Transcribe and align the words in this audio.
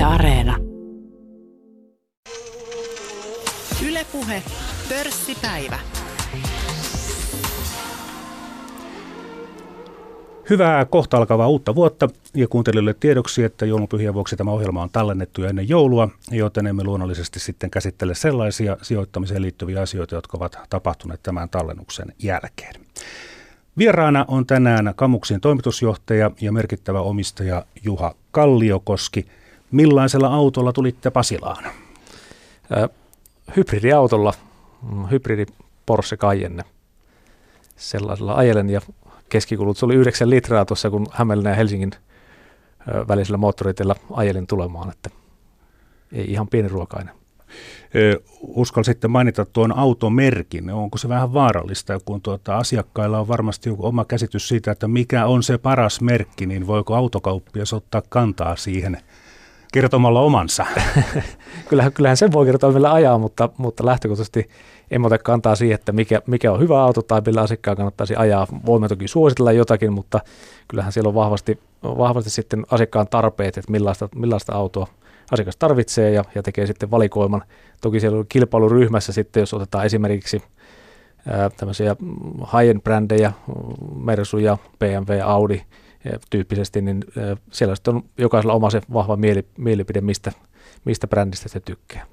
Yle 0.00 0.06
Areena. 0.06 0.56
Ylepuhe 3.88 4.42
pörssipäivä. 4.88 5.78
Hyvää 10.50 10.84
kohta 10.84 11.16
alkavaa 11.16 11.48
uutta 11.48 11.74
vuotta 11.74 12.08
ja 12.34 12.48
kuuntelijoille 12.48 12.94
tiedoksi, 13.00 13.44
että 13.44 13.66
joulunpyhien 13.66 14.14
vuoksi 14.14 14.36
tämä 14.36 14.50
ohjelma 14.50 14.82
on 14.82 14.90
tallennettu 14.90 15.42
jo 15.42 15.48
ennen 15.48 15.68
joulua, 15.68 16.08
joten 16.30 16.66
emme 16.66 16.84
luonnollisesti 16.84 17.40
sitten 17.40 17.70
käsittele 17.70 18.14
sellaisia 18.14 18.76
sijoittamiseen 18.82 19.42
liittyviä 19.42 19.80
asioita, 19.80 20.14
jotka 20.14 20.36
ovat 20.36 20.58
tapahtuneet 20.70 21.20
tämän 21.22 21.48
tallennuksen 21.48 22.12
jälkeen. 22.18 22.74
Vieraana 23.78 24.24
on 24.28 24.46
tänään 24.46 24.92
Kamuksin 24.96 25.40
toimitusjohtaja 25.40 26.30
ja 26.40 26.52
merkittävä 26.52 27.00
omistaja 27.00 27.64
Juha 27.84 28.14
Kalliokoski. 28.30 29.26
Millaisella 29.70 30.28
autolla 30.28 30.72
tulitte 30.72 31.10
Pasilaan? 31.10 31.64
Hybridiautolla, 33.56 34.34
mm, 34.82 35.06
hybridi 35.10 35.46
Porsche 35.86 36.16
Cayenne. 36.16 36.64
Sellaisella 37.76 38.34
ajelen 38.34 38.70
ja 38.70 38.80
keskikulut, 39.28 39.78
se 39.78 39.84
oli 39.84 39.94
9 39.94 40.30
litraa 40.30 40.64
tuossa, 40.64 40.90
kun 40.90 41.06
Hämeenlinnan 41.10 41.52
ja 41.52 41.56
Helsingin 41.56 41.90
välisellä 43.08 43.38
moottoriteillä 43.38 43.94
ajelin 44.12 44.46
tulemaan, 44.46 44.90
että 44.90 45.10
ei 46.12 46.30
ihan 46.30 46.48
pieni 46.48 46.68
ruokainen 46.68 47.20
uskal 48.42 48.82
sitten 48.82 49.10
mainita 49.10 49.44
tuon 49.44 49.78
automerkin. 49.78 50.70
Onko 50.70 50.98
se 50.98 51.08
vähän 51.08 51.32
vaarallista, 51.32 52.00
kun 52.04 52.22
tuota 52.22 52.56
asiakkailla 52.56 53.20
on 53.20 53.28
varmasti 53.28 53.68
joku 53.68 53.86
oma 53.86 54.04
käsitys 54.04 54.48
siitä, 54.48 54.70
että 54.70 54.88
mikä 54.88 55.26
on 55.26 55.42
se 55.42 55.58
paras 55.58 56.00
merkki, 56.00 56.46
niin 56.46 56.66
voiko 56.66 56.94
autokauppias 56.94 57.72
ottaa 57.72 58.02
kantaa 58.08 58.56
siihen 58.56 58.98
kertomalla 59.72 60.20
omansa? 60.20 60.66
kyllähän, 61.68 61.92
kyllähän 61.92 62.16
sen 62.16 62.32
voi 62.32 62.46
kertoa 62.46 62.72
millä 62.72 62.92
ajaa, 62.92 63.18
mutta, 63.18 63.48
mutta 63.56 63.86
lähtökohtaisesti 63.86 64.48
en 64.90 65.06
ota 65.06 65.18
kantaa 65.18 65.56
siihen, 65.56 65.74
että 65.74 65.92
mikä, 65.92 66.22
mikä 66.26 66.52
on 66.52 66.60
hyvä 66.60 66.82
auto 66.82 67.02
tai 67.02 67.22
millä 67.26 67.40
asiakkaan 67.40 67.76
kannattaisi 67.76 68.16
ajaa. 68.16 68.46
Voimme 68.66 68.88
toki 68.88 69.08
suositella 69.08 69.52
jotakin, 69.52 69.92
mutta 69.92 70.20
kyllähän 70.68 70.92
siellä 70.92 71.08
on 71.08 71.14
vahvasti, 71.14 71.58
vahvasti 71.82 72.30
sitten 72.30 72.66
asiakkaan 72.70 73.08
tarpeet, 73.08 73.58
että 73.58 73.70
millaista, 73.70 74.08
millaista 74.14 74.52
autoa 74.52 74.86
asiakas 75.30 75.56
tarvitsee 75.56 76.10
ja, 76.10 76.24
ja 76.34 76.42
tekee 76.42 76.66
sitten 76.66 76.90
valikoiman. 76.90 77.42
Toki 77.80 78.00
siellä 78.00 78.18
on 78.18 78.26
kilpailuryhmässä 78.28 79.12
sitten, 79.12 79.40
jos 79.40 79.54
otetaan 79.54 79.86
esimerkiksi 79.86 80.42
ää, 81.28 81.50
tämmöisiä 81.50 81.96
high-end 82.40 82.80
brändejä, 82.80 83.32
Mersuja, 83.94 84.58
BMW, 84.78 85.20
Audi 85.24 85.62
tyyppisesti, 86.30 86.82
niin 86.82 87.04
siellä 87.52 87.74
sitten 87.74 87.94
on 87.94 88.04
jokaisella 88.18 88.52
oma 88.52 88.70
se 88.70 88.80
vahva 88.92 89.16
mieli, 89.16 89.46
mielipide, 89.58 90.00
mistä, 90.00 90.32
mistä 90.84 91.06
brändistä 91.06 91.48
se 91.48 91.60
tykkää. 91.60 92.06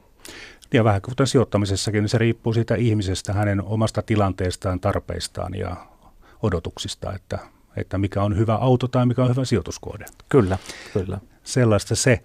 Ja 0.74 0.84
vähän 0.84 1.02
kuten 1.02 1.28
sijoittamisessakin, 1.28 2.02
niin 2.02 2.10
se 2.10 2.18
riippuu 2.18 2.54
siitä 2.54 2.76
ihmisestä, 2.76 3.34
hänen 3.34 3.62
omasta 3.62 4.02
tilanteestaan, 4.02 4.80
tarpeistaan 4.80 5.56
ja 5.56 5.76
odotuksista, 6.44 7.14
että, 7.14 7.40
että 7.78 7.98
mikä 7.98 8.24
on 8.24 8.38
hyvä 8.38 8.56
auto 8.56 8.88
tai 8.88 9.06
mikä 9.06 9.24
on 9.24 9.30
hyvä 9.30 9.46
sijoituskohde. 9.46 10.06
Kyllä, 10.30 10.58
kyllä. 10.94 11.20
Sellaista 11.44 11.96
se. 11.96 12.22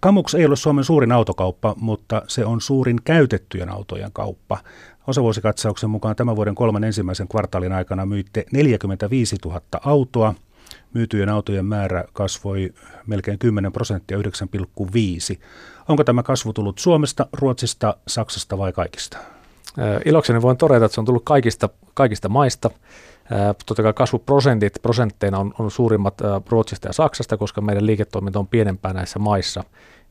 Kamux 0.00 0.34
ei 0.34 0.46
ole 0.46 0.56
Suomen 0.56 0.84
suurin 0.84 1.12
autokauppa, 1.12 1.74
mutta 1.80 2.22
se 2.28 2.44
on 2.44 2.60
suurin 2.60 2.98
käytettyjen 3.04 3.68
autojen 3.68 4.12
kauppa. 4.12 4.58
Osavuosikatsauksen 5.06 5.90
mukaan 5.90 6.16
tämän 6.16 6.36
vuoden 6.36 6.54
kolmen 6.54 6.84
ensimmäisen 6.84 7.28
kvartaalin 7.28 7.72
aikana 7.72 8.06
myitte 8.06 8.44
45 8.52 9.36
000 9.44 9.60
autoa. 9.84 10.34
Myytyjen 10.94 11.28
autojen 11.28 11.66
määrä 11.66 12.04
kasvoi 12.12 12.74
melkein 13.06 13.38
10 13.38 13.72
prosenttia, 13.72 14.18
9,5. 14.18 14.22
Onko 15.88 16.04
tämä 16.04 16.22
kasvu 16.22 16.52
tullut 16.52 16.78
Suomesta, 16.78 17.26
Ruotsista, 17.32 17.96
Saksasta 18.06 18.58
vai 18.58 18.72
kaikista? 18.72 19.18
Ilokseni 20.04 20.42
voin 20.42 20.56
todeta, 20.56 20.84
että 20.84 20.94
se 20.94 21.00
on 21.00 21.04
tullut 21.04 21.24
kaikista, 21.24 21.68
kaikista 21.94 22.28
maista. 22.28 22.70
Totta 23.66 23.82
kai 23.82 23.92
kasvuprosentit 23.92 24.72
prosentteina 24.82 25.38
on, 25.38 25.54
on 25.58 25.70
suurimmat 25.70 26.14
Ruotsista 26.48 26.88
ja 26.88 26.92
Saksasta, 26.92 27.36
koska 27.36 27.60
meidän 27.60 27.86
liiketoiminta 27.86 28.38
on 28.38 28.48
pienempää 28.48 28.92
näissä 28.92 29.18
maissa. 29.18 29.64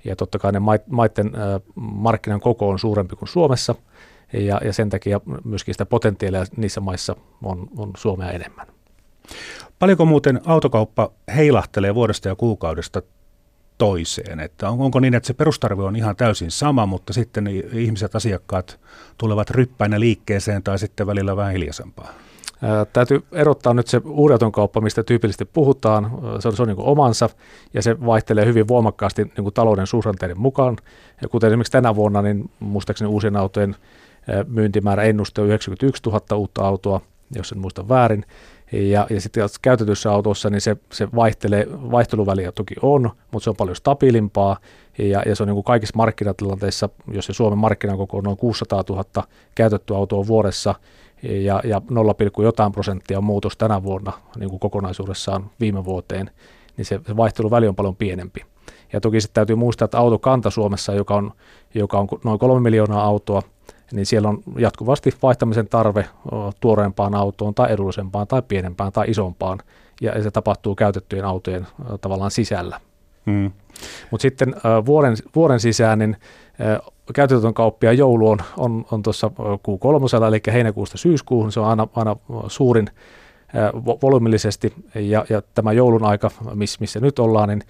Ja 0.05 0.15
totta 0.15 0.39
kai 0.39 0.51
ne 0.51 0.59
maiden 0.87 1.31
markkinan 1.75 2.39
koko 2.39 2.69
on 2.69 2.79
suurempi 2.79 3.15
kuin 3.15 3.29
Suomessa, 3.29 3.75
ja, 4.33 4.61
ja 4.63 4.73
sen 4.73 4.89
takia 4.89 5.21
myöskin 5.43 5.73
sitä 5.73 5.85
potentiaalia 5.85 6.43
niissä 6.57 6.81
maissa 6.81 7.15
on, 7.43 7.67
on 7.77 7.91
Suomea 7.97 8.31
enemmän. 8.31 8.67
Paljonko 9.79 10.05
muuten 10.05 10.41
autokauppa 10.45 11.11
heilahtelee 11.35 11.95
vuodesta 11.95 12.27
ja 12.27 12.35
kuukaudesta 12.35 13.01
toiseen? 13.77 14.39
Että 14.39 14.69
on, 14.69 14.79
onko 14.79 14.99
niin, 14.99 15.13
että 15.13 15.27
se 15.27 15.33
perustarve 15.33 15.83
on 15.83 15.95
ihan 15.95 16.15
täysin 16.15 16.51
sama, 16.51 16.85
mutta 16.85 17.13
sitten 17.13 17.47
ihmiset, 17.73 18.15
asiakkaat 18.15 18.79
tulevat 19.17 19.49
ryppäinä 19.49 19.99
liikkeeseen 19.99 20.63
tai 20.63 20.79
sitten 20.79 21.07
välillä 21.07 21.35
vähän 21.35 21.53
hiljaisempaa? 21.53 22.13
Täytyy 22.93 23.23
erottaa 23.31 23.73
nyt 23.73 23.87
se 23.87 24.01
uudeton 24.05 24.51
kauppa, 24.51 24.81
mistä 24.81 25.03
tyypillisesti 25.03 25.45
puhutaan. 25.45 26.11
Se 26.39 26.47
on, 26.47 26.55
se 26.55 26.61
on 26.61 26.67
niin 26.67 26.77
omansa 26.79 27.29
ja 27.73 27.81
se 27.81 28.05
vaihtelee 28.05 28.45
hyvin 28.45 28.67
voimakkaasti 28.67 29.23
niin 29.23 29.43
kuin 29.43 29.53
talouden 29.53 29.87
suhdanteiden 29.87 30.39
mukaan. 30.39 30.77
Ja 31.21 31.27
kuten 31.27 31.47
esimerkiksi 31.47 31.71
tänä 31.71 31.95
vuonna, 31.95 32.21
niin 32.21 32.49
muistaakseni 32.59 33.09
uusien 33.09 33.35
autojen 33.35 33.75
myyntimäärä 34.47 35.03
ennuste 35.03 35.41
on 35.41 35.47
91 35.47 36.01
000 36.05 36.37
uutta 36.37 36.67
autoa, 36.67 37.01
jos 37.35 37.51
en 37.51 37.59
muista 37.59 37.89
väärin. 37.89 38.25
Ja, 38.71 39.07
ja 39.09 39.21
sitten 39.21 39.49
käytetyssä 39.61 40.11
autossa, 40.11 40.49
niin 40.49 40.61
se, 40.61 40.77
se 40.91 41.07
vaihtelee, 41.15 41.67
vaihteluväliä 41.71 42.51
toki 42.51 42.75
on, 42.81 43.09
mutta 43.31 43.43
se 43.43 43.49
on 43.49 43.55
paljon 43.55 43.75
stabiilimpaa. 43.75 44.57
Ja, 44.97 45.23
ja 45.25 45.35
se 45.35 45.43
on 45.43 45.47
niin 45.47 45.55
kuin 45.55 45.63
kaikissa 45.63 45.97
markkinatilanteissa, 45.97 46.89
jos 47.11 47.25
se 47.25 47.33
Suomen 47.33 47.59
markkinakoko 47.59 48.17
on 48.17 48.23
noin 48.23 48.37
600 48.37 48.83
000 48.89 49.03
käytettyä 49.55 49.97
autoa 49.97 50.27
vuodessa, 50.27 50.75
ja, 51.23 51.61
ja 51.63 51.81
0, 51.89 52.15
jotain 52.43 52.71
prosenttia 52.71 53.17
on 53.17 53.23
muutos 53.23 53.57
tänä 53.57 53.83
vuonna 53.83 54.13
niin 54.39 54.49
kuin 54.49 54.59
kokonaisuudessaan 54.59 55.49
viime 55.59 55.85
vuoteen, 55.85 56.31
niin 56.77 56.85
se, 56.85 56.99
se 57.07 57.17
vaihteluväli 57.17 57.67
on 57.67 57.75
paljon 57.75 57.95
pienempi. 57.95 58.45
Ja 58.93 59.01
toki 59.01 59.21
sitten 59.21 59.33
täytyy 59.33 59.55
muistaa, 59.55 59.85
että 59.85 59.99
autokanta 59.99 60.49
Suomessa, 60.49 60.93
joka 60.93 61.15
on, 61.15 61.31
joka 61.73 61.99
on 61.99 62.07
noin 62.23 62.39
kolme 62.39 62.59
miljoonaa 62.59 63.03
autoa, 63.03 63.41
niin 63.91 64.05
siellä 64.05 64.29
on 64.29 64.39
jatkuvasti 64.57 65.13
vaihtamisen 65.21 65.67
tarve 65.67 66.09
tuoreempaan 66.59 67.15
autoon 67.15 67.55
tai 67.55 67.71
edullisempaan 67.71 68.27
tai 68.27 68.41
pienempään 68.41 68.91
tai 68.91 69.09
isompaan, 69.09 69.59
ja 70.01 70.23
se 70.23 70.31
tapahtuu 70.31 70.75
käytettyjen 70.75 71.25
autojen 71.25 71.67
tavallaan 72.01 72.31
sisällä. 72.31 72.81
Hmm. 73.25 73.51
Mutta 74.11 74.21
sitten 74.21 74.55
vuoden, 74.85 75.15
vuoden 75.35 75.59
sisään, 75.59 75.99
niin 75.99 76.17
käytetyn 77.13 77.53
kauppia 77.53 77.93
joulu 77.93 78.29
on, 78.29 78.37
on, 78.57 78.85
on 78.91 79.03
tuossa 79.03 79.31
Q3, 79.37 80.27
eli 80.27 80.53
heinäkuusta 80.53 80.97
syyskuuhun, 80.97 81.51
se 81.51 81.59
on 81.59 81.67
aina, 81.67 81.87
aina 81.95 82.15
suurin 82.47 82.87
volyymillisesti, 84.01 84.73
ja, 84.95 85.25
ja 85.29 85.41
tämä 85.55 85.73
joulun 85.73 86.05
aika, 86.05 86.31
miss, 86.53 86.79
missä 86.79 86.99
nyt 86.99 87.19
ollaan, 87.19 87.49
niin 87.49 87.61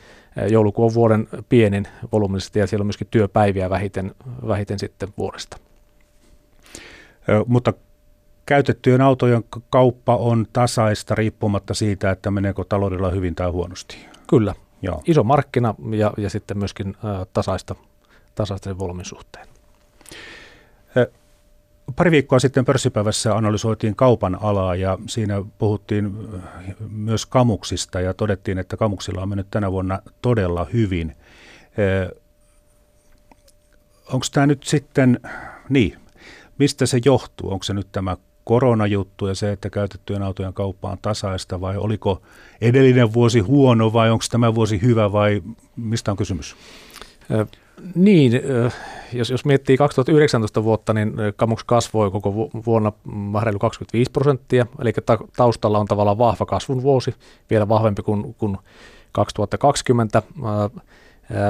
joulukuu 0.49 0.85
on 0.85 0.93
vuoden 0.93 1.27
pienin 1.49 1.87
volyymillisesti, 2.11 2.59
ja 2.59 2.67
siellä 2.67 2.83
on 2.83 2.87
myöskin 2.87 3.07
työpäiviä 3.11 3.69
vähiten, 3.69 4.15
vähiten 4.47 4.79
sitten 4.79 5.09
vuodesta. 5.17 5.57
Mutta 7.45 7.73
käytettyjen 8.45 9.01
autojen 9.01 9.43
kauppa 9.69 10.15
on 10.15 10.45
tasaista 10.53 11.15
riippumatta 11.15 11.73
siitä, 11.73 12.11
että 12.11 12.31
meneekö 12.31 12.63
taloudella 12.69 13.09
hyvin 13.09 13.35
tai 13.35 13.49
huonosti. 13.49 13.97
Kyllä. 14.29 14.55
Joo. 14.81 15.01
Iso 15.07 15.23
markkina 15.23 15.75
ja, 15.91 16.13
ja 16.17 16.29
sitten 16.29 16.57
myöskin 16.57 16.97
tasaista 17.33 17.75
tasaisten 18.39 18.79
volyymin 18.79 19.05
suhteen. 19.05 19.47
Pari 21.95 22.11
viikkoa 22.11 22.39
sitten 22.39 22.65
pörssipäivässä 22.65 23.35
analysoitiin 23.35 23.95
kaupan 23.95 24.37
alaa 24.41 24.75
ja 24.75 24.97
siinä 25.07 25.43
puhuttiin 25.57 26.13
myös 26.89 27.25
kamuksista 27.25 28.01
ja 28.01 28.13
todettiin, 28.13 28.57
että 28.57 28.77
kamuksilla 28.77 29.21
on 29.21 29.29
mennyt 29.29 29.47
tänä 29.51 29.71
vuonna 29.71 29.99
todella 30.21 30.67
hyvin. 30.73 31.15
Onko 34.13 34.25
tämä 34.31 34.47
nyt 34.47 34.63
sitten, 34.63 35.19
niin, 35.69 35.97
mistä 36.57 36.85
se 36.85 36.99
johtuu? 37.05 37.51
Onko 37.51 37.63
se 37.63 37.73
nyt 37.73 37.87
tämä 37.91 38.17
koronajuttu 38.43 39.27
ja 39.27 39.35
se, 39.35 39.51
että 39.51 39.69
käytettyjen 39.69 40.23
autojen 40.23 40.53
kauppa 40.53 40.91
on 40.91 40.97
tasaista 41.01 41.61
vai 41.61 41.77
oliko 41.77 42.21
edellinen 42.61 43.13
vuosi 43.13 43.39
huono 43.39 43.93
vai 43.93 44.09
onko 44.09 44.25
tämä 44.31 44.55
vuosi 44.55 44.81
hyvä 44.81 45.11
vai 45.11 45.41
mistä 45.75 46.11
on 46.11 46.17
kysymys? 46.17 46.55
Niin, 47.95 48.31
jos, 49.13 49.29
jos 49.29 49.45
miettii 49.45 49.77
2019 49.77 50.63
vuotta, 50.63 50.93
niin 50.93 51.13
Kamux 51.35 51.63
kasvoi 51.65 52.11
koko 52.11 52.49
vuonna 52.65 52.91
reilu 53.43 53.59
25 53.59 54.11
prosenttia, 54.11 54.65
eli 54.81 54.93
taustalla 55.37 55.79
on 55.79 55.85
tavallaan 55.85 56.17
vahva 56.17 56.45
kasvun 56.45 56.83
vuosi, 56.83 57.15
vielä 57.49 57.69
vahvempi 57.69 58.01
kuin, 58.01 58.35
kuin 58.37 58.57
2020, 59.11 60.21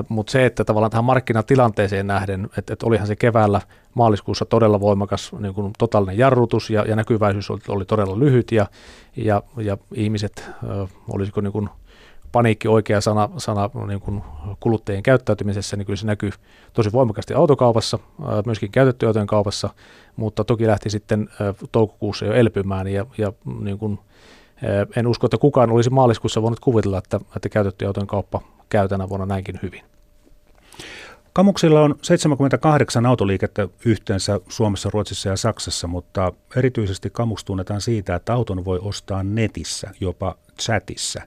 mutta 0.09 0.31
se, 0.31 0.45
että 0.45 0.65
tavallaan 0.65 0.91
tähän 0.91 1.05
markkinatilanteeseen 1.05 2.07
nähden, 2.07 2.49
että, 2.57 2.73
että 2.73 2.85
olihan 2.85 3.07
se 3.07 3.15
keväällä 3.15 3.61
maaliskuussa 3.93 4.45
todella 4.45 4.79
voimakas 4.79 5.31
niin 5.39 5.53
kuin 5.53 5.73
totaalinen 5.77 6.17
jarrutus 6.17 6.69
ja, 6.69 6.85
ja 6.85 6.95
näkyväisyys 6.95 7.49
oli, 7.49 7.61
oli 7.67 7.85
todella 7.85 8.19
lyhyt 8.19 8.51
ja, 8.51 8.67
ja, 9.15 9.43
ja 9.57 9.77
ihmiset, 9.93 10.49
olisiko 11.09 11.41
niin 11.41 11.53
kuin 11.53 11.69
paniikki 12.31 12.67
oikea 12.67 13.01
sana, 13.01 13.29
sana 13.37 13.69
niin 13.87 13.99
kuin 13.99 14.23
kuluttajien 14.59 15.03
käyttäytymisessä, 15.03 15.77
niin 15.77 15.85
kyllä 15.85 15.97
se 15.97 16.05
näkyy 16.05 16.31
tosi 16.73 16.91
voimakkaasti 16.91 17.33
autokaupassa, 17.33 17.99
myöskin 18.45 18.71
käytettyautojen 18.71 19.27
kaupassa, 19.27 19.69
mutta 20.15 20.43
toki 20.43 20.67
lähti 20.67 20.89
sitten 20.89 21.29
toukokuussa 21.71 22.25
jo 22.25 22.33
elpymään 22.33 22.87
ja, 22.87 23.05
ja 23.17 23.33
niin 23.61 23.77
kuin, 23.77 23.99
en 24.95 25.07
usko, 25.07 25.27
että 25.27 25.37
kukaan 25.37 25.71
olisi 25.71 25.89
maaliskuussa 25.89 26.41
voinut 26.41 26.59
kuvitella, 26.59 26.97
että, 26.97 27.19
että 27.35 27.49
käytettyautojen 27.49 28.07
kauppa 28.07 28.41
käy 28.69 28.87
tänä 28.87 29.09
vuonna 29.09 29.25
näinkin 29.25 29.59
hyvin. 29.63 29.81
Kamuksilla 31.33 31.81
on 31.81 31.95
78 32.01 33.05
autoliikettä 33.05 33.67
yhteensä 33.85 34.39
Suomessa, 34.49 34.89
Ruotsissa 34.93 35.29
ja 35.29 35.37
Saksassa, 35.37 35.87
mutta 35.87 36.33
erityisesti 36.55 37.09
Kamuks 37.09 37.43
tunnetaan 37.43 37.81
siitä, 37.81 38.15
että 38.15 38.33
auton 38.33 38.65
voi 38.65 38.79
ostaa 38.81 39.23
netissä, 39.23 39.91
jopa 39.99 40.35
chatissa. 40.61 41.21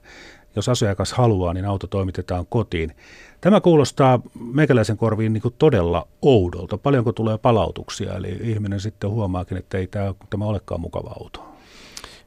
Jos 0.55 0.69
asiakas 0.69 1.13
haluaa, 1.13 1.53
niin 1.53 1.65
auto 1.65 1.87
toimitetaan 1.87 2.45
kotiin. 2.49 2.95
Tämä 3.41 3.61
kuulostaa 3.61 4.19
meikäläisen 4.53 4.97
korviin 4.97 5.33
niin 5.33 5.41
kuin 5.41 5.55
todella 5.57 6.07
oudolta. 6.21 6.77
Paljonko 6.77 7.11
tulee 7.11 7.37
palautuksia, 7.37 8.13
eli 8.13 8.37
ihminen 8.41 8.79
sitten 8.79 9.09
huomaakin, 9.09 9.57
että 9.57 9.77
ei 9.77 9.87
tämä, 9.87 10.13
tämä 10.29 10.45
olekaan 10.45 10.81
mukava 10.81 11.15
auto. 11.19 11.53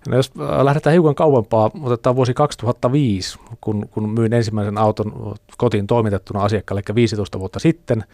No 0.08 0.16
jos 0.16 0.32
äh, 0.40 0.64
lähdetään 0.64 0.92
hiukan 0.92 1.14
kauempaa, 1.14 1.70
otetaan 1.82 2.16
vuosi 2.16 2.34
2005, 2.34 3.38
kun, 3.60 3.88
kun 3.88 4.08
myin 4.08 4.32
ensimmäisen 4.32 4.78
auton 4.78 5.34
kotiin 5.58 5.86
toimitettuna 5.86 6.44
asiakkaalle, 6.44 6.82
eli 6.88 6.94
15 6.94 7.40
vuotta 7.40 7.58
sitten. 7.58 8.04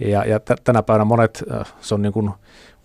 Ja, 0.00 0.24
ja 0.24 0.40
t- 0.40 0.64
tänä 0.64 0.82
päivänä 0.82 1.04
monet, 1.04 1.44
äh, 1.52 1.74
se 1.80 1.94
on 1.94 2.02
niin 2.02 2.12
kuin, 2.12 2.30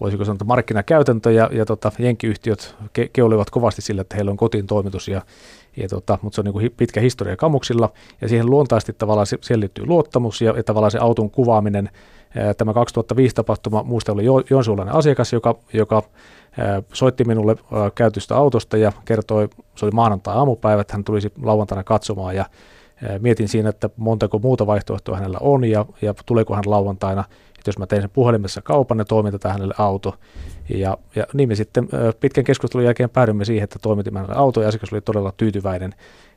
voisiko 0.02 0.26
sanoa, 0.26 0.38
markkinakäytäntö, 0.46 1.32
ja, 1.32 1.50
ja 1.54 1.66
tota, 1.66 1.92
jenkkiyhtiöt 2.00 2.76
ke- 3.00 3.10
keulivat 3.14 3.50
kovasti 3.50 3.82
sillä, 3.82 4.02
että 4.02 4.16
heillä 4.16 4.32
on 4.32 4.38
kotiin 4.38 4.68
toimitus, 4.68 5.08
ja, 5.08 5.22
ja 5.78 5.88
tota, 5.88 6.18
mutta 6.22 6.36
se 6.36 6.42
on 6.42 6.46
niin 6.46 6.54
kuin 6.54 6.74
pitkä 6.78 7.02
historia 7.02 7.38
kamuksilla, 7.38 7.90
ja 8.22 8.30
siihen 8.30 8.50
luontaisesti 8.50 8.94
tavallaan 8.94 9.28
siihen 9.28 9.60
liittyy 9.60 9.86
luottamus, 9.86 10.42
ja, 10.42 10.54
ja 10.58 10.64
tavallaan 10.64 10.92
se 10.92 10.98
auton 10.98 11.32
kuvaaminen. 11.32 11.90
Tämä 12.58 12.74
2005 12.74 13.36
tapahtuma, 13.36 13.84
muista 13.84 14.12
oli 14.12 14.26
jo, 14.26 14.36
asiakas, 14.92 15.34
joka, 15.34 15.56
joka 15.74 16.04
soitti 16.94 17.24
minulle 17.24 17.56
käytystä 17.96 18.36
autosta 18.36 18.78
ja 18.78 18.92
kertoi, 19.06 19.50
se 19.76 19.86
oli 19.86 19.92
maanantai-aamupäivä, 19.92 20.82
että 20.82 20.94
hän 20.94 21.04
tulisi 21.04 21.32
lauantaina 21.42 21.84
katsomaan 21.84 22.36
ja 22.36 22.46
mietin 23.20 23.48
siinä, 23.48 23.70
että 23.70 23.90
montako 23.98 24.40
muuta 24.40 24.68
vaihtoehtoa 24.68 25.16
hänellä 25.16 25.38
on 25.42 25.64
ja, 25.64 25.86
ja 26.02 26.14
tuleeko 26.26 26.56
hän 26.56 26.64
lauantaina, 26.68 27.24
että 27.62 27.70
jos 27.70 27.80
mä 27.80 27.86
tein 27.86 28.02
sen 28.02 28.10
puhelimessa 28.10 28.62
kaupan, 28.62 28.98
niin 28.98 29.08
toimitetaan 29.08 29.54
hänelle 29.54 29.74
auto. 29.78 30.16
Ja, 30.70 30.98
ja 31.16 31.26
niin 31.34 31.50
me 31.50 31.56
sitten 31.56 31.90
pitkän 32.20 32.44
keskustelun 32.44 32.86
jälkeen 32.86 33.10
päädyimme 33.10 33.46
siihen, 33.46 33.64
että 33.64 33.80
toimitimme 33.82 34.20
hänelle 34.20 34.40
auto 34.40 34.62
ja 34.62 34.68
asiakas 34.68 34.94
oli 34.94 35.02
todella 35.02 35.34
tyytyväinen. 35.38 35.96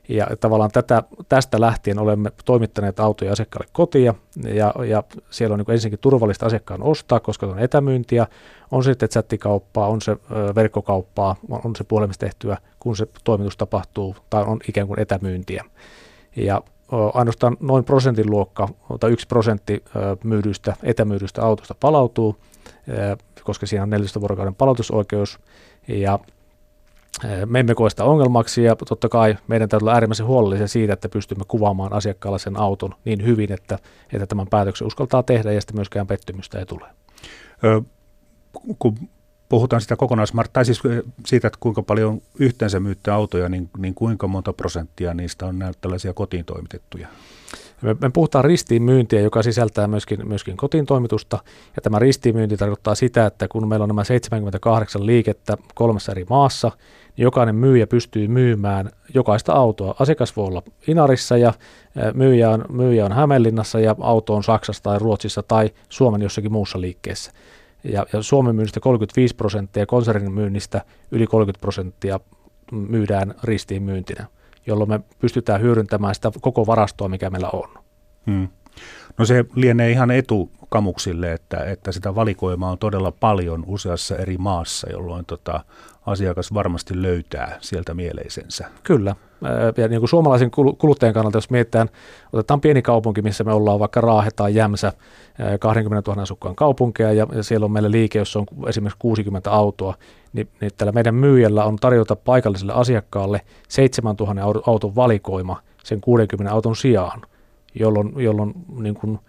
Ja 0.09 0.27
tavallaan 0.39 0.71
tätä, 0.71 1.03
tästä 1.29 1.61
lähtien 1.61 1.99
olemme 1.99 2.31
toimittaneet 2.45 2.99
autoja 2.99 3.31
asiakkaalle 3.31 3.69
kotia 3.71 4.13
ja, 4.53 4.73
ja 4.87 5.03
siellä 5.29 5.53
on 5.53 5.59
niin 5.59 5.71
ensinnäkin 5.71 5.99
turvallista 5.99 6.45
asiakkaan 6.45 6.83
ostaa, 6.83 7.19
koska 7.19 7.45
se 7.45 7.51
on 7.51 7.59
etämyyntiä, 7.59 8.27
on 8.71 8.83
se 8.83 8.91
sitten 8.91 9.09
chattikauppaa, 9.09 9.87
on 9.87 10.01
se 10.01 10.17
verkkokauppaa, 10.55 11.35
on 11.49 11.75
se 11.75 11.83
puhelimessa 11.83 12.19
tehtyä, 12.19 12.57
kun 12.79 12.95
se 12.95 13.07
toimitus 13.23 13.57
tapahtuu 13.57 14.15
tai 14.29 14.43
on 14.43 14.59
ikään 14.69 14.87
kuin 14.87 14.99
etämyyntiä. 14.99 15.63
Ja 16.35 16.61
ainoastaan 17.13 17.57
noin 17.59 17.83
prosentin 17.83 18.29
luokka 18.29 18.67
tai 18.99 19.11
yksi 19.11 19.27
prosentti 19.27 19.83
myydystä, 20.23 20.75
etämyydystä 20.83 21.41
autosta 21.43 21.75
palautuu, 21.79 22.35
koska 23.43 23.65
siinä 23.65 23.83
on 23.83 23.89
14 23.89 24.19
vuorokauden 24.19 24.55
palautusoikeus 24.55 25.39
ja 25.87 26.19
me 27.45 27.59
emme 27.59 27.75
koe 27.75 27.89
sitä 27.89 28.03
ongelmaksi 28.03 28.63
ja 28.63 28.75
totta 28.75 29.09
kai 29.09 29.37
meidän 29.47 29.69
täytyy 29.69 29.85
olla 29.85 29.93
äärimmäisen 29.93 30.25
huolellisia 30.25 30.67
siitä, 30.67 30.93
että 30.93 31.09
pystymme 31.09 31.43
kuvaamaan 31.47 31.93
asiakkaalle 31.93 32.39
sen 32.39 32.59
auton 32.59 32.95
niin 33.05 33.25
hyvin, 33.25 33.51
että, 33.51 33.79
että 34.13 34.27
tämän 34.27 34.47
päätöksen 34.47 34.87
uskaltaa 34.87 35.23
tehdä 35.23 35.51
ja 35.51 35.61
sitten 35.61 35.75
myöskään 35.75 36.07
pettymystä 36.07 36.59
ei 36.59 36.65
tule. 36.65 36.85
Ö, 37.63 37.81
kun 38.79 38.97
puhutaan 39.49 39.81
sitä 39.81 39.95
kokonaismart, 39.95 40.53
tai 40.53 40.65
siis 40.65 40.81
siitä, 41.25 41.47
että 41.47 41.57
kuinka 41.59 41.83
paljon 41.83 42.21
yhteensä 42.39 42.79
myytte 42.79 43.11
autoja, 43.11 43.49
niin, 43.49 43.69
niin 43.77 43.93
kuinka 43.93 44.27
monta 44.27 44.53
prosenttia 44.53 45.13
niistä 45.13 45.45
on 45.45 45.59
näitä 45.59 45.77
tällaisia 45.81 46.13
kotiin 46.13 46.45
toimitettuja? 46.45 47.07
Me, 47.81 47.95
me 48.01 48.09
puhutaan 48.09 48.45
ristiinmyyntiä, 48.45 49.21
joka 49.21 49.43
sisältää 49.43 49.87
myöskin, 49.87 50.27
myöskin 50.27 50.57
kotiin 50.57 50.85
toimitusta, 50.85 51.39
ja 51.75 51.81
tämä 51.81 51.99
ristiinmyynti 51.99 52.57
tarkoittaa 52.57 52.95
sitä, 52.95 53.25
että 53.25 53.47
kun 53.47 53.67
meillä 53.67 53.83
on 53.83 53.89
nämä 53.89 54.03
78 54.03 55.05
liikettä 55.05 55.57
kolmessa 55.75 56.11
eri 56.11 56.25
maassa, 56.29 56.71
niin 57.17 57.23
jokainen 57.23 57.55
myyjä 57.55 57.87
pystyy 57.87 58.27
myymään 58.27 58.89
jokaista 59.13 59.53
autoa. 59.53 59.95
Asiakas 59.99 60.35
voi 60.35 60.47
olla 60.47 60.63
Inarissa 60.87 61.37
ja 61.37 61.53
myyjä 62.13 62.49
on, 62.49 62.65
myyjä 62.69 63.05
on 63.05 63.11
Hämeenlinnassa 63.11 63.79
ja 63.79 63.95
auto 63.99 64.35
on 64.35 64.43
Saksassa 64.43 64.83
tai 64.83 64.99
Ruotsissa 64.99 65.43
tai 65.43 65.69
Suomen 65.89 66.21
jossakin 66.21 66.51
muussa 66.51 66.81
liikkeessä. 66.81 67.31
Ja, 67.91 68.05
ja 68.13 68.21
Suomen 68.21 68.55
myynnistä 68.55 68.79
35 68.79 69.35
prosenttia 69.35 69.85
konsernin 69.85 70.31
myynnistä 70.31 70.81
yli 71.11 71.27
30 71.27 71.61
prosenttia 71.61 72.19
myydään 72.71 73.35
ristiinmyyntinä 73.43 74.27
jolloin 74.67 74.89
me 74.89 74.99
pystytään 75.19 75.61
hyödyntämään 75.61 76.15
sitä 76.15 76.31
koko 76.41 76.65
varastoa, 76.65 77.09
mikä 77.09 77.29
meillä 77.29 77.49
on. 77.53 77.69
Hmm. 78.25 78.47
No 79.17 79.25
se 79.25 79.45
lienee 79.55 79.91
ihan 79.91 80.11
etu 80.11 80.51
kamuksille, 80.69 81.33
että, 81.33 81.57
että 81.57 81.91
sitä 81.91 82.15
valikoimaa 82.15 82.71
on 82.71 82.77
todella 82.77 83.11
paljon 83.11 83.63
useassa 83.67 84.17
eri 84.17 84.37
maassa, 84.37 84.89
jolloin 84.91 85.25
tota, 85.25 85.65
asiakas 86.05 86.53
varmasti 86.53 87.01
löytää 87.01 87.57
sieltä 87.61 87.93
mieleisensä. 87.93 88.65
Kyllä. 88.83 89.15
Ja 89.77 89.87
niin 89.87 90.01
kuin 90.01 90.09
suomalaisen 90.09 90.51
kuluttajan 90.77 91.13
kannalta, 91.13 91.37
jos 91.37 91.49
mietitään, 91.49 91.89
otetaan 92.33 92.61
pieni 92.61 92.81
kaupunki, 92.81 93.21
missä 93.21 93.43
me 93.43 93.53
ollaan 93.53 93.79
vaikka 93.79 94.01
Raahe 94.01 94.29
tai 94.35 94.55
Jämsä, 94.55 94.93
20 95.59 96.11
000 96.11 96.21
asukkaan 96.21 96.55
kaupunkeja, 96.55 97.13
ja, 97.13 97.27
siellä 97.43 97.65
on 97.65 97.71
meillä 97.71 97.91
liike, 97.91 98.19
jossa 98.19 98.39
on 98.39 98.45
esimerkiksi 98.67 98.99
60 98.99 99.51
autoa, 99.51 99.95
niin, 100.33 100.49
niin 100.61 100.71
tällä 100.77 100.91
meidän 100.91 101.15
myyjällä 101.15 101.65
on 101.65 101.75
tarjota 101.75 102.15
paikalliselle 102.15 102.73
asiakkaalle 102.73 103.41
7000 103.67 104.41
auton 104.67 104.95
valikoima 104.95 105.61
sen 105.83 106.01
60 106.01 106.53
auton 106.53 106.75
sijaan, 106.75 107.21
jolloin, 107.79 108.13
jolloin 108.17 108.53
niin 108.79 108.95
kuin, 108.95 109.19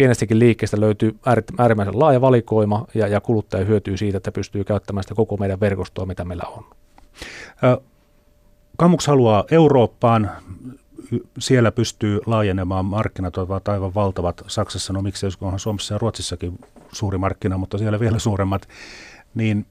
pienestäkin 0.00 0.38
liikkeestä 0.38 0.80
löytyy 0.80 1.18
äärimmäisen 1.58 1.98
laaja 1.98 2.20
valikoima 2.20 2.86
ja, 2.94 3.08
ja 3.08 3.20
kuluttaja 3.20 3.64
hyötyy 3.64 3.96
siitä, 3.96 4.16
että 4.16 4.32
pystyy 4.32 4.64
käyttämään 4.64 5.04
sitä 5.04 5.14
koko 5.14 5.36
meidän 5.36 5.60
verkostoa, 5.60 6.06
mitä 6.06 6.24
meillä 6.24 6.44
on. 6.46 6.64
Kamuks 8.76 9.06
haluaa 9.06 9.44
Eurooppaan, 9.50 10.30
siellä 11.38 11.72
pystyy 11.72 12.20
laajenemaan, 12.26 12.84
markkinat 12.84 13.36
ovat 13.36 13.68
aivan 13.68 13.94
valtavat. 13.94 14.42
Saksassa, 14.46 14.92
no 14.92 15.02
miksi 15.02 15.26
onhan 15.40 15.60
Suomessa 15.60 15.94
ja 15.94 15.98
Ruotsissakin 15.98 16.58
suuri 16.92 17.18
markkina, 17.18 17.58
mutta 17.58 17.78
siellä 17.78 18.00
vielä 18.00 18.18
suuremmat. 18.18 18.68
Niin 19.34 19.66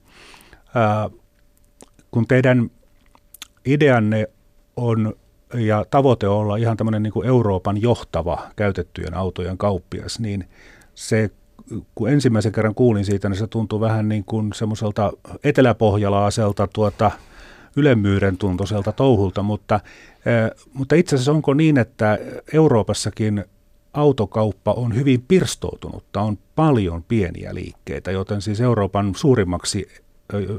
ää, 0.74 1.10
kun 2.10 2.26
teidän 2.26 2.70
ideanne 3.64 4.28
on 4.76 5.14
ja 5.54 5.84
tavoite 5.90 6.28
on 6.28 6.36
olla 6.36 6.56
ihan 6.56 6.76
tämmöinen 6.76 7.02
niin 7.02 7.12
kuin 7.12 7.26
Euroopan 7.26 7.82
johtava 7.82 8.50
käytettyjen 8.56 9.14
autojen 9.14 9.58
kauppias, 9.58 10.20
niin 10.20 10.48
se, 10.94 11.30
kun 11.94 12.10
ensimmäisen 12.10 12.52
kerran 12.52 12.74
kuulin 12.74 13.04
siitä, 13.04 13.28
niin 13.28 13.38
se 13.38 13.46
tuntuu 13.46 13.80
vähän 13.80 14.08
niin 14.08 14.24
kuin 14.24 14.52
semmoiselta 14.54 15.12
eteläpohjalaiselta 15.44 16.68
tuota, 16.72 17.10
ylemmyyden 17.76 18.36
tuntoiselta 18.36 18.92
touhulta, 18.92 19.42
mutta, 19.42 19.80
mutta 20.72 20.94
itse 20.94 21.16
asiassa 21.16 21.32
onko 21.32 21.54
niin, 21.54 21.78
että 21.78 22.18
Euroopassakin 22.52 23.44
autokauppa 23.92 24.72
on 24.72 24.94
hyvin 24.94 25.24
pirstoutunutta, 25.28 26.20
on 26.20 26.38
paljon 26.56 27.02
pieniä 27.02 27.54
liikkeitä, 27.54 28.10
joten 28.10 28.42
siis 28.42 28.60
Euroopan 28.60 29.14
suurimmaksi 29.16 29.88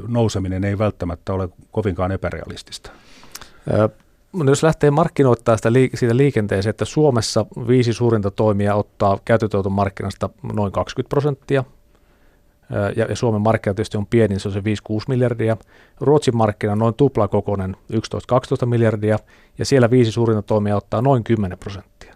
nouseminen 0.08 0.64
ei 0.64 0.78
välttämättä 0.78 1.34
ole 1.34 1.50
kovinkaan 1.72 2.12
epärealistista. 2.12 2.92
No 4.34 4.52
jos 4.52 4.64
lähtee 4.64 4.92
markkinoittaa 4.92 5.58
sitä 5.58 5.70
liik- 5.70 5.98
siitä 5.98 6.18
liikenteeseen, 6.18 6.70
että 6.70 6.86
Suomessa 6.86 7.46
viisi 7.68 7.94
suurinta 7.94 8.32
toimia 8.32 8.76
ottaa 8.76 9.20
käytetyn 9.26 9.72
markkinasta 9.72 10.30
noin 10.54 10.72
20 10.72 11.10
prosenttia, 11.10 11.64
ja, 12.96 13.06
ja 13.06 13.16
Suomen 13.16 13.42
markkina 13.42 13.74
tietysti 13.74 13.98
on 13.98 14.08
pieni, 14.08 14.40
se 14.40 14.48
on 14.48 14.54
se 14.54 14.60
5-6 14.60 14.64
miljardia. 15.08 15.58
Ruotsin 16.00 16.38
markkina 16.38 16.74
on 16.74 16.80
noin 16.80 16.94
tuplakokoinen, 16.94 17.76
11-12 17.94 18.66
miljardia, 18.66 19.18
ja 19.58 19.66
siellä 19.66 19.90
viisi 19.90 20.12
suurinta 20.12 20.42
toimia 20.42 20.76
ottaa 20.76 21.02
noin 21.02 21.24
10 21.24 21.58
prosenttia. 21.58 22.16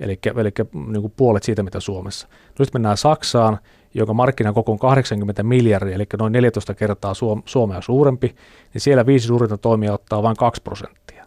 Eli, 0.00 0.18
eli 0.36 0.52
niin 0.86 1.00
kuin 1.00 1.12
puolet 1.16 1.42
siitä, 1.42 1.62
mitä 1.62 1.80
Suomessa. 1.80 2.28
Nyt 2.58 2.72
mennään 2.72 2.96
Saksaan, 2.96 3.58
jonka 3.94 4.14
markkinakoko 4.14 4.72
on 4.72 4.78
80 4.78 5.42
miljardia, 5.42 5.94
eli 5.94 6.06
noin 6.18 6.32
14 6.32 6.74
kertaa 6.74 7.12
Suomea 7.44 7.80
suurempi, 7.80 8.34
niin 8.74 8.80
siellä 8.80 9.06
viisi 9.06 9.26
suurinta 9.26 9.58
toimia 9.58 9.92
ottaa 9.92 10.22
vain 10.22 10.36
2 10.36 10.62
prosenttia. 10.62 11.17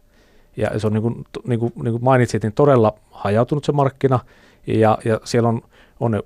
Ja 0.58 0.80
se 0.80 0.88
on 0.88 0.94
niin 0.94 1.04
kuin, 1.04 1.26
niin 1.48 1.60
kuin, 1.60 1.74
niin 1.84 1.92
kuin 1.92 2.04
mainitsit, 2.04 2.44
niin 2.44 2.54
todella 2.54 2.94
hajautunut 3.12 3.64
se 3.64 3.72
markkina, 3.72 4.20
ja, 4.68 4.98
ja 5.06 5.20
siellä 5.24 5.50
on, 5.50 5.62
on 6.00 6.12
ne 6.12 6.20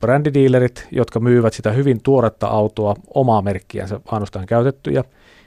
brändidealerit, 0.00 0.88
jotka 0.90 1.20
myyvät 1.20 1.52
sitä 1.52 1.72
hyvin 1.72 2.02
tuoretta 2.02 2.46
autoa, 2.46 2.94
omaa 3.14 3.42
merkkiänsä 3.42 4.00
ainoastaan 4.06 4.46
käytettyjä. 4.46 5.04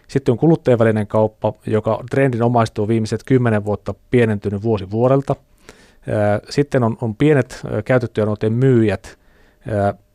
Sitten 0.08 0.32
on 0.32 0.38
kuluttajavälinen 0.38 1.08
kauppa, 1.08 1.54
joka 1.66 2.04
trendinomaisesti 2.12 2.82
on 2.82 2.88
viimeiset 2.88 3.24
kymmenen 3.24 3.66
vuotta 3.66 3.94
pienentynyt 4.12 4.64
vuosi 4.64 4.92
vuodelta. 4.92 5.36
Sitten 6.50 6.84
on, 6.84 6.98
on 7.02 7.16
pienet 7.16 7.62
käytettyjen 7.86 8.30
autojen 8.30 8.54
myyjät, 8.54 9.18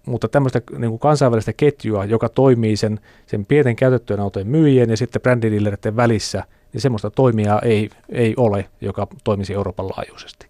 mutta 0.07 0.29
tämmöistä 0.29 0.61
niin 0.79 0.91
kuin 0.91 0.99
kansainvälistä 0.99 1.53
ketjua, 1.53 2.05
joka 2.05 2.29
toimii 2.29 2.77
sen, 2.77 3.01
sen 3.27 3.47
pienten 3.47 3.77
käytettyjen 3.77 4.21
autojen 4.21 4.49
myyjien 4.49 4.91
ja 4.91 4.97
sitten 4.97 5.23
brändidillereiden 5.23 5.97
välissä, 5.97 6.45
niin 6.77 6.83
semmoista 6.83 7.11
toimijaa 7.11 7.61
ei, 7.61 7.91
ei 8.09 8.35
ole, 8.37 8.69
joka 8.81 9.07
toimisi 9.25 9.55
Euroopan 9.55 9.89
laajuisesti. 9.89 10.47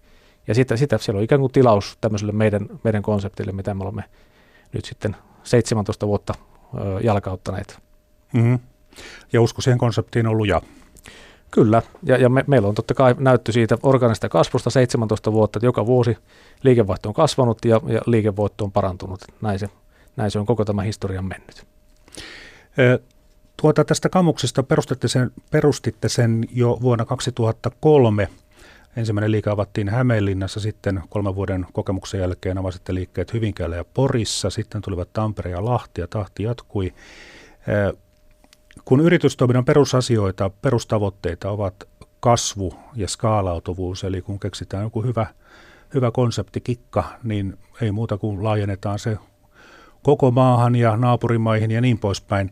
Ja 0.47 0.55
sitten 0.55 0.77
sitä, 0.77 0.97
siellä 0.97 1.17
on 1.17 1.23
ikään 1.23 1.41
kuin 1.41 1.51
tilaus 1.51 1.97
tämmöiselle 2.01 2.31
meidän, 2.31 2.67
meidän 2.83 3.01
konseptille, 3.01 3.51
mitä 3.51 3.73
me 3.73 3.83
olemme 3.83 4.03
nyt 4.73 4.85
sitten 4.85 5.15
17 5.43 6.07
vuotta 6.07 6.33
ö, 6.73 6.99
jalkauttaneet. 7.03 7.79
Mm-hmm. 8.33 8.59
Ja 9.33 9.41
usko 9.41 9.61
siihen 9.61 9.77
konseptiin 9.77 10.27
on 10.27 10.37
luja. 10.37 10.61
Kyllä, 11.51 11.81
ja, 12.03 12.17
ja 12.17 12.29
me, 12.29 12.43
meillä 12.47 12.67
on 12.67 12.75
totta 12.75 12.93
kai 12.93 13.15
näyttö 13.19 13.51
siitä 13.51 13.77
organista 13.83 14.29
kasvusta 14.29 14.69
17 14.69 15.31
vuotta, 15.31 15.57
että 15.57 15.65
joka 15.65 15.85
vuosi 15.85 16.17
liikevaihto 16.63 17.09
on 17.09 17.15
kasvanut 17.15 17.65
ja, 17.65 17.81
ja 17.87 18.01
liikevoitto 18.05 18.63
on 18.63 18.71
parantunut. 18.71 19.19
Näin 19.41 19.59
se, 19.59 19.67
näin 20.15 20.31
se 20.31 20.39
on 20.39 20.45
koko 20.45 20.65
tämä 20.65 20.81
historian 20.81 21.25
mennyt. 21.25 21.67
Tuota, 23.61 23.85
tästä 23.85 24.09
kamuksesta 24.09 24.63
perustitte 24.63 25.07
sen, 25.07 25.31
perustitte 25.51 26.09
sen 26.09 26.45
jo 26.51 26.77
vuonna 26.81 27.05
2003. 27.05 28.29
Ensimmäinen 28.95 29.31
liike 29.31 29.49
avattiin 29.49 29.89
Hämeenlinnassa, 29.89 30.59
sitten 30.59 31.03
kolmen 31.09 31.35
vuoden 31.35 31.65
kokemuksen 31.73 32.19
jälkeen 32.19 32.57
avasitte 32.57 32.93
liikkeet 32.93 33.33
Hyvinkäällä 33.33 33.75
ja 33.75 33.85
Porissa, 33.93 34.49
sitten 34.49 34.81
tulivat 34.81 35.13
Tampere 35.13 35.51
ja 35.51 35.65
Lahti 35.65 36.01
ja 36.01 36.07
tahti 36.07 36.43
jatkui. 36.43 36.93
Kun 38.85 38.99
yritystoiminnan 38.99 39.65
perusasioita, 39.65 40.49
perustavoitteita 40.49 41.51
ovat 41.51 41.75
kasvu 42.19 42.73
ja 42.95 43.07
skaalautuvuus, 43.07 44.03
eli 44.03 44.21
kun 44.21 44.39
keksitään 44.39 44.83
joku 44.83 45.03
hyvä, 45.03 45.25
hyvä 45.93 46.11
konsepti, 46.11 46.61
kikka, 46.61 47.03
niin 47.23 47.57
ei 47.81 47.91
muuta 47.91 48.17
kuin 48.17 48.43
laajennetaan 48.43 48.99
se 48.99 49.17
koko 50.03 50.31
maahan 50.31 50.75
ja 50.75 50.97
naapurimaihin 50.97 51.71
ja 51.71 51.81
niin 51.81 51.99
poispäin. 51.99 52.51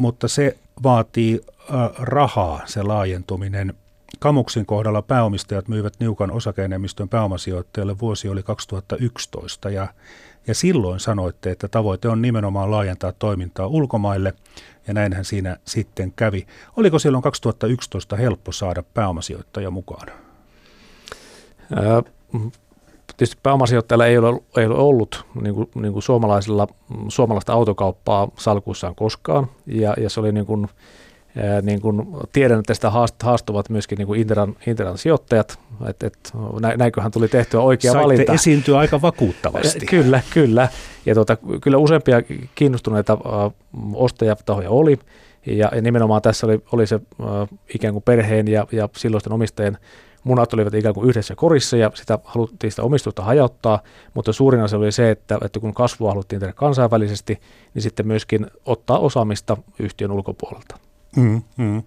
Mutta 0.00 0.28
se 0.28 0.56
vaatii 0.82 1.40
rahaa, 1.98 2.60
se 2.66 2.82
laajentuminen. 2.82 3.74
Kamuksin 4.18 4.66
kohdalla 4.66 5.02
pääomistajat 5.02 5.68
myivät 5.68 5.94
niukan 5.98 6.30
osakeenemmistön 6.30 7.08
pääomasijoittajalle 7.08 7.98
vuosi 7.98 8.28
oli 8.28 8.42
2011 8.42 9.70
ja, 9.70 9.88
ja 10.46 10.54
silloin 10.54 11.00
sanoitte, 11.00 11.50
että 11.50 11.68
tavoite 11.68 12.08
on 12.08 12.22
nimenomaan 12.22 12.70
laajentaa 12.70 13.12
toimintaa 13.12 13.66
ulkomaille 13.66 14.34
ja 14.86 14.94
näinhän 14.94 15.24
siinä 15.24 15.56
sitten 15.64 16.12
kävi. 16.16 16.46
Oliko 16.76 16.98
silloin 16.98 17.22
2011 17.22 18.16
helppo 18.16 18.52
saada 18.52 18.82
pääomasijoittaja 18.94 19.70
mukaan? 19.70 20.08
Ää, 21.74 22.02
tietysti 23.16 23.40
pääomasijoittajalla 23.42 24.06
ei 24.06 24.18
ole, 24.18 24.40
ei 24.56 24.66
ole 24.66 24.74
ollut 24.74 25.24
niin 25.42 25.54
kuin, 25.54 25.70
niin 25.74 25.92
kuin 25.92 26.02
suomalaisilla, 26.02 26.66
suomalaista 27.08 27.52
autokauppaa 27.52 28.28
salkuissaan 28.38 28.94
koskaan 28.94 29.46
ja, 29.66 29.94
ja 29.98 30.10
se 30.10 30.20
oli 30.20 30.32
niin 30.32 30.46
kuin, 30.46 30.68
niin 31.62 31.80
kuin 31.80 32.06
tiedän, 32.32 32.58
että 32.58 32.70
tästä 32.70 32.90
haastuvat 33.22 33.70
myöskin 33.70 33.98
niin 33.98 34.06
kuin 34.06 34.20
Interan, 34.20 34.56
Interan 34.66 34.98
sijoittajat, 34.98 35.58
että 35.88 36.06
et, 36.06 36.32
näinköhän 36.76 37.10
tuli 37.10 37.28
tehtyä 37.28 37.60
oikea 37.60 37.92
Saitte 37.92 38.04
valinta. 38.04 38.32
esiintyä 38.32 38.78
aika 38.78 39.02
vakuuttavasti. 39.02 39.86
Kyllä, 39.90 40.20
kyllä. 40.34 40.68
Ja 41.06 41.14
tuota, 41.14 41.36
kyllä 41.60 41.78
useampia 41.78 42.22
kiinnostuneita 42.54 43.18
ostajatahoja 43.94 44.70
oli, 44.70 44.98
ja, 45.46 45.70
ja 45.74 45.82
nimenomaan 45.82 46.22
tässä 46.22 46.46
oli, 46.46 46.62
oli 46.72 46.86
se 46.86 47.00
ikään 47.74 47.92
kuin 47.92 48.02
perheen 48.02 48.48
ja, 48.48 48.66
ja 48.72 48.88
silloisten 48.96 49.32
omistajien 49.32 49.78
munat 50.24 50.54
olivat 50.54 50.74
ikään 50.74 50.94
kuin 50.94 51.08
yhdessä 51.08 51.34
korissa 51.34 51.76
ja 51.76 51.90
sitä 51.94 52.18
haluttiin 52.24 52.70
sitä 52.70 52.82
omistusta 52.82 53.22
hajauttaa, 53.22 53.82
mutta 54.14 54.32
suurin 54.32 54.60
asia 54.60 54.78
oli 54.78 54.92
se, 54.92 55.10
että, 55.10 55.38
että 55.44 55.60
kun 55.60 55.74
kasvua 55.74 56.10
haluttiin 56.10 56.40
tehdä 56.40 56.52
kansainvälisesti, 56.52 57.40
niin 57.74 57.82
sitten 57.82 58.06
myöskin 58.06 58.46
ottaa 58.66 58.98
osaamista 58.98 59.56
yhtiön 59.78 60.10
ulkopuolelta. 60.10 60.78
Mm, 61.16 61.42
mm. 61.56 61.82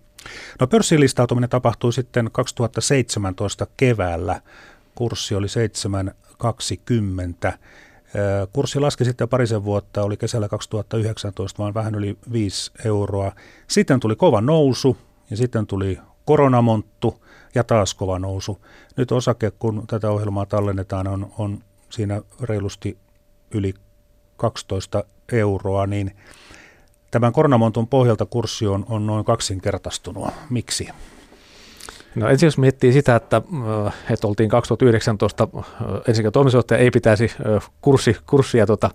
No 0.59 0.67
pörssilistautuminen 0.67 1.49
tapahtui 1.49 1.93
sitten 1.93 2.29
2017 2.31 3.67
keväällä. 3.77 4.41
Kurssi 4.95 5.35
oli 5.35 5.47
7,20. 7.47 7.57
Kurssi 8.53 8.79
laski 8.79 9.05
sitten 9.05 9.29
parisen 9.29 9.63
vuotta, 9.63 10.03
oli 10.03 10.17
kesällä 10.17 10.49
2019 10.49 11.63
vaan 11.63 11.73
vähän 11.73 11.95
yli 11.95 12.17
5 12.31 12.71
euroa. 12.85 13.31
Sitten 13.67 13.99
tuli 13.99 14.15
kova 14.15 14.41
nousu 14.41 14.97
ja 15.29 15.37
sitten 15.37 15.67
tuli 15.67 15.99
koronamonttu 16.25 17.23
ja 17.55 17.63
taas 17.63 17.93
kova 17.93 18.19
nousu. 18.19 18.61
Nyt 18.97 19.11
osake, 19.11 19.51
kun 19.51 19.83
tätä 19.87 20.11
ohjelmaa 20.11 20.45
tallennetaan, 20.45 21.07
on, 21.07 21.31
on 21.37 21.59
siinä 21.89 22.21
reilusti 22.41 22.97
yli 23.51 23.73
12 24.37 25.03
euroa, 25.31 25.87
niin 25.87 26.11
Tämän 27.13 27.33
koronamontun 27.33 27.87
pohjalta 27.87 28.25
kurssi 28.25 28.67
on, 28.67 28.85
on 28.89 29.07
noin 29.07 29.25
kaksinkertaistunut. 29.25 30.27
Miksi? 30.49 30.87
No 32.15 32.29
ensin 32.29 32.47
jos 32.47 32.57
miettii 32.57 32.93
sitä, 32.93 33.15
että, 33.15 33.41
äh, 33.85 33.93
että 34.09 34.27
oltiin 34.27 34.49
2019, 34.49 35.47
äh, 35.57 35.63
ensinnäkin 36.07 36.31
toimitusjohtaja 36.31 36.77
ei 36.77 36.91
pitäisi 36.91 37.31
äh, 37.55 37.69
kurssi, 37.81 38.17
kurssia 38.25 38.65
tuota, 38.65 38.89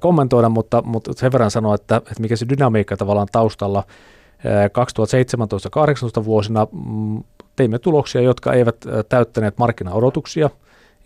kommentoida, 0.00 0.48
mutta, 0.48 0.82
mutta 0.82 1.12
sen 1.16 1.32
verran 1.32 1.50
sanoa, 1.50 1.74
että, 1.74 1.96
että 1.96 2.20
mikä 2.20 2.36
se 2.36 2.48
dynamiikka 2.48 2.96
tavallaan 2.96 3.28
taustalla 3.32 3.84
2017-2018 6.20 6.24
vuosina 6.24 6.66
mm, 6.72 7.22
teimme 7.56 7.78
tuloksia, 7.78 8.20
jotka 8.20 8.52
eivät 8.52 8.76
täyttäneet 9.08 9.58
markkinaodotuksia, 9.58 10.50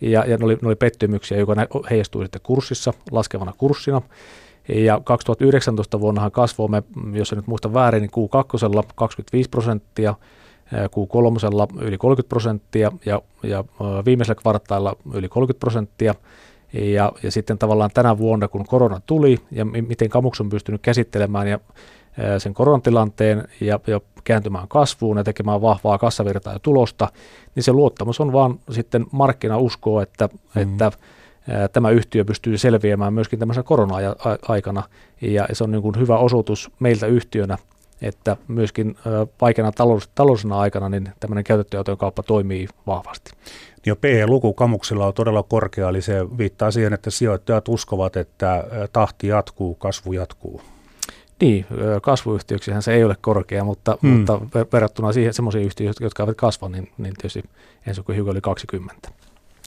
ja, 0.01 0.25
ja 0.27 0.37
ne, 0.37 0.45
oli, 0.45 0.57
ne 0.61 0.67
oli 0.67 0.75
pettymyksiä, 0.75 1.37
joka 1.37 1.55
heijastui 1.89 2.25
sitten 2.25 2.41
kurssissa, 2.43 2.93
laskevana 3.11 3.53
kurssina. 3.57 4.01
Ja 4.69 5.01
2019 5.03 5.99
vuonnahan 5.99 6.31
kasvoimme, 6.31 6.83
jos 7.13 7.31
en 7.31 7.35
nyt 7.37 7.47
muista 7.47 7.73
väärin, 7.73 8.01
niin 8.01 8.11
Q2 8.11 8.83
25 8.95 9.49
prosenttia, 9.49 10.15
Q3 10.73 11.81
yli 11.81 11.97
30 11.97 12.29
prosenttia 12.29 12.91
ja, 13.05 13.21
ja 13.43 13.63
viimeisellä 14.05 14.41
kvartaalilla 14.41 14.95
yli 15.13 15.29
30 15.29 15.59
prosenttia. 15.59 16.15
Ja, 16.73 17.11
ja 17.23 17.31
sitten 17.31 17.57
tavallaan 17.57 17.89
tänä 17.93 18.17
vuonna, 18.17 18.47
kun 18.47 18.65
korona 18.65 19.01
tuli 19.05 19.39
ja 19.51 19.65
miten 19.65 20.09
Kamuks 20.09 20.41
on 20.41 20.49
pystynyt 20.49 20.81
käsittelemään 20.81 21.47
ja 21.47 21.59
sen 22.37 22.53
koronatilanteen 22.53 23.47
ja, 23.61 23.79
ja 23.87 24.01
kääntymään 24.23 24.67
kasvuun 24.67 25.17
ja 25.17 25.23
tekemään 25.23 25.61
vahvaa 25.61 25.97
kassavirtaa 25.97 26.53
ja 26.53 26.59
tulosta, 26.59 27.07
niin 27.55 27.63
se 27.63 27.73
luottamus 27.73 28.19
on 28.19 28.33
vaan 28.33 28.59
sitten 28.71 29.05
markkina 29.11 29.57
uskoo, 29.57 30.01
että, 30.01 30.29
mm. 30.55 30.61
että 30.61 30.91
tämä 31.73 31.89
yhtiö 31.89 32.25
pystyy 32.25 32.57
selviämään 32.57 33.13
myöskin 33.13 33.39
tämmöisenä 33.39 33.63
korona-aikana, 33.63 34.83
ja 35.21 35.47
se 35.53 35.63
on 35.63 35.71
niin 35.71 35.81
kuin 35.81 35.99
hyvä 35.99 36.17
osoitus 36.17 36.71
meiltä 36.79 37.07
yhtiönä, 37.07 37.57
että 38.01 38.37
myöskin 38.47 38.95
vaikeana 39.41 39.71
talous, 39.71 40.09
talousena 40.15 40.59
aikana 40.59 40.89
niin 40.89 41.09
tämmöinen 41.19 41.43
käytettyautojen 41.43 41.97
kauppa 41.97 42.23
toimii 42.23 42.67
vahvasti. 42.87 43.31
Jo 43.85 43.95
PE-luku 43.95 44.53
Kamuksilla 44.53 45.07
on 45.07 45.13
todella 45.13 45.43
korkea, 45.43 45.89
eli 45.89 46.01
se 46.01 46.37
viittaa 46.37 46.71
siihen, 46.71 46.93
että 46.93 47.09
sijoittajat 47.09 47.67
uskovat, 47.67 48.17
että 48.17 48.63
tahti 48.93 49.27
jatkuu, 49.27 49.75
kasvu 49.75 50.13
jatkuu. 50.13 50.61
Niin, 51.43 51.65
kasvuyhtiöksihän 52.01 52.81
se 52.81 52.93
ei 52.93 53.03
ole 53.03 53.15
korkea, 53.21 53.63
mutta, 53.63 53.97
hmm. 54.01 54.09
mutta 54.09 54.39
verrattuna 54.73 55.13
siihen 55.13 55.33
semmoisiin 55.33 55.65
yhtiöihin, 55.65 55.95
jotka 56.01 56.23
eivät 56.23 56.37
kasva, 56.37 56.69
niin, 56.69 56.91
niin 56.97 57.13
tietysti 57.13 57.43
ensi 57.87 58.01
kuin 58.01 58.15
hiukan 58.15 58.31
yli 58.31 58.41
20. 58.41 59.09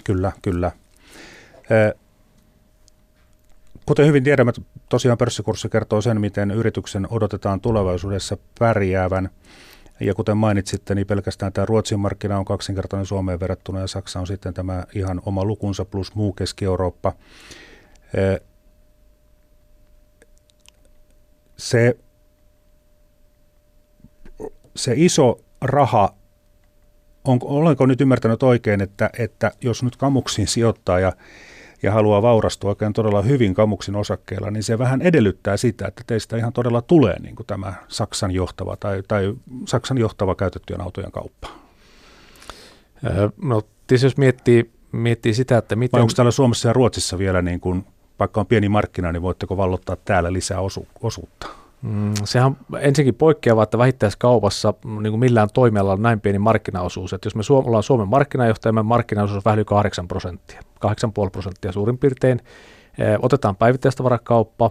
Kyllä, 0.04 0.33
kyllä. 0.42 0.73
Kuten 3.87 4.06
hyvin 4.06 4.25
tiedämme, 4.25 4.52
tosiaan 4.88 5.18
pörssikurssi 5.18 5.68
kertoo 5.68 6.00
sen, 6.00 6.21
miten 6.21 6.50
yrityksen 6.50 7.06
odotetaan 7.11 7.61
tulevaisuudessa 7.61 8.37
pärjäävän. 8.59 9.30
Ja 10.00 10.14
kuten 10.14 10.37
mainitsitte, 10.37 10.95
niin 10.95 11.06
pelkästään 11.06 11.52
tämä 11.52 11.66
Ruotsin 11.66 12.00
markkina 12.00 12.38
on 12.38 12.45
kaksinkertainen 12.45 13.06
Suomeen 13.06 13.40
verrattuna 13.40 13.80
ja 13.80 13.87
Saksa 13.87 14.21
on 14.21 14.26
sitten 14.26 14.54
tämä 14.54 14.85
ihan 14.95 15.23
oma 15.26 15.45
lukunsa 15.45 15.85
plus 15.85 16.14
muu 16.14 16.33
Keski-Eurooppa. 16.33 17.12
Se, 21.56 21.98
se 24.76 24.92
iso 24.96 25.40
raha, 25.60 26.14
on, 27.25 27.38
olenko 27.42 27.86
nyt 27.86 28.00
ymmärtänyt 28.00 28.42
oikein, 28.42 28.80
että, 28.80 29.10
että 29.18 29.52
jos 29.60 29.82
nyt 29.82 29.96
kamuksiin 29.96 30.48
sijoittaa 30.48 31.00
ja 31.00 31.12
ja 31.82 31.92
haluaa 31.92 32.22
vaurastua 32.22 32.70
oikein 32.70 32.92
todella 32.92 33.22
hyvin 33.22 33.54
Kamuksin 33.54 33.96
osakkeella, 33.96 34.50
niin 34.50 34.62
se 34.62 34.78
vähän 34.78 35.02
edellyttää 35.02 35.56
sitä, 35.56 35.86
että 35.86 36.04
teistä 36.06 36.36
ihan 36.36 36.52
todella 36.52 36.82
tulee 36.82 37.20
niin 37.20 37.36
kuin 37.36 37.46
tämä 37.46 37.75
Saksan 37.88 38.30
johtava 38.30 38.76
tai, 38.76 39.02
tai 39.08 39.34
Saksan 39.68 39.98
johtava 39.98 40.34
käytettyjen 40.34 40.80
autojen 40.80 41.12
kauppa. 41.12 41.48
No 43.42 43.62
tietysti 43.86 44.06
jos 44.06 44.16
miettii, 44.16 44.70
miettii 44.92 45.34
sitä, 45.34 45.58
että 45.58 45.76
miten... 45.76 45.98
Vai 45.98 46.02
onko 46.02 46.12
täällä 46.16 46.30
Suomessa 46.30 46.68
ja 46.68 46.72
Ruotsissa 46.72 47.18
vielä, 47.18 47.42
niin 47.42 47.60
kuin, 47.60 47.86
vaikka 48.18 48.40
on 48.40 48.46
pieni 48.46 48.68
markkina, 48.68 49.12
niin 49.12 49.23
voitteko 49.23 49.56
vallottaa 49.56 49.96
täällä 50.04 50.32
lisää 50.32 50.61
osu, 50.61 50.87
osuutta? 51.02 51.46
Mm, 51.82 52.14
sehän 52.25 52.56
ensinnäkin 52.80 53.14
poikkeava, 53.14 53.62
että 53.62 53.78
vähittäiskaupassa 53.78 54.75
mm, 54.85 55.02
niin 55.02 55.11
kuin 55.12 55.20
millään 55.20 55.49
toimialalla 55.54 55.92
on 55.92 56.02
näin 56.02 56.20
pieni 56.20 56.38
markkinaosuus. 56.38 57.12
Että 57.12 57.26
jos 57.26 57.35
me 57.35 57.42
Suom- 57.42 57.66
ollaan 57.66 57.82
Suomen 57.82 58.08
markkinajohtaja, 58.08 58.73
meidän 58.73 58.87
markkinaosuus 58.87 59.37
on 59.37 59.42
vähän 59.44 59.58
yli 59.58 59.64
8 59.64 60.08
prosenttia, 60.08 60.61
8,5 60.87 61.30
prosenttia 61.32 61.73
suurin 61.73 61.99
piirtein. 61.99 62.40
Otetaan 63.23 63.56
päivittäistavarakauppa, 63.56 64.70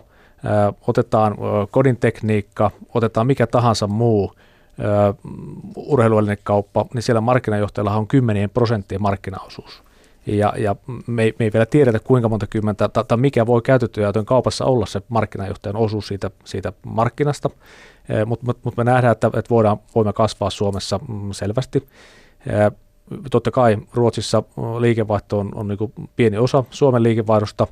otetaan 0.88 1.38
kodin 1.72 1.98
tekniikka, 1.98 2.72
otetaan 2.94 3.28
mikä 3.28 3.48
tahansa 3.48 3.88
muu 3.88 4.34
urheiluellinen 5.76 6.38
kauppa, 6.44 6.86
niin 6.94 7.02
siellä 7.02 7.22
markkinajohtajalla 7.22 7.96
on 7.96 8.08
kymmenien 8.08 8.50
prosenttien 8.50 9.02
markkinaosuus. 9.02 9.84
Ja, 10.26 10.54
ja 10.58 10.76
me, 11.08 11.24
ei, 11.24 11.36
me 11.40 11.46
ei 11.46 11.54
vielä 11.54 11.66
tiedetä, 11.66 12.00
kuinka 12.00 12.30
monta 12.30 12.48
kymmentä, 12.48 12.88
tai, 12.88 13.04
tai 13.08 13.18
mikä 13.18 13.46
voi 13.46 13.62
käytettyjä 13.62 14.12
kaupassa 14.26 14.66
olla 14.66 14.86
se 14.86 15.02
markkinajohtajan 15.10 15.76
osuus 15.76 16.08
siitä, 16.08 16.32
siitä 16.44 16.74
markkinasta, 16.86 17.50
mutta 18.26 18.46
mut, 18.46 18.58
mut 18.64 18.78
me 18.78 18.84
nähdään, 18.84 19.12
että, 19.12 19.28
että 19.28 19.50
voidaan, 19.50 19.78
voimme 19.96 20.14
kasvaa 20.14 20.50
Suomessa 20.50 21.00
mm, 21.08 21.32
selvästi. 21.32 21.88
Totta 23.32 23.52
kai 23.52 23.78
Ruotsissa 23.94 24.44
liikevaihto 24.80 25.40
on, 25.40 25.52
on 25.56 25.68
niin 25.68 25.94
pieni 26.16 26.38
osa 26.38 26.64
Suomen 26.70 27.04
liikevaihdosta, 27.04 27.68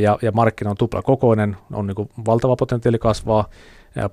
ja, 0.00 0.18
ja 0.22 0.32
markkina 0.32 0.70
on 0.70 0.76
tupla 0.76 1.02
kokoinen, 1.02 1.56
on 1.72 1.86
niin 1.86 2.08
valtava 2.26 2.56
potentiaali 2.56 2.98
kasvaa, 2.98 3.48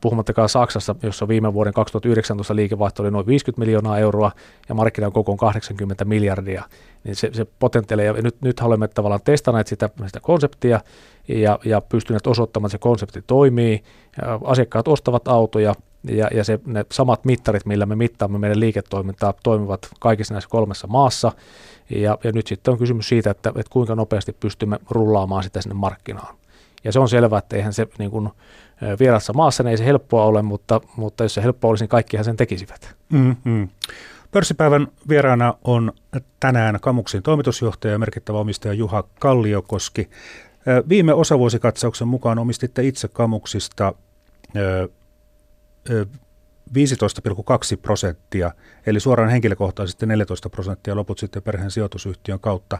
puhumattakaan 0.02 0.50
Saksassa, 0.50 0.96
jossa 1.04 1.28
viime 1.28 1.54
vuoden 1.54 1.74
2019 1.74 2.56
liikevaihto 2.56 3.04
oli 3.04 3.12
noin 3.12 3.28
50 3.28 3.60
miljoonaa 3.60 4.00
euroa 4.00 4.32
ja 4.70 4.76
markkinan 4.76 5.12
koko 5.12 5.32
on 5.32 5.38
80 5.38 6.06
miljardia, 6.06 6.64
niin 7.04 7.16
se, 7.16 7.30
se 7.34 7.46
potentiaali, 7.60 8.06
ja 8.06 8.14
nyt, 8.14 8.42
nyt 8.42 8.60
olemme 8.60 8.88
tavallaan 8.88 9.22
testanneet 9.26 9.68
sitä, 9.68 9.90
sitä 10.06 10.20
konseptia 10.20 10.80
ja, 11.28 11.60
ja 11.66 11.82
pystyneet 11.82 12.28
osoittamaan, 12.28 12.68
että 12.68 12.72
se 12.72 12.78
konsepti 12.78 13.22
toimii, 13.28 13.84
ja 14.22 14.40
asiakkaat 14.44 14.88
ostavat 14.88 15.28
autoja, 15.28 15.76
ja, 16.10 16.28
ja 16.34 16.44
se, 16.44 16.60
ne 16.66 16.86
samat 16.92 17.26
mittarit, 17.26 17.66
millä 17.66 17.86
me 17.86 17.96
mittaamme 17.96 18.38
meidän 18.38 18.60
liiketoimintaa, 18.60 19.34
toimivat 19.44 19.90
kaikissa 20.00 20.34
näissä 20.34 20.50
kolmessa 20.50 20.88
maassa, 20.88 21.32
ja, 21.90 22.18
ja 22.24 22.32
nyt 22.32 22.48
sitten 22.48 22.72
on 22.72 22.78
kysymys 22.78 23.10
siitä, 23.10 23.32
että, 23.32 23.50
että 23.50 23.70
kuinka 23.70 23.96
nopeasti 23.96 24.34
pystymme 24.40 24.80
rullaamaan 24.90 25.44
sitä 25.44 25.62
sinne 25.62 25.76
markkinaan. 25.76 26.36
Ja 26.86 26.92
se 26.92 27.00
on 27.00 27.10
selvää, 27.10 27.40
että 27.40 27.56
eihän 27.56 27.74
se 27.74 27.88
niin 28.00 28.12
kuin, 28.12 28.30
vierassa 29.00 29.34
maassa, 29.34 29.64
niin 29.64 29.72
ei 29.72 29.78
se 29.78 29.86
helppoa 29.86 30.26
ole, 30.26 30.42
mutta, 30.42 30.82
mutta 30.96 31.24
jos 31.24 31.34
se 31.34 31.44
helppoa 31.44 31.70
olisi, 31.70 31.84
niin 31.84 31.90
kaikkihan 31.90 32.26
sen 32.26 32.38
tekisivät. 32.38 32.96
Mm-hmm. 33.10 33.70
Pörssipäivän 34.32 34.88
vieraana 35.10 35.54
on 35.64 35.92
tänään 36.40 36.80
Kamuksin 36.82 37.24
toimitusjohtaja 37.24 37.92
ja 37.92 38.00
merkittävä 38.00 38.38
omistaja 38.38 38.74
Juha 38.74 39.04
Kalliokoski. 39.20 40.10
Viime 40.90 41.14
osavuosikatsauksen 41.14 42.08
mukaan 42.08 42.40
omistitte 42.40 42.84
itse 42.84 43.08
Kamuksista 43.08 43.94
15,2 46.70 47.78
prosenttia, 47.82 48.52
eli 48.86 49.00
suoraan 49.00 49.30
henkilökohtaisesti 49.30 50.06
14 50.06 50.50
prosenttia, 50.50 50.96
loput 50.96 51.20
sitten 51.20 51.44
perheen 51.44 51.72
sijoitusyhtiön 51.72 52.40
kautta. 52.40 52.78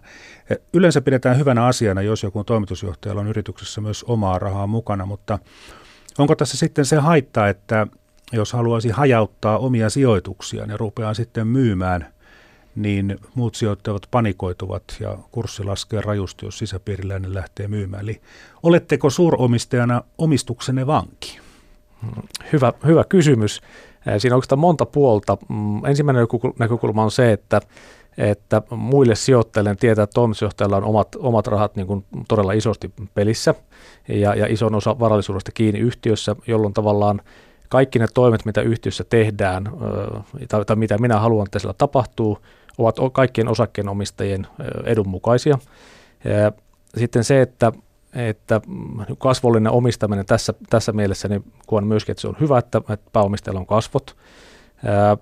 Yleensä 0.74 1.02
pidetään 1.02 1.38
hyvänä 1.38 1.66
asiana, 1.66 2.02
jos 2.02 2.24
joku 2.24 2.44
toimitusjohtajalla 2.44 3.22
on 3.22 3.28
yrityksessä 3.28 3.82
myös 3.82 4.04
omaa 4.04 4.40
rahaa 4.40 4.68
mukana, 4.68 5.06
mutta 5.06 5.40
onko 6.18 6.36
tässä 6.36 6.58
sitten 6.58 6.86
se 6.86 6.96
haitta, 6.96 7.50
että 7.50 7.88
jos 8.32 8.54
haluaisi 8.54 8.90
hajauttaa 8.90 9.58
omia 9.58 9.90
sijoituksia 9.90 10.66
ja 10.66 10.78
rupeaa 10.78 11.14
sitten 11.14 11.48
myymään, 11.48 12.14
niin 12.76 13.20
muut 13.36 13.56
sijoittajat 13.56 14.08
panikoituvat 14.12 14.84
ja 15.00 15.18
kurssi 15.32 15.64
laskee 15.64 16.02
rajusti, 16.02 16.46
jos 16.46 16.58
sisäpiiriläinen 16.58 17.34
lähtee 17.34 17.68
myymään. 17.68 18.04
Eli 18.04 18.22
oletteko 18.64 19.10
suuromistajana 19.10 20.02
omistuksenne 20.18 20.88
vanki? 20.88 21.45
Hyvä, 22.54 22.74
hyvä 22.86 23.04
kysymys. 23.10 23.62
Siinä 24.18 24.34
on 24.34 24.38
oikeastaan 24.38 24.60
monta 24.60 24.86
puolta. 24.86 25.38
Mm, 25.50 25.86
ensimmäinen 25.86 26.28
näkökulma 26.60 27.04
on 27.04 27.12
se, 27.12 27.32
että, 27.32 27.62
että 28.18 28.62
muille 28.70 29.16
sijoittajille 29.16 29.76
tietää, 29.76 30.04
että 30.04 30.14
toimitusjohtajalla 30.14 30.78
on 30.78 30.84
omat, 30.84 31.16
omat 31.20 31.48
rahat 31.48 31.76
niin 31.76 31.88
kuin 31.88 32.06
todella 32.28 32.54
isosti 32.54 32.94
pelissä 33.14 33.56
ja, 34.08 34.36
ja 34.36 34.46
ison 34.50 34.76
osa 34.76 35.00
varallisuudesta 35.00 35.52
kiinni 35.52 35.80
yhtiössä, 35.80 36.36
jolloin 36.48 36.74
tavallaan 36.74 37.22
kaikki 37.70 38.00
ne 38.00 38.06
toimet, 38.14 38.46
mitä 38.46 38.62
yhtiössä 38.62 39.04
tehdään 39.04 39.64
tai, 40.48 40.66
tai 40.66 40.76
mitä 40.76 40.98
minä 40.98 41.20
haluan, 41.20 41.46
että 41.46 41.60
siellä 41.60 41.76
tapahtuu, 41.78 42.38
ovat 42.78 42.96
kaikkien 43.12 43.48
osakkeenomistajien 43.48 44.48
edun 44.84 45.08
mukaisia. 45.08 45.58
Sitten 46.98 47.24
se, 47.24 47.42
että 47.42 47.72
että 48.16 48.62
kasvollinen 49.18 49.72
omistaminen 49.72 50.26
tässä, 50.26 50.54
tässä 50.70 50.92
mielessä, 50.92 51.28
niin 51.28 51.44
koen 51.66 51.88
myöskin, 51.88 52.14
että 52.14 52.22
se 52.22 52.28
on 52.28 52.38
hyvä, 52.40 52.58
että, 52.58 52.78
että 52.78 53.10
pääomistajalla 53.14 53.60
on 53.60 53.66
kasvot. 53.66 54.16
Ää, 54.86 55.18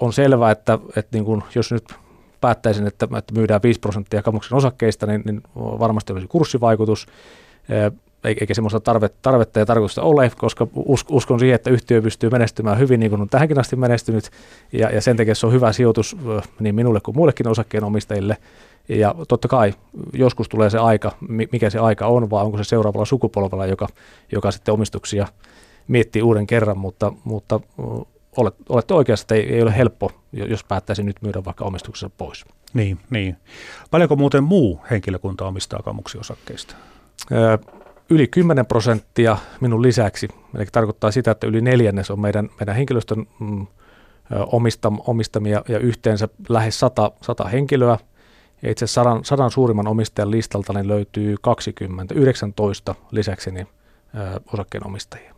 on 0.00 0.12
selvää, 0.12 0.50
että, 0.50 0.78
että 0.96 1.16
niin 1.16 1.24
kuin, 1.24 1.42
jos 1.54 1.72
nyt 1.72 1.94
päättäisin, 2.40 2.86
että, 2.86 3.08
että 3.18 3.34
myydään 3.34 3.62
5 3.62 3.80
prosenttia 3.80 4.22
kamuksen 4.22 4.56
osakkeista, 4.56 5.06
niin, 5.06 5.22
niin 5.24 5.42
varmasti 5.54 6.12
olisi 6.12 6.28
kurssivaikutus, 6.28 7.06
ää, 7.70 7.90
eikä 8.24 8.54
semmoista 8.54 8.80
tarvetta, 8.80 9.18
tarvetta 9.22 9.58
ja 9.58 9.66
tarkoitusta 9.66 10.02
ole, 10.02 10.32
koska 10.36 10.66
uskon 11.08 11.40
siihen, 11.40 11.54
että 11.54 11.70
yhtiö 11.70 12.02
pystyy 12.02 12.30
menestymään 12.30 12.78
hyvin 12.78 13.00
niin 13.00 13.10
kuin 13.10 13.22
on 13.22 13.28
tähänkin 13.28 13.58
asti 13.58 13.76
menestynyt, 13.76 14.30
ja, 14.72 14.90
ja 14.90 15.00
sen 15.00 15.16
takia 15.16 15.34
se 15.34 15.46
on 15.46 15.52
hyvä 15.52 15.72
sijoitus 15.72 16.16
niin 16.60 16.74
minulle 16.74 17.00
kuin 17.00 17.16
muillekin 17.16 17.48
osakkeenomistajille, 17.48 18.36
ja 18.88 19.14
totta 19.28 19.48
kai 19.48 19.74
joskus 20.12 20.48
tulee 20.48 20.70
se 20.70 20.78
aika, 20.78 21.12
mikä 21.28 21.70
se 21.70 21.78
aika 21.78 22.06
on, 22.06 22.30
vai 22.30 22.44
onko 22.44 22.58
se 22.58 22.64
seuraavalla 22.64 23.04
sukupolvella, 23.04 23.66
joka, 23.66 23.88
joka 24.32 24.50
sitten 24.50 24.74
omistuksia 24.74 25.26
miettii 25.88 26.22
uuden 26.22 26.46
kerran, 26.46 26.78
mutta, 26.78 27.12
mutta 27.24 27.60
olet, 28.36 28.54
olette 28.68 28.94
oikeassa, 28.94 29.24
että 29.24 29.34
ei, 29.34 29.54
ei 29.54 29.62
ole 29.62 29.76
helppo, 29.76 30.10
jos 30.32 30.64
päättäisi 30.64 31.02
nyt 31.02 31.16
myydä 31.22 31.44
vaikka 31.44 31.64
omistuksessa 31.64 32.10
pois. 32.18 32.44
Niin, 32.74 32.98
niin. 33.10 33.36
Paljonko 33.90 34.16
muuten 34.16 34.44
muu 34.44 34.80
henkilökunta 34.90 35.46
omistaa 35.46 35.82
kammuksiosakkeista? 35.82 36.74
Öö, 37.32 37.58
yli 38.10 38.26
10 38.26 38.66
prosenttia 38.66 39.36
minun 39.60 39.82
lisäksi, 39.82 40.28
eli 40.54 40.66
tarkoittaa 40.72 41.10
sitä, 41.10 41.30
että 41.30 41.46
yli 41.46 41.60
neljännes 41.60 42.10
on 42.10 42.20
meidän, 42.20 42.48
meidän 42.60 42.76
henkilöstön 42.76 43.26
mm, 43.40 43.66
omistamia 45.06 45.62
ja 45.68 45.78
yhteensä 45.78 46.28
lähes 46.48 46.80
100, 46.80 47.12
100 47.22 47.44
henkilöä, 47.44 47.98
ja 48.62 48.70
itse 48.70 48.86
sadan, 48.86 49.24
sadan 49.24 49.50
suurimman 49.50 49.88
omistajan 49.88 50.30
listalta 50.30 50.72
niin 50.72 50.88
löytyy 50.88 51.36
20, 51.40 52.14
19 52.14 52.94
lisäkseni 53.10 53.66
osakkeenomistajia. 54.52 55.34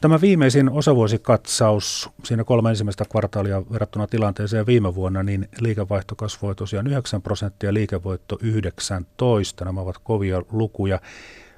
Tämä 0.00 0.20
viimeisin 0.20 0.70
osavuosikatsaus, 0.70 2.10
siinä 2.24 2.44
kolme 2.44 2.70
ensimmäistä 2.70 3.04
kvartaalia 3.10 3.62
verrattuna 3.72 4.06
tilanteeseen 4.06 4.66
viime 4.66 4.94
vuonna, 4.94 5.22
niin 5.22 5.48
liikevaihto 5.60 6.14
kasvoi 6.14 6.54
tosiaan 6.54 6.86
9 6.86 7.22
prosenttia, 7.22 7.74
liikevoitto 7.74 8.38
19. 8.42 9.64
Nämä 9.64 9.80
ovat 9.80 9.98
kovia 9.98 10.42
lukuja. 10.52 11.00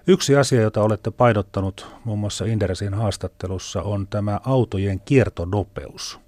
Yksi 0.07 0.37
asia, 0.37 0.61
jota 0.61 0.83
olette 0.83 1.11
painottanut 1.11 1.87
muun 2.05 2.19
muassa 2.19 2.45
Inderesin 2.45 2.95
haastattelussa, 2.95 3.83
on 3.83 4.07
tämä 4.07 4.41
autojen 4.45 5.01
kiertonopeus. 5.01 6.21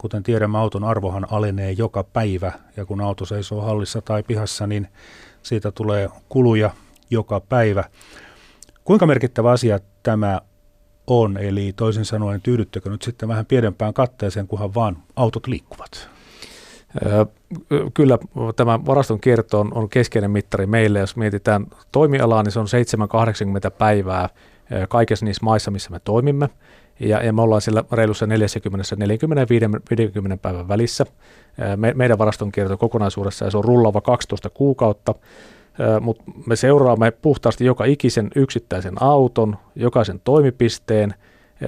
Kuten 0.00 0.22
tiedämme, 0.22 0.58
auton 0.58 0.84
arvohan 0.84 1.26
alenee 1.30 1.72
joka 1.72 2.04
päivä 2.04 2.52
ja 2.76 2.84
kun 2.84 3.00
auto 3.00 3.24
seisoo 3.24 3.60
hallissa 3.60 4.02
tai 4.02 4.22
pihassa, 4.22 4.66
niin 4.66 4.88
siitä 5.42 5.70
tulee 5.70 6.08
kuluja 6.28 6.70
joka 7.10 7.40
päivä. 7.40 7.84
Kuinka 8.84 9.06
merkittävä 9.06 9.50
asia 9.50 9.78
tämä 10.02 10.40
on? 11.06 11.36
Eli 11.36 11.72
toisin 11.76 12.04
sanoen, 12.04 12.40
tyydyttekö 12.40 12.90
nyt 12.90 13.02
sitten 13.02 13.28
vähän 13.28 13.46
pienempään 13.46 13.94
katteeseen, 13.94 14.46
kunhan 14.46 14.74
vaan 14.74 14.96
autot 15.16 15.46
liikkuvat? 15.46 16.08
Kyllä 17.94 18.18
tämä 18.56 18.86
varaston 18.86 19.20
kierto 19.20 19.60
on, 19.60 19.74
on 19.74 19.88
keskeinen 19.88 20.30
mittari 20.30 20.66
meille. 20.66 20.98
Jos 20.98 21.16
mietitään 21.16 21.66
toimialaa, 21.92 22.42
niin 22.42 22.52
se 22.52 22.60
on 22.60 22.66
7-80 23.68 23.70
päivää 23.78 24.28
kaikissa 24.88 25.24
niissä 25.24 25.44
maissa, 25.44 25.70
missä 25.70 25.90
me 25.90 26.00
toimimme 26.04 26.48
ja, 27.00 27.24
ja 27.24 27.32
me 27.32 27.42
ollaan 27.42 27.60
siellä 27.60 27.84
reilussa 27.92 28.26
40-45 28.26 28.28
päivän 30.42 30.68
välissä. 30.68 31.04
Me, 31.76 31.92
meidän 31.96 32.18
varaston 32.18 32.52
kierto 32.52 32.76
kokonaisuudessa 32.76 33.44
ja 33.44 33.50
se 33.50 33.58
on 33.58 33.64
rullava 33.64 34.00
12 34.00 34.50
kuukautta, 34.50 35.14
mutta 36.00 36.24
me 36.46 36.56
seuraamme 36.56 37.10
puhtaasti 37.10 37.64
joka 37.64 37.84
ikisen 37.84 38.30
yksittäisen 38.36 39.02
auton, 39.02 39.56
jokaisen 39.74 40.20
toimipisteen, 40.24 41.14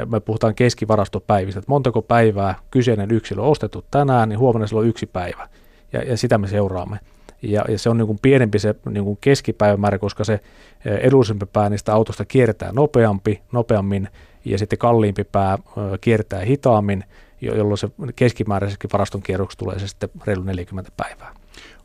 me 0.07 0.21
puhutaan 0.21 0.55
keskivarastopäivistä, 0.55 1.59
että 1.59 1.71
montako 1.71 2.03
päivää 2.03 2.55
kyseinen 2.71 3.11
yksilö 3.11 3.43
on 3.43 3.49
ostettu 3.49 3.85
tänään, 3.91 4.29
niin 4.29 4.39
huomenna 4.39 4.67
sillä 4.67 4.81
on 4.81 4.87
yksi 4.87 5.07
päivä, 5.07 5.49
ja, 5.93 6.03
ja 6.03 6.17
sitä 6.17 6.39
me 6.39 6.49
seuraamme. 6.49 6.99
Ja, 7.43 7.65
ja 7.69 7.79
se 7.79 7.91
on 7.91 7.97
niin 7.97 8.07
kuin 8.07 8.19
pienempi 8.23 8.59
se 8.59 8.75
niin 8.91 9.05
kuin 9.05 9.19
keskipäivämäärä, 9.21 9.99
koska 9.99 10.25
se 10.25 10.41
edullisempi 10.85 11.47
pää 11.53 11.71
niistä 11.71 11.95
autosta 11.95 12.25
kiertää 12.25 12.73
nopeampi, 12.73 13.43
nopeammin, 13.53 14.09
ja 14.45 14.59
sitten 14.59 14.79
kalliimpi 14.79 15.25
pää 15.25 15.59
kiertää 16.01 16.41
hitaammin, 16.41 17.05
jolloin 17.41 17.79
se 17.79 17.89
keskimääräisesti 18.17 18.89
varaston 18.93 19.23
kierroksi 19.23 19.59
tulee 19.59 19.79
se 19.79 19.89
sitten 19.89 20.11
reilu 20.25 20.43
40 20.43 20.91
päivää. 20.97 21.35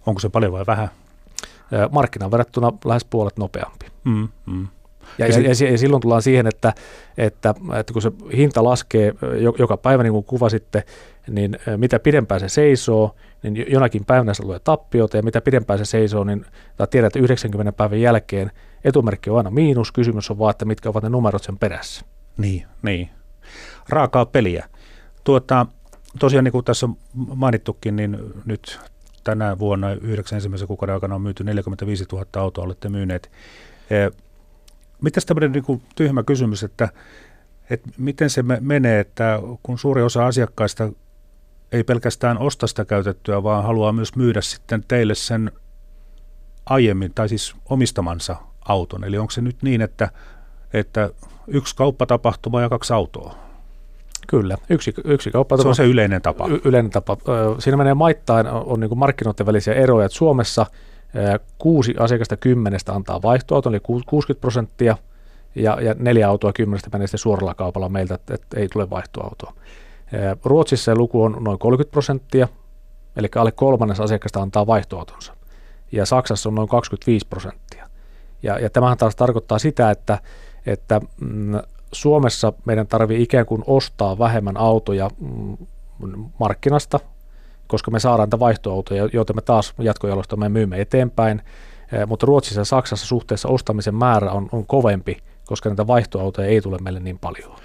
Onko 0.06 0.20
se 0.20 0.30
paljon 0.30 0.52
vai 0.52 0.64
vähän? 0.68 0.90
Markkinan 1.92 2.32
verrattuna 2.32 2.72
lähes 2.86 3.06
puolet 3.06 3.38
nopeampi. 3.38 3.86
Mm, 4.04 4.28
mm. 4.46 4.68
Ja, 5.18 5.28
ja, 5.28 5.40
ja, 5.40 5.72
ja 5.72 5.78
silloin 5.78 6.02
tullaan 6.02 6.22
siihen, 6.22 6.48
että, 6.48 6.74
että, 7.18 7.56
että 7.80 7.94
kun 7.94 8.02
se 8.02 8.12
hinta 8.38 8.64
laskee 8.64 9.14
joka 9.60 9.78
päivä, 9.78 10.04
niin 10.04 10.14
kuin 10.14 10.24
kuvasitte, 10.24 10.84
niin 11.28 11.60
mitä 11.78 12.00
pidempään 12.00 12.40
se 12.40 12.50
seisoo, 12.50 13.16
niin 13.44 13.66
jonakin 13.70 14.06
päivänä 14.06 14.34
se 14.34 14.44
tulee 14.44 14.60
tappiota, 14.60 15.18
ja 15.18 15.24
mitä 15.24 15.42
pidempään 15.42 15.80
se 15.80 15.86
seisoo, 15.86 16.24
niin 16.24 16.46
tiedät, 16.90 17.08
että 17.08 17.20
90 17.20 17.72
päivän 17.72 18.02
jälkeen 18.02 18.52
etumerkki 18.84 19.30
on 19.30 19.38
aina 19.38 19.52
miinus, 19.52 19.92
kysymys 19.92 20.32
on 20.32 20.40
vaan, 20.40 20.52
että 20.52 20.66
mitkä 20.66 20.90
ovat 20.90 21.04
ne 21.04 21.10
numerot 21.10 21.44
sen 21.44 21.58
perässä. 21.58 22.06
Niin, 22.38 22.66
niin. 22.82 23.10
Raakaa 23.90 24.26
peliä. 24.26 24.70
Tuota, 25.24 25.66
tosiaan 26.20 26.44
niin 26.44 26.52
kuin 26.52 26.66
tässä 26.66 26.86
on 26.86 26.98
mainittukin, 27.36 27.96
niin 27.96 28.18
nyt 28.46 28.80
tänä 29.24 29.60
vuonna 29.60 29.92
yhdeksän 29.92 30.38
ensimmäisen 30.38 30.68
kuukauden 30.68 30.94
aikana 30.94 31.16
on 31.16 31.22
myyty 31.22 31.44
45 31.44 32.06
000 32.12 32.26
autoa, 32.36 32.66
olette 32.66 32.90
myyneet. 32.90 33.32
Mitäs 35.02 35.26
tämmöinen 35.26 35.52
niin 35.52 35.64
kuin 35.64 35.82
tyhmä 35.96 36.24
kysymys, 36.24 36.64
että, 36.64 36.90
että 37.70 37.90
miten 37.98 38.30
se 38.30 38.44
menee, 38.60 39.00
että 39.00 39.40
kun 39.64 39.80
suuri 39.80 40.02
osa 40.02 40.28
asiakkaista 40.28 40.92
ei 41.72 41.84
pelkästään 41.84 42.38
osta 42.38 42.68
sitä 42.68 42.86
käytettyä, 42.86 43.44
vaan 43.44 43.64
haluaa 43.64 43.92
myös 43.92 44.16
myydä 44.16 44.42
sitten 44.42 44.84
teille 44.88 45.16
sen 45.16 45.52
aiemmin, 46.66 47.14
tai 47.14 47.30
siis 47.30 47.56
omistamansa 47.66 48.36
auton. 48.68 49.04
Eli 49.04 49.18
onko 49.18 49.32
se 49.32 49.42
nyt 49.42 49.64
niin, 49.64 49.82
että, 49.82 50.12
että 50.74 51.10
yksi 51.48 51.76
kauppatapahtuma 51.76 52.62
ja 52.62 52.70
kaksi 52.70 52.94
autoa? 52.94 53.36
Kyllä, 54.28 54.58
yksi, 54.70 54.94
yksi 55.04 55.32
kauppa. 55.32 55.58
Se 55.58 55.68
on 55.68 55.76
se 55.76 55.86
yleinen 55.86 56.22
tapa. 56.22 56.48
Y- 56.48 56.62
yleinen 56.64 56.92
tapa. 56.92 57.18
Siinä 57.60 57.78
menee 57.78 57.94
maittain, 57.94 58.48
on, 58.48 58.64
on 58.66 58.80
niin 58.80 58.98
markkinoiden 58.98 59.46
välisiä 59.46 59.74
eroja. 59.74 60.06
Että 60.06 60.18
Suomessa 60.18 60.66
kuusi 61.58 61.96
asiakasta 62.00 62.38
kymmenestä 62.38 62.94
antaa 62.94 63.22
vaihtoauton, 63.22 63.74
eli 63.74 63.80
60 63.80 64.42
prosenttia, 64.42 64.98
ja, 65.56 65.82
ja 65.82 65.96
neljä 66.00 66.30
autoa 66.30 66.54
kymmenestä 66.54 66.90
menee 66.94 67.08
sitten 67.08 67.20
suoralla 67.20 67.54
kaupalla 67.54 67.90
meiltä, 67.90 68.16
että, 68.16 68.34
että 68.34 68.60
ei 68.60 68.68
tule 68.68 68.90
vaihtoautoa. 68.90 69.54
Ruotsissa 70.44 70.86
se 70.92 70.96
luku 70.96 71.24
on 71.24 71.38
noin 71.40 71.60
30 71.60 71.92
prosenttia, 71.92 72.48
eli 73.16 73.28
alle 73.36 73.52
kolmannes 73.52 74.00
asiakasta 74.00 74.42
antaa 74.42 74.68
vaihtoautonsa. 74.68 75.34
Ja 75.92 76.06
Saksassa 76.06 76.50
on 76.50 76.56
noin 76.56 76.70
25 76.70 77.28
prosenttia. 77.28 77.90
Ja, 78.44 78.60
ja 78.60 78.70
tämähän 78.70 78.98
taas 78.98 79.16
tarkoittaa 79.16 79.60
sitä, 79.60 79.92
että, 79.92 80.18
että 80.66 81.02
mm, 81.22 81.60
Suomessa 81.92 82.54
meidän 82.66 82.88
tarvii 82.88 83.22
ikään 83.22 83.46
kuin 83.46 83.64
ostaa 83.68 84.20
vähemmän 84.20 84.58
autoja 84.58 85.10
mm, 85.20 85.58
markkinasta, 86.40 87.00
koska 87.68 87.92
me 87.92 88.00
saadaan 88.00 88.28
niitä 88.28 88.40
vaihtoautoja, 88.40 89.10
joita 89.14 89.34
me 89.34 89.42
taas 89.42 89.74
jatkojalostamme 89.80 90.50
myymme 90.50 90.82
eteenpäin. 90.82 91.42
Eh, 91.92 92.08
mutta 92.08 92.26
Ruotsissa 92.26 92.62
ja 92.62 92.66
Saksassa 92.66 93.06
suhteessa 93.06 93.48
ostamisen 93.50 93.96
määrä 93.96 94.32
on, 94.32 94.50
on 94.52 94.66
kovempi, 94.66 95.18
koska 95.46 95.70
näitä 95.70 95.88
vaihtoautoja 95.88 96.48
ei 96.48 96.62
tule 96.62 96.78
meille 96.82 97.00
niin 97.00 97.20
paljon. 97.20 97.56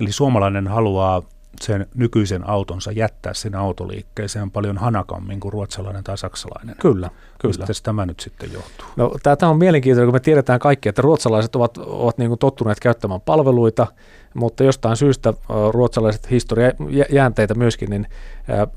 Eli 0.00 0.12
suomalainen 0.12 0.68
haluaa 0.68 1.22
sen 1.60 1.86
nykyisen 1.94 2.48
autonsa 2.48 2.92
jättää 2.92 3.34
sinne 3.34 3.58
autoliikkeeseen 3.58 4.50
paljon 4.50 4.78
hanakammin 4.78 5.40
kuin 5.40 5.52
ruotsalainen 5.52 6.04
tai 6.04 6.18
saksalainen. 6.18 6.76
Kyllä, 6.80 7.10
kyllä. 7.38 7.66
Mistä 7.68 7.82
tämä 7.82 8.06
nyt 8.06 8.20
sitten 8.20 8.52
johtuu? 8.52 8.86
No, 8.96 9.12
tämä 9.38 9.50
on 9.50 9.58
mielenkiintoista, 9.58 10.06
kun 10.06 10.14
me 10.14 10.20
tiedetään 10.20 10.60
kaikki, 10.60 10.88
että 10.88 11.02
ruotsalaiset 11.02 11.56
ovat, 11.56 11.78
ovat 11.78 12.18
niin 12.18 12.28
kuin 12.28 12.38
tottuneet 12.38 12.80
käyttämään 12.80 13.20
palveluita, 13.20 13.86
mutta 14.34 14.64
jostain 14.64 14.96
syystä 14.96 15.34
ruotsalaiset 15.70 16.30
historiajäänteitä 16.30 17.54
myöskin, 17.54 17.90
niin 17.90 18.06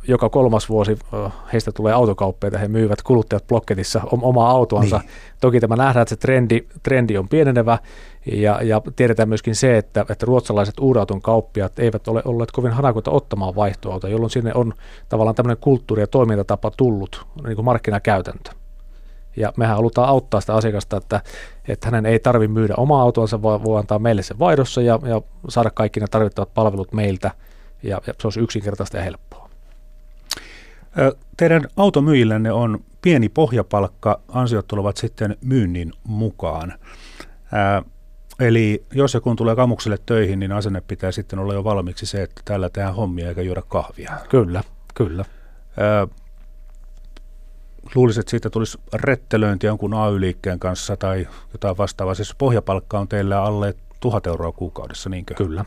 joka 0.08 0.30
kolmas 0.30 0.70
vuosi 0.70 0.98
heistä 1.54 1.72
tulee 1.72 1.94
autokauppeita, 1.94 2.58
he 2.58 2.68
myyvät 2.68 3.02
kuluttajat 3.02 3.48
blokketissa 3.48 4.02
omaa 4.12 4.50
autoansa. 4.50 4.98
Niin. 4.98 5.10
Toki 5.42 5.60
tämä 5.60 5.76
nähdään, 5.76 6.02
että 6.02 6.10
se 6.10 6.16
trendi, 6.16 6.62
trendi 6.84 7.18
on 7.18 7.30
pienenevä 7.30 7.78
ja, 8.32 8.60
ja 8.64 8.82
tiedetään 8.96 9.30
myöskin 9.30 9.56
se, 9.56 9.78
että, 9.78 10.06
että 10.10 10.26
ruotsalaiset 10.26 10.80
uudauton 10.80 11.22
kauppiat 11.22 11.80
eivät 11.80 12.08
ole 12.08 12.22
olleet 12.26 12.52
kovin 12.52 12.72
hanakoita 12.72 13.12
ottamaan 13.12 13.56
vaihtoautoa, 13.56 14.10
jolloin 14.10 14.30
sinne 14.30 14.52
on 14.54 14.74
tavallaan 15.10 15.36
tämmöinen 15.36 15.58
kulttuuri- 15.62 16.02
ja 16.02 16.08
toimintatapa 16.08 16.72
tullut, 16.78 17.26
niin 17.46 17.56
kuin 17.56 17.66
markkinakäytäntö. 17.66 18.63
Ja 19.36 19.54
mehän 19.58 19.76
halutaan 19.76 20.10
auttaa 20.10 20.42
sitä 20.42 20.56
asiakasta, 20.56 20.98
että, 20.98 21.22
että 21.68 21.88
hänen 21.88 22.06
ei 22.06 22.20
tarvitse 22.20 22.54
myydä 22.54 22.74
omaa 22.78 23.02
autoansa, 23.02 23.42
vaan 23.42 23.64
voi 23.64 23.80
antaa 23.80 24.00
meille 24.00 24.24
se 24.24 24.40
vaihdossa 24.40 24.82
ja, 24.82 25.00
ja 25.06 25.22
saada 25.50 25.70
kaikki 25.70 26.00
ne 26.00 26.08
tarvittavat 26.08 26.54
palvelut 26.54 26.94
meiltä. 26.94 27.32
Ja, 27.84 28.02
ja 28.08 28.14
se 28.20 28.28
olisi 28.28 28.40
yksinkertaista 28.40 28.98
ja 28.98 29.04
helppoa. 29.04 29.50
Teidän 31.38 31.68
automyyjillenne 31.78 32.52
on 32.52 32.80
pieni 33.02 33.30
pohjapalkka, 33.30 34.20
ansiot 34.28 34.68
tulevat 34.68 34.98
sitten 34.98 35.38
myynnin 35.42 35.92
mukaan. 36.04 36.74
Ää, 37.52 37.82
eli 38.40 38.86
jos 38.94 39.14
ja 39.14 39.22
kun 39.22 39.36
tulee 39.36 39.56
kamukselle 39.56 39.98
töihin, 40.06 40.40
niin 40.40 40.52
asenne 40.52 40.82
pitää 40.82 41.12
sitten 41.12 41.40
olla 41.40 41.54
jo 41.54 41.64
valmiiksi 41.64 42.06
se, 42.06 42.24
että 42.24 42.42
täällä 42.46 42.70
tehdään 42.70 42.96
hommia 42.96 43.30
eikä 43.30 43.42
juoda 43.42 43.62
kahvia. 43.62 44.12
Kyllä, 44.30 44.64
kyllä. 44.94 45.26
Ää, 45.78 46.08
luulisin, 47.96 48.22
että 48.22 48.32
siitä 48.32 48.50
tulisi 48.50 48.78
rettelöinti 48.94 49.68
jonkun 49.68 49.94
AY-liikkeen 49.94 50.60
kanssa 50.60 50.98
tai 50.98 51.28
jotain 51.54 51.78
vastaavaa. 51.78 52.16
Siis 52.16 52.36
pohjapalkka 52.38 53.00
on 53.00 53.08
teillä 53.08 53.44
alle 53.44 53.76
tuhat 54.00 54.28
euroa 54.28 54.52
kuukaudessa, 54.52 55.10
niinkö? 55.10 55.34
Kyllä. 55.34 55.66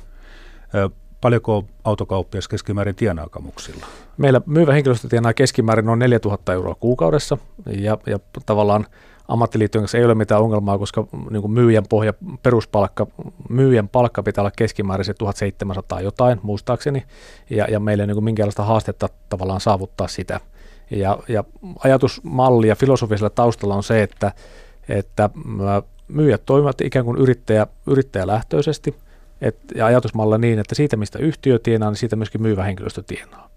Ö, 0.74 0.90
paljonko 1.20 1.64
autokauppias 1.84 2.48
keskimäärin 2.48 2.94
tienaa 2.94 3.28
kamuksilla? 3.28 3.86
Meillä 4.16 4.40
myyvä 4.46 4.72
henkilöstö 4.72 5.08
tienaa 5.08 5.34
keskimäärin 5.34 5.86
noin 5.86 5.98
4000 5.98 6.52
euroa 6.52 6.74
kuukaudessa 6.74 7.38
ja, 7.66 7.98
ja 8.06 8.18
tavallaan 8.46 8.86
ammattiliittojen 9.28 9.82
kanssa 9.82 9.98
ei 9.98 10.04
ole 10.04 10.14
mitään 10.14 10.42
ongelmaa, 10.42 10.78
koska 10.78 11.06
niin 11.30 11.40
kuin 11.40 11.52
myyjän 11.52 11.84
pohja, 11.88 12.14
peruspalkka, 12.42 13.06
myyjän 13.48 13.88
palkka 13.88 14.22
pitää 14.22 14.42
olla 14.42 14.52
keskimäärin 14.56 15.04
se 15.04 15.14
1700 15.14 16.00
jotain, 16.00 16.40
muistaakseni, 16.42 17.04
ja, 17.50 17.66
ja 17.70 17.80
meillä 17.80 18.02
ei 18.02 18.06
niin 18.06 18.16
kuin 18.16 18.24
minkäänlaista 18.24 18.64
haastetta 18.64 19.08
tavallaan 19.28 19.60
saavuttaa 19.60 20.08
sitä– 20.08 20.40
ja, 20.90 21.18
ja 21.28 21.44
ajatusmalli 21.84 22.68
ja 22.68 22.76
filosofisella 22.76 23.30
taustalla 23.30 23.74
on 23.74 23.82
se, 23.82 24.02
että, 24.02 24.32
että 24.88 25.30
myyjät 26.08 26.42
toimivat 26.46 26.80
ikään 26.80 27.04
kuin 27.04 27.18
yrittäjä, 27.18 27.66
yrittäjälähtöisesti, 27.86 28.94
et, 29.40 29.56
ja 29.74 29.86
ajatusmalla 29.86 30.38
niin, 30.38 30.58
että 30.58 30.74
siitä 30.74 30.96
mistä 30.96 31.18
yhtiö 31.18 31.58
tienaa, 31.58 31.90
niin 31.90 31.96
siitä 31.96 32.16
myöskin 32.16 32.42
myyvä 32.42 32.64
henkilöstö 32.64 33.02
tienaa. 33.06 33.50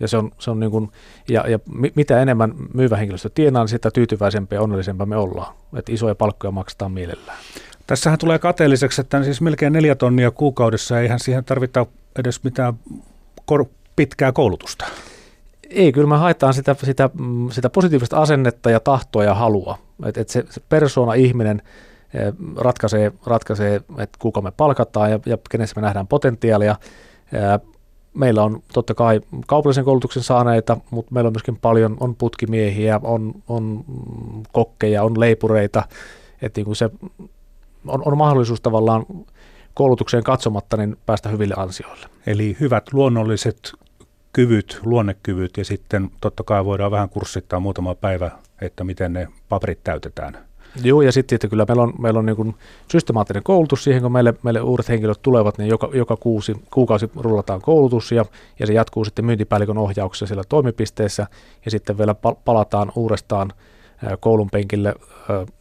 Ja, 0.00 0.08
se 0.08 0.16
on, 0.16 0.30
se 0.38 0.50
on 0.50 0.60
niin 0.60 0.70
kuin, 0.70 0.90
ja, 1.28 1.48
ja 1.48 1.58
mitä 1.96 2.22
enemmän 2.22 2.54
myyvä 2.74 2.96
henkilöstö 2.96 3.30
tienaa, 3.34 3.62
niin 3.62 3.68
sitä 3.68 3.90
tyytyväisempiä 3.90 4.58
ja 4.58 4.62
onnellisempia 4.62 5.06
me 5.06 5.16
ollaan. 5.16 5.54
Että 5.76 5.92
isoja 5.92 6.14
palkkoja 6.14 6.50
maksetaan 6.50 6.92
mielellään. 6.92 7.38
Tässähän 7.86 8.18
tulee 8.18 8.38
kateelliseksi, 8.38 9.00
että 9.00 9.24
siis 9.24 9.40
melkein 9.40 9.72
neljä 9.72 9.94
tonnia 9.94 10.30
kuukaudessa, 10.30 11.00
eihän 11.00 11.18
siihen 11.20 11.44
tarvita 11.44 11.86
edes 12.18 12.44
mitään 12.44 12.74
kor- 13.44 13.66
pitkää 13.96 14.32
koulutusta. 14.32 14.84
Ei, 15.70 15.92
kyllä 15.92 16.08
me 16.08 16.16
haetaan 16.16 16.54
sitä, 16.54 16.76
sitä, 16.82 17.10
mm, 17.18 17.50
sitä 17.50 17.70
positiivista 17.70 18.22
asennetta 18.22 18.70
ja 18.70 18.80
tahtoa 18.80 19.24
ja 19.24 19.34
halua. 19.34 19.78
Että 20.06 20.20
et 20.20 20.28
se, 20.28 20.44
se 20.50 20.60
persoona, 20.68 21.14
ihminen 21.14 21.62
eh, 22.14 22.32
ratkaisee, 22.56 23.12
ratkaisee 23.26 23.76
että 23.76 24.18
kuka 24.18 24.40
me 24.40 24.50
palkataan 24.50 25.10
ja, 25.10 25.20
ja 25.26 25.38
kenessä 25.50 25.80
me 25.80 25.82
nähdään 25.82 26.06
potentiaalia. 26.06 26.76
Eh, 27.32 27.68
meillä 28.14 28.42
on 28.44 28.62
totta 28.72 28.94
kai 28.94 29.20
kaupallisen 29.46 29.84
koulutuksen 29.84 30.22
saaneita, 30.22 30.76
mutta 30.90 31.14
meillä 31.14 31.28
on 31.28 31.32
myöskin 31.32 31.56
paljon, 31.56 31.96
on 32.00 32.16
putkimiehiä, 32.16 33.00
on, 33.02 33.34
on 33.48 33.84
kokkeja, 34.52 35.02
on 35.02 35.20
leipureita, 35.20 35.82
että 36.42 36.60
niin 36.60 36.76
se 36.76 36.90
on, 37.86 38.02
on 38.04 38.18
mahdollisuus 38.18 38.60
tavallaan 38.60 39.06
koulutukseen 39.74 40.24
katsomatta 40.24 40.76
niin 40.76 40.96
päästä 41.06 41.28
hyville 41.28 41.54
ansioille. 41.58 42.06
Eli 42.26 42.56
hyvät 42.60 42.92
luonnolliset 42.92 43.72
kyvyt, 44.32 44.80
luonnekyvyt 44.84 45.56
ja 45.56 45.64
sitten 45.64 46.10
totta 46.20 46.42
kai 46.42 46.64
voidaan 46.64 46.90
vähän 46.90 47.08
kurssittaa 47.08 47.60
muutama 47.60 47.94
päivä, 47.94 48.30
että 48.60 48.84
miten 48.84 49.12
ne 49.12 49.28
paperit 49.48 49.84
täytetään. 49.84 50.38
Joo, 50.82 51.02
ja 51.02 51.12
sitten 51.12 51.36
että 51.36 51.48
kyllä 51.48 51.64
meillä 51.68 51.82
on, 51.82 51.92
meillä 51.98 52.18
on 52.18 52.26
niin 52.26 52.54
systemaattinen 52.90 53.42
koulutus 53.42 53.84
siihen, 53.84 54.02
kun 54.02 54.12
meille, 54.12 54.34
meille 54.42 54.60
uudet 54.60 54.88
henkilöt 54.88 55.22
tulevat, 55.22 55.58
niin 55.58 55.68
joka, 55.68 55.90
joka 55.92 56.16
kuusi, 56.16 56.56
kuukausi 56.72 57.10
rullataan 57.16 57.60
koulutus 57.60 58.12
ja, 58.12 58.24
ja 58.58 58.66
se 58.66 58.72
jatkuu 58.72 59.04
sitten 59.04 59.24
myyntipäällikön 59.24 59.78
ohjauksessa 59.78 60.26
siellä 60.26 60.44
toimipisteessä 60.48 61.26
ja 61.64 61.70
sitten 61.70 61.98
vielä 61.98 62.14
palataan 62.44 62.92
uudestaan 62.94 63.52
koulun 64.20 64.50
penkille 64.50 64.94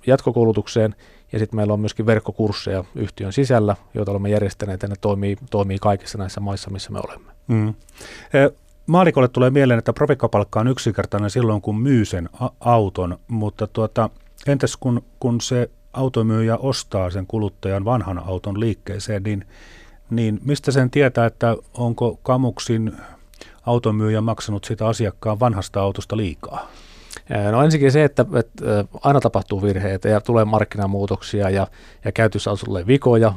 jatkokoulutukseen 0.07 0.95
ja 1.31 1.39
sitten 1.39 1.57
meillä 1.57 1.73
on 1.73 1.79
myöskin 1.79 2.05
verkkokursseja 2.05 2.83
yhtiön 2.95 3.33
sisällä, 3.33 3.75
joita 3.93 4.11
olemme 4.11 4.29
järjestäneet 4.29 4.81
ja 4.81 4.87
ne 4.87 4.95
toimii, 5.01 5.37
toimii 5.51 5.77
kaikissa 5.81 6.17
näissä 6.17 6.39
maissa, 6.39 6.69
missä 6.69 6.91
me 6.91 6.99
olemme. 7.03 7.38
Mm. 7.49 7.73
Maalikolle 8.87 9.27
tulee 9.27 9.49
mieleen, 9.49 9.79
että 9.79 9.93
provikkapalkka 9.93 10.59
on 10.59 10.67
yksinkertainen 10.67 11.29
silloin, 11.29 11.61
kun 11.61 11.81
myy 11.81 12.05
sen 12.05 12.29
auton, 12.59 13.17
mutta 13.27 13.67
tuota, 13.67 14.09
entäs 14.47 14.77
kun, 14.77 15.03
kun 15.19 15.41
se 15.41 15.69
automyyjä 15.93 16.57
ostaa 16.57 17.09
sen 17.09 17.27
kuluttajan 17.27 17.85
vanhan 17.85 18.19
auton 18.19 18.59
liikkeeseen, 18.59 19.23
niin, 19.23 19.45
niin 20.09 20.39
mistä 20.45 20.71
sen 20.71 20.89
tietää, 20.89 21.25
että 21.25 21.55
onko 21.73 22.19
Kamuksin 22.23 22.91
automyyjä 23.65 24.21
maksanut 24.21 24.63
sitä 24.63 24.87
asiakkaan 24.87 25.39
vanhasta 25.39 25.81
autosta 25.81 26.17
liikaa? 26.17 26.67
No 27.51 27.63
ensinnäkin 27.63 27.91
se, 27.91 28.03
että, 28.03 28.25
että 28.35 28.85
aina 29.01 29.19
tapahtuu 29.19 29.61
virheitä 29.61 30.09
ja 30.09 30.21
tulee 30.21 30.45
markkinamuutoksia 30.45 31.49
ja, 31.49 31.67
ja 32.05 32.11
käytössä 32.11 32.51
tulee 32.65 32.87
vikoja, 32.87 33.33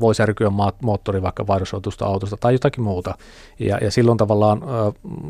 voi 0.00 0.14
särkyä 0.14 0.50
moottori 0.82 1.22
vaikka 1.22 1.46
vaihdosoitusta 1.46 2.06
autosta 2.06 2.36
tai 2.36 2.52
jotakin 2.52 2.84
muuta. 2.84 3.14
Ja, 3.58 3.78
ja 3.80 3.90
silloin 3.90 4.18
tavallaan 4.18 4.62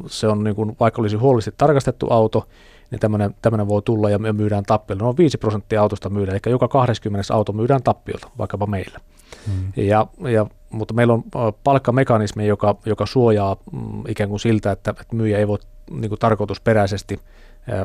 se 0.07 0.29
on 0.29 0.45
niin 0.45 0.57
kuin, 0.57 0.77
vaikka 0.81 1.03
olisi 1.03 1.17
huolellisesti 1.17 1.55
tarkastettu 1.59 2.07
auto, 2.11 2.49
niin 2.91 3.01
tämmöinen, 3.01 3.35
tämmöinen 3.43 3.69
voi 3.69 3.83
tulla 3.83 4.11
ja 4.11 4.19
myydään 4.19 4.65
tappiolla. 4.65 5.03
Noin 5.03 5.17
5 5.17 5.39
prosenttia 5.39 5.83
autosta 5.83 6.11
myydään, 6.11 6.39
eli 6.45 6.53
joka 6.53 6.69
20 6.69 7.35
auto 7.35 7.53
myydään 7.53 7.83
tappiolta, 7.83 8.31
vaikkapa 8.39 8.67
meillä. 8.67 9.01
Hmm. 9.47 9.73
Ja, 9.77 10.07
ja, 10.21 10.47
mutta 10.71 10.95
meillä 10.95 11.13
on 11.15 11.23
palkkamekanismi, 11.65 12.47
joka, 12.47 12.77
joka 12.87 13.07
suojaa 13.07 13.57
mm, 13.73 14.03
ikään 14.09 14.29
kuin 14.29 14.41
siltä, 14.41 14.73
että, 14.73 14.91
että 14.91 15.17
myyjä 15.17 15.39
ei 15.39 15.49
voi 15.49 15.59
niin 15.91 16.09
kuin 16.09 16.19
tarkoitusperäisesti 16.19 17.21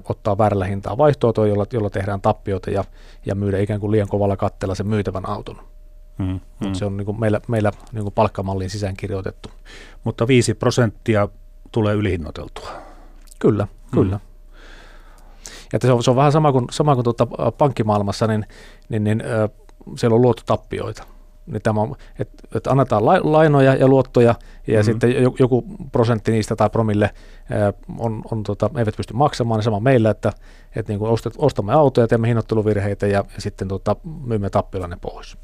ottaa 0.09 0.37
väärällä 0.37 0.65
hintaa 0.65 0.97
vaihtoehtoa, 0.97 1.47
jolla, 1.47 1.65
jolla 1.73 1.89
tehdään 1.89 2.21
tappiota 2.21 2.71
ja, 2.71 2.83
ja 3.25 3.35
myydä 3.35 3.59
ikään 3.59 3.79
kuin 3.79 3.91
liian 3.91 4.07
kovalla 4.07 4.37
katteella 4.37 4.75
sen 4.75 4.87
myytävän 4.87 5.29
auton. 5.29 5.59
Hmm. 6.17 6.39
Hmm. 6.63 6.73
Se 6.73 6.85
on 6.85 6.97
niin 6.97 7.05
kuin 7.05 7.19
meillä, 7.19 7.41
meillä 7.47 7.71
niin 7.91 8.03
kuin 8.03 8.13
palkkamalliin 8.13 8.69
sisään 8.69 8.97
kirjoitettu. 8.97 9.49
Mutta 10.03 10.27
5 10.27 10.53
prosenttia 10.53 11.27
tulee 11.71 11.95
ylihinnoiteltua. 11.95 12.69
Kyllä, 13.39 13.67
kyllä. 13.91 14.17
Hmm. 14.17 14.33
Ja 15.73 15.79
se 15.81 15.91
on, 15.91 16.03
se 16.03 16.09
on 16.09 16.15
vähän 16.15 16.31
sama 16.31 16.51
kuin, 16.51 16.65
sama 16.71 16.95
kuin 16.95 17.03
tuota 17.03 17.27
pankkimaailmassa, 17.57 18.27
niin, 18.27 18.45
niin, 18.89 19.03
niin 19.03 19.23
siellä 19.97 20.15
on 20.15 20.21
luottotappioita. 20.21 21.03
Niin 21.45 21.61
tämä 21.61 21.81
on, 21.81 21.95
että, 22.19 22.47
että 22.55 22.71
annetaan 22.71 23.05
lainoja 23.05 23.75
ja 23.75 23.87
luottoja 23.87 24.35
ja 24.67 24.73
mm-hmm. 24.73 24.83
sitten 24.83 25.13
joku 25.39 25.65
prosentti 25.91 26.31
niistä 26.31 26.55
tai 26.55 26.69
promille 26.69 27.05
äh, 27.05 27.73
on, 27.99 28.21
on 28.31 28.43
tota, 28.43 28.69
eivät 28.77 28.97
pysty 28.97 29.13
maksamaan, 29.13 29.57
niin 29.57 29.63
sama 29.63 29.79
meillä, 29.79 30.09
että, 30.09 30.31
että 30.75 30.91
niin 30.91 30.99
kuin 30.99 31.11
ostet, 31.11 31.33
ostamme 31.37 31.73
autoja, 31.73 32.07
teemme 32.07 32.27
hinnoitteluvirheitä 32.27 33.07
ja, 33.07 33.23
ja 33.35 33.41
sitten 33.41 33.67
tota, 33.67 33.95
myymme 34.25 34.49
tappiolla 34.49 34.87
ne 34.87 34.97
pois. 35.01 35.37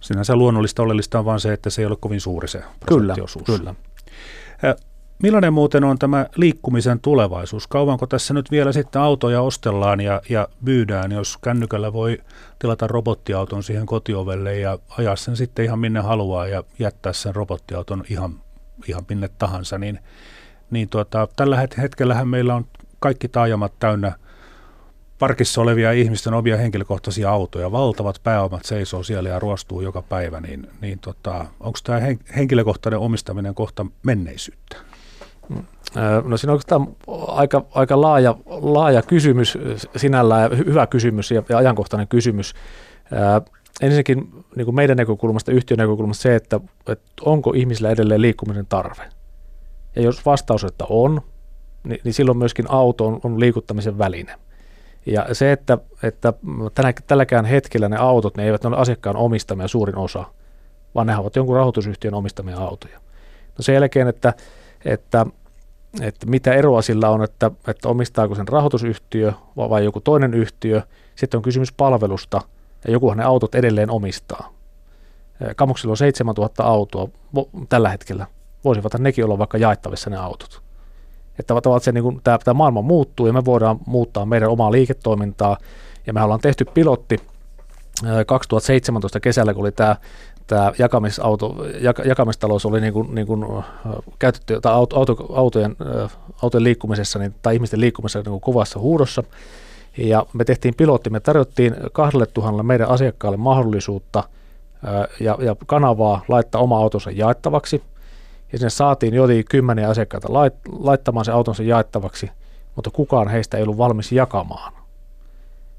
Sinänsä 0.00 0.36
luonnollista 0.36 0.82
oleellista 0.82 1.18
on 1.18 1.24
vain 1.24 1.40
se, 1.40 1.52
että 1.52 1.70
se 1.70 1.82
ei 1.82 1.86
ole 1.86 1.96
kovin 2.00 2.20
suuri 2.20 2.48
se 2.48 2.62
prosenttiosuus. 2.80 3.46
Kyllä, 3.46 3.74
kyllä. 4.60 4.74
Millainen 5.22 5.52
muuten 5.52 5.84
on 5.84 5.98
tämä 5.98 6.26
liikkumisen 6.36 7.00
tulevaisuus? 7.00 7.66
Kauanko 7.66 8.06
tässä 8.06 8.34
nyt 8.34 8.50
vielä 8.50 8.72
sitten 8.72 9.02
autoja 9.02 9.42
ostellaan 9.42 10.00
ja, 10.00 10.22
ja 10.28 10.48
myydään, 10.60 11.12
jos 11.12 11.38
kännykällä 11.38 11.92
voi 11.92 12.18
tilata 12.58 12.86
robottiauton 12.86 13.62
siihen 13.62 13.86
kotiovelle 13.86 14.58
ja 14.58 14.78
ajaa 14.98 15.16
sen 15.16 15.36
sitten 15.36 15.64
ihan 15.64 15.78
minne 15.78 16.00
haluaa 16.00 16.46
ja 16.46 16.64
jättää 16.78 17.12
sen 17.12 17.34
robottiauton 17.34 18.04
ihan, 18.10 18.40
ihan 18.88 19.02
minne 19.08 19.28
tahansa, 19.38 19.78
niin, 19.78 19.98
niin 20.70 20.88
tuota, 20.88 21.28
tällä 21.36 21.68
hetkellähän 21.78 22.28
meillä 22.28 22.54
on 22.54 22.66
kaikki 23.00 23.28
taajamat 23.28 23.72
täynnä 23.78 24.12
parkissa 25.18 25.60
olevia 25.60 25.92
ihmisten 25.92 26.34
omia 26.34 26.56
henkilökohtaisia 26.56 27.30
autoja, 27.30 27.72
valtavat 27.72 28.20
pääomat 28.22 28.64
seisoo 28.64 29.02
siellä 29.02 29.28
ja 29.28 29.38
ruostuu 29.38 29.80
joka 29.80 30.02
päivä, 30.02 30.40
niin, 30.40 30.68
niin 30.80 30.98
tota, 30.98 31.46
onko 31.60 31.78
tämä 31.84 32.00
henkilökohtainen 32.36 33.00
omistaminen 33.00 33.54
kohta 33.54 33.86
menneisyyttä? 34.02 34.91
No 36.24 36.36
siinä 36.36 36.52
on 36.52 36.54
oikeastaan 36.54 36.88
aika, 37.28 37.64
aika 37.70 38.00
laaja, 38.00 38.36
laaja 38.46 39.02
kysymys 39.02 39.58
sinällään, 39.96 40.58
hyvä 40.58 40.86
kysymys 40.86 41.30
ja, 41.30 41.42
ja 41.48 41.58
ajankohtainen 41.58 42.08
kysymys. 42.08 42.54
ensinnäkin 43.80 44.44
niin 44.56 44.64
kuin 44.64 44.74
meidän 44.74 44.96
näkökulmasta, 44.96 45.52
yhtiön 45.52 45.78
näkökulmasta 45.78 46.22
se, 46.22 46.34
että, 46.34 46.60
että 46.88 47.06
onko 47.24 47.52
ihmisillä 47.56 47.90
edelleen 47.90 48.22
liikkumisen 48.22 48.66
tarve. 48.68 49.02
Ja 49.96 50.02
jos 50.02 50.26
vastaus, 50.26 50.64
että 50.64 50.84
on, 50.88 51.22
niin, 51.84 52.00
niin 52.04 52.14
silloin 52.14 52.38
myöskin 52.38 52.66
auto 52.68 53.06
on, 53.06 53.20
on 53.24 53.40
liikuttamisen 53.40 53.98
väline. 53.98 54.34
Ja 55.06 55.26
se, 55.34 55.52
että, 55.52 55.78
että 56.02 56.32
tänä, 56.74 56.92
tälläkään 57.06 57.44
hetkellä 57.44 57.88
ne 57.88 57.96
autot, 57.96 58.36
ne 58.36 58.44
eivät 58.44 58.64
ole 58.64 58.76
asiakkaan 58.76 59.16
omistamia 59.16 59.68
suurin 59.68 59.96
osa, 59.96 60.24
vaan 60.94 61.06
ne 61.06 61.16
ovat 61.16 61.36
jonkun 61.36 61.56
rahoitusyhtiön 61.56 62.14
omistamia 62.14 62.56
autoja. 62.56 62.98
No 63.58 63.62
sen 63.62 63.74
jälkeen, 63.74 64.08
että 64.08 64.34
että, 64.84 65.26
että 66.00 66.26
mitä 66.26 66.54
eroa 66.54 66.82
sillä 66.82 67.10
on, 67.10 67.24
että, 67.24 67.50
että 67.68 67.88
omistaako 67.88 68.34
sen 68.34 68.48
rahoitusyhtiö 68.48 69.32
vai, 69.56 69.84
joku 69.84 70.00
toinen 70.00 70.34
yhtiö. 70.34 70.82
Sitten 71.16 71.38
on 71.38 71.42
kysymys 71.42 71.72
palvelusta 71.72 72.40
ja 72.84 72.92
jokuhan 72.92 73.18
ne 73.18 73.24
autot 73.24 73.54
edelleen 73.54 73.90
omistaa. 73.90 74.52
Kamuksilla 75.56 75.92
on 75.92 75.96
7000 75.96 76.64
autoa 76.64 77.08
tällä 77.68 77.88
hetkellä. 77.88 78.26
Voisivat 78.64 78.98
nekin 78.98 79.24
olla 79.24 79.38
vaikka 79.38 79.58
jaettavissa 79.58 80.10
ne 80.10 80.16
autot. 80.16 80.62
Että 81.38 81.54
tavallaan 81.54 81.80
se, 81.80 81.92
niin 81.92 82.04
kuin, 82.04 82.20
tämä, 82.24 82.38
tämä 82.38 82.54
maailma 82.54 82.82
muuttuu 82.82 83.26
ja 83.26 83.32
me 83.32 83.44
voidaan 83.44 83.78
muuttaa 83.86 84.26
meidän 84.26 84.48
omaa 84.48 84.72
liiketoimintaa. 84.72 85.56
Ja 86.06 86.12
me 86.12 86.22
ollaan 86.22 86.40
tehty 86.40 86.64
pilotti 86.64 87.20
2017 88.26 89.20
kesällä, 89.20 89.54
kun 89.54 89.60
oli 89.60 89.72
tämä 89.72 89.96
tämä 90.52 90.72
jakamisauto, 90.78 91.56
jak, 91.80 91.98
jakamistalous 91.98 92.66
oli 92.66 92.80
niin 92.80 92.92
kuin, 92.92 93.14
niin 93.14 93.26
kuin 93.26 93.64
käytetty, 94.18 94.60
tai 94.62 94.72
auto, 94.72 94.96
auto, 94.96 95.26
autojen, 95.34 95.76
autojen 96.42 96.64
liikkumisessa 96.64 97.18
niin, 97.18 97.34
tai 97.42 97.54
ihmisten 97.54 97.80
liikkumisessa 97.80 98.18
niin 98.18 98.30
kuin 98.30 98.40
kovassa 98.40 98.78
huudossa. 98.78 99.22
Ja 99.98 100.26
me 100.32 100.44
tehtiin 100.44 100.74
pilotti, 100.74 101.10
me 101.10 101.20
tarjottiin 101.20 101.76
kahdelle 101.92 102.26
tuhannelle 102.26 102.62
meidän 102.62 102.88
asiakkaalle 102.88 103.36
mahdollisuutta 103.36 104.24
ja, 105.20 105.38
ja 105.40 105.56
kanavaa 105.66 106.24
laittaa 106.28 106.60
oma 106.60 106.78
autonsa 106.78 107.10
jaettavaksi. 107.10 107.82
Ja 108.52 108.58
sinne 108.58 108.70
saatiin 108.70 109.14
jotenkin 109.14 109.44
kymmeniä 109.50 109.88
asiakkaita 109.88 110.28
laittamaan 110.78 111.24
se 111.24 111.32
autonsa 111.32 111.62
jaettavaksi, 111.62 112.30
mutta 112.76 112.90
kukaan 112.90 113.28
heistä 113.28 113.56
ei 113.56 113.62
ollut 113.62 113.78
valmis 113.78 114.12
jakamaan. 114.12 114.81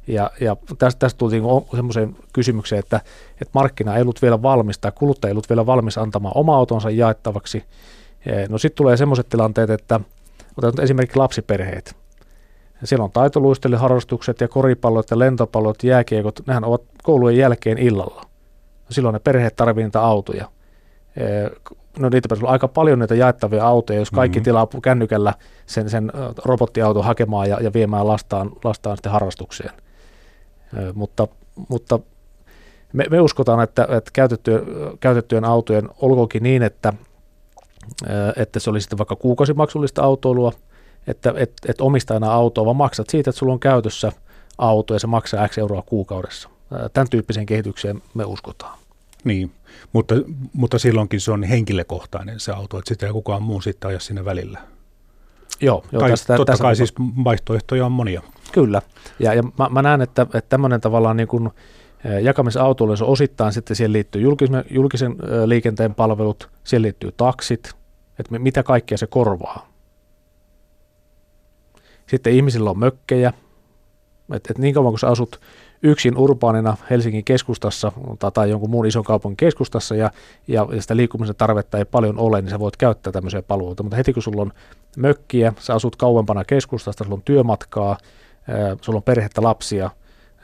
Ja, 0.07 0.31
ja 0.41 0.57
tästä, 0.77 0.99
tästä 0.99 1.17
tultiin 1.17 1.43
semmoiseen 1.75 2.15
kysymykseen, 2.33 2.79
että, 2.79 3.01
että 3.31 3.51
markkina 3.53 3.95
ei 3.95 4.01
ollut 4.01 4.21
vielä 4.21 4.41
valmis 4.41 4.79
tai 4.79 4.91
kuluttaja 4.95 5.29
ei 5.29 5.33
ollut 5.33 5.49
vielä 5.49 5.65
valmis 5.65 5.97
antamaan 5.97 6.37
oma 6.37 6.55
autonsa 6.55 6.89
jaettavaksi. 6.89 7.63
No 8.49 8.57
sitten 8.57 8.77
tulee 8.77 8.97
semmoiset 8.97 9.29
tilanteet, 9.29 9.69
että 9.69 9.99
otetaan 10.57 10.83
esimerkiksi 10.83 11.17
lapsiperheet. 11.17 11.95
Siellä 12.83 13.03
on 13.03 13.11
taitoluisteliharrastukset 13.11 14.41
ja 14.41 14.47
koripallot 14.47 15.11
ja 15.11 15.19
lentopallot, 15.19 15.83
jääkiekot, 15.83 16.39
nehän 16.47 16.65
ovat 16.65 16.81
koulujen 17.03 17.37
jälkeen 17.37 17.77
illalla. 17.77 18.25
Silloin 18.89 19.13
ne 19.13 19.19
perheet 19.19 19.55
tarvitsevat 19.55 19.87
niitä 19.87 20.01
autoja. 20.01 20.47
No 21.99 22.09
niitä 22.09 22.25
pitäisi 22.25 22.43
olla 22.43 22.51
aika 22.51 22.67
paljon 22.67 22.99
niitä 22.99 23.15
jaettavia 23.15 23.65
autoja, 23.65 23.99
jos 23.99 24.11
kaikki 24.11 24.39
mm-hmm. 24.39 24.43
tilaa 24.43 24.67
kännykällä 24.81 25.33
sen, 25.65 25.89
sen 25.89 26.11
robottiauton 26.45 27.03
hakemaan 27.03 27.49
ja, 27.49 27.57
ja 27.61 27.73
viemään 27.73 28.07
lastaan, 28.07 28.51
lastaan 28.63 28.97
sitten 28.97 29.11
harrastukseen 29.11 29.71
mutta, 30.93 31.27
mutta 31.69 31.99
me, 32.93 33.05
me 33.09 33.21
uskotaan, 33.21 33.63
että, 33.63 33.87
että 33.89 34.11
käytettyjen, 34.13 34.61
käytettyjen 34.99 35.45
autojen, 35.45 35.89
olkoonkin 36.01 36.43
niin, 36.43 36.63
että, 36.63 36.93
että 38.35 38.59
se 38.59 38.69
olisi 38.69 38.83
sitten 38.83 38.97
vaikka 38.97 39.15
kuukausimaksullista 39.15 40.03
autoilua, 40.03 40.51
että 41.07 41.33
et, 41.37 41.53
et 41.67 41.81
omistajana 41.81 42.33
autoa, 42.33 42.65
vaan 42.65 42.75
maksat 42.75 43.09
siitä, 43.09 43.29
että 43.29 43.39
sulla 43.39 43.53
on 43.53 43.59
käytössä 43.59 44.11
auto 44.57 44.93
ja 44.93 44.99
se 44.99 45.07
maksaa 45.07 45.47
X 45.47 45.57
euroa 45.57 45.81
kuukaudessa. 45.81 46.49
Tämän 46.93 47.09
tyyppiseen 47.09 47.45
kehitykseen 47.45 48.01
me 48.13 48.25
uskotaan. 48.25 48.77
Niin, 49.23 49.51
mutta, 49.93 50.15
mutta 50.53 50.79
silloinkin 50.79 51.21
se 51.21 51.31
on 51.31 51.43
henkilökohtainen 51.43 52.39
se 52.39 52.51
auto, 52.51 52.77
että 52.77 52.89
sitä 52.89 53.05
ei 53.05 53.13
kukaan 53.13 53.43
muu 53.43 53.61
sitten 53.61 53.87
aja 53.87 53.99
sinne 53.99 54.25
välillä. 54.25 54.59
Joo, 55.61 55.83
joo 55.91 55.99
tai 55.99 56.09
tästä, 56.09 56.37
totta 56.37 56.51
tästä 56.51 56.61
kai 56.61 56.75
siis 56.75 56.93
vaihtoehtoja 57.23 57.85
on 57.85 57.91
monia. 57.91 58.21
Kyllä, 58.53 58.81
ja, 59.19 59.33
ja 59.33 59.43
mä, 59.43 59.69
mä 59.69 59.81
näen, 59.81 60.01
että, 60.01 60.21
että 60.21 60.49
tämmöinen 60.49 60.81
tavallaan 60.81 61.17
niin 61.17 61.27
kuin 61.27 61.49
jakamisautoille 62.21 62.95
on 63.01 63.07
osittain 63.07 63.53
sitten 63.53 63.75
siihen 63.75 63.93
liittyy 63.93 64.21
julkisen, 64.21 64.65
julkisen 64.69 65.15
liikenteen 65.45 65.95
palvelut, 65.95 66.49
siihen 66.63 66.81
liittyy 66.81 67.11
taksit, 67.11 67.73
että 68.19 68.39
mitä 68.39 68.63
kaikkea 68.63 68.97
se 68.97 69.07
korvaa. 69.07 69.69
Sitten 72.07 72.33
ihmisillä 72.33 72.69
on 72.69 72.79
mökkejä, 72.79 73.33
että, 74.33 74.51
että 74.51 74.61
niin 74.61 74.73
kauan 74.73 74.91
kun 74.91 74.99
sä 74.99 75.07
asut 75.07 75.41
yksin 75.83 76.17
urbaanina 76.17 76.77
Helsingin 76.89 77.23
keskustassa 77.23 77.91
tai, 78.19 78.31
tai 78.31 78.49
jonkun 78.49 78.69
muun 78.69 78.85
ison 78.85 79.03
kaupungin 79.03 79.37
keskustassa 79.37 79.95
ja, 79.95 80.11
ja, 80.47 80.67
ja 80.71 80.81
sitä 80.81 80.97
liikkumisen 80.97 81.35
tarvetta 81.35 81.77
ei 81.77 81.85
paljon 81.85 82.19
ole, 82.19 82.41
niin 82.41 82.49
sä 82.49 82.59
voit 82.59 82.77
käyttää 82.77 83.13
tämmöisiä 83.13 83.41
palveluita. 83.41 83.83
Mutta 83.83 83.97
heti 83.97 84.13
kun 84.13 84.23
sulla 84.23 84.41
on 84.41 84.53
mökkiä, 84.97 85.53
sä 85.59 85.73
asut 85.73 85.95
kauempana 85.95 86.43
keskustasta, 86.43 87.03
sulla 87.03 87.15
on 87.15 87.21
työmatkaa, 87.25 87.97
sulla 88.81 88.97
on 88.97 89.03
perhettä, 89.03 89.41
lapsia, 89.41 89.89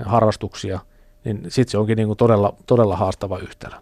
harrastuksia, 0.06 0.80
niin 1.26 1.42
sitten 1.48 1.72
se 1.72 1.78
onkin 1.78 1.96
niin 1.96 2.08
kuin 2.08 2.18
todella, 2.18 2.54
todella 2.66 2.96
haastava 2.96 3.40
yhtälö. 3.40 3.76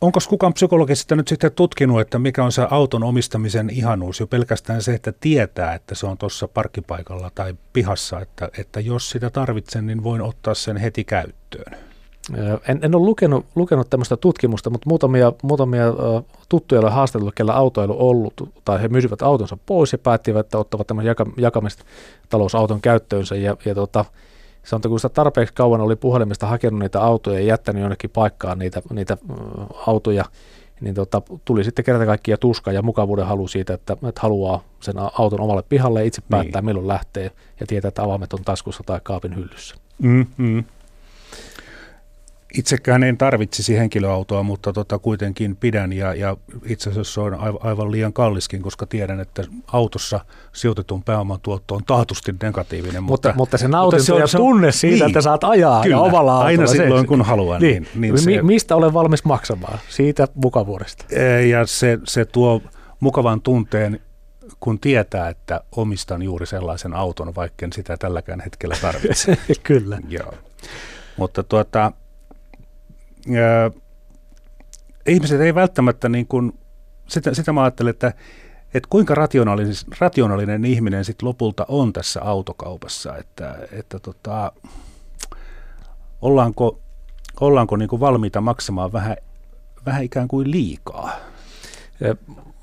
Onko 0.00 0.20
kukaan 0.28 0.52
psykologista 0.52 1.16
nyt 1.16 1.28
sitten 1.28 1.52
tutkinut, 1.52 2.00
että 2.00 2.18
mikä 2.18 2.44
on 2.44 2.52
se 2.52 2.66
auton 2.70 3.02
omistamisen 3.02 3.70
ihanuus 3.70 4.20
jo 4.20 4.26
pelkästään 4.26 4.82
se, 4.82 4.94
että 4.94 5.12
tietää, 5.20 5.74
että 5.74 5.94
se 5.94 6.06
on 6.06 6.18
tuossa 6.18 6.48
parkkipaikalla 6.48 7.30
tai 7.34 7.54
pihassa, 7.72 8.20
että, 8.20 8.48
että 8.58 8.80
jos 8.80 9.10
sitä 9.10 9.30
tarvitsen, 9.30 9.86
niin 9.86 10.04
voin 10.04 10.22
ottaa 10.22 10.54
sen 10.54 10.76
heti 10.76 11.04
käyttöön? 11.04 11.78
En, 12.68 12.78
en 12.82 12.94
ole 12.94 13.04
lukenut, 13.04 13.46
lukenut 13.54 13.90
tämmöistä 13.90 14.16
tutkimusta, 14.16 14.70
mutta 14.70 14.88
muutamia, 14.88 15.32
muutamia 15.42 15.84
tuttuja 16.48 16.80
olen 16.80 16.92
haastatellut, 16.92 17.34
kellä 17.34 17.54
autoilu 17.54 17.96
ollut, 17.98 18.34
tai 18.64 18.82
he 18.82 18.88
myysivät 18.88 19.22
autonsa 19.22 19.58
pois 19.66 19.92
ja 19.92 19.98
päättivät, 19.98 20.46
että 20.46 20.58
ottavat 20.58 20.86
tämmöisen 20.86 21.08
jaka, 21.08 21.26
jakamistalousauton 21.36 22.80
käyttöönsä. 22.80 23.36
Ja, 23.36 23.56
ja 23.64 23.74
tota, 23.74 24.04
sanotaan, 24.62 24.90
kun 24.90 25.00
sitä 25.00 25.08
tarpeeksi 25.08 25.54
kauan 25.54 25.80
oli 25.80 25.96
puhelimesta 25.96 26.46
hakenut 26.46 26.80
niitä 26.80 27.00
autoja 27.00 27.40
ja 27.40 27.46
jättänyt 27.46 27.82
jonnekin 27.82 28.10
paikkaan 28.10 28.58
niitä, 28.58 28.82
niitä 28.90 29.16
autoja, 29.86 30.24
niin 30.80 30.94
tota, 30.94 31.22
tuli 31.44 31.64
sitten 31.64 31.84
kerta 31.84 32.06
kaikkia 32.06 32.36
tuska 32.38 32.72
ja 32.72 32.82
mukavuuden 32.82 33.26
halu 33.26 33.48
siitä, 33.48 33.74
että, 33.74 33.96
että 34.08 34.20
haluaa 34.20 34.64
sen 34.80 34.94
auton 35.18 35.40
omalle 35.40 35.62
pihalle 35.68 36.00
ja 36.00 36.06
itse 36.06 36.22
päättää, 36.30 36.60
niin. 36.60 36.66
milloin 36.66 36.88
lähtee 36.88 37.30
ja 37.60 37.66
tietää, 37.66 37.88
että 37.88 38.02
avaimet 38.02 38.32
on 38.32 38.44
taskussa 38.44 38.82
tai 38.86 39.00
kaapin 39.02 39.36
hyllyssä. 39.36 39.74
Mm, 40.02 40.26
mm. 40.36 40.64
Itsekään 42.58 43.02
en 43.02 43.18
tarvitsisi 43.18 43.78
henkilöautoa, 43.78 44.42
mutta 44.42 44.72
tota 44.72 44.98
kuitenkin 44.98 45.56
pidän 45.56 45.92
ja, 45.92 46.14
ja 46.14 46.36
itse 46.66 46.90
asiassa 46.90 47.14
se 47.14 47.20
on 47.20 47.38
aivan 47.60 47.92
liian 47.92 48.12
kalliskin, 48.12 48.62
koska 48.62 48.86
tiedän, 48.86 49.20
että 49.20 49.42
autossa 49.72 50.20
sijoitetun 50.52 51.02
pääoman 51.02 51.40
tuotto 51.40 51.74
on 51.74 51.84
taatusti 51.86 52.34
negatiivinen. 52.42 53.02
Mutta, 53.02 53.28
mutta, 53.28 53.36
mutta 53.36 53.58
se 53.58 53.68
nautinto 53.68 53.96
mutta 53.96 54.06
se 54.06 54.12
on, 54.12 54.20
ja 54.20 54.26
tunne 54.38 54.72
siitä, 54.72 55.04
niin, 55.04 55.06
että 55.06 55.20
saat 55.20 55.44
ajaa 55.44 55.82
kyllä, 55.82 55.96
ja 55.96 56.00
omalla 56.00 56.32
autolla. 56.32 56.44
aina 56.44 56.66
silloin 56.66 57.06
kun 57.06 57.22
haluan. 57.22 57.62
Niin, 57.62 57.88
niin, 57.94 58.14
niin 58.14 58.18
se, 58.18 58.42
mistä 58.42 58.76
olen 58.76 58.94
valmis 58.94 59.24
maksamaan? 59.24 59.78
Siitä 59.88 60.28
mukavuudesta. 60.34 61.04
Ja 61.50 61.66
se, 61.66 61.98
se 62.04 62.24
tuo 62.24 62.62
mukavan 63.00 63.40
tunteen 63.40 64.00
kun 64.60 64.80
tietää, 64.80 65.28
että 65.28 65.60
omistan 65.76 66.22
juuri 66.22 66.46
sellaisen 66.46 66.94
auton, 66.94 67.34
vaikka 67.34 67.66
en 67.66 67.72
sitä 67.72 67.96
tälläkään 67.96 68.40
hetkellä 68.40 68.76
tarvitse. 68.82 69.38
Kyllä. 69.62 69.98
Joo. 70.08 70.34
Mutta 71.16 71.42
tuota, 71.42 71.92
ää, 73.28 73.70
ihmiset 75.06 75.40
ei 75.40 75.54
välttämättä 75.54 76.08
niin 76.08 76.26
kuin, 76.26 76.58
sitä, 77.08 77.34
sitä 77.34 77.52
mä 77.52 77.62
ajattelen, 77.62 77.90
että, 77.90 78.12
että 78.74 78.88
kuinka 78.90 79.14
rationaalinen, 79.14 79.74
rationaalinen 79.98 80.64
ihminen 80.64 81.04
sitten 81.04 81.28
lopulta 81.28 81.66
on 81.68 81.92
tässä 81.92 82.22
autokaupassa, 82.22 83.16
että, 83.16 83.58
että 83.72 83.98
tota, 83.98 84.52
ollaanko, 86.22 86.80
ollaanko 87.40 87.76
niin 87.76 87.88
kuin 87.88 88.00
valmiita 88.00 88.40
maksamaan 88.40 88.92
vähän, 88.92 89.16
vähän 89.86 90.04
ikään 90.04 90.28
kuin 90.28 90.50
liikaa. 90.50 91.10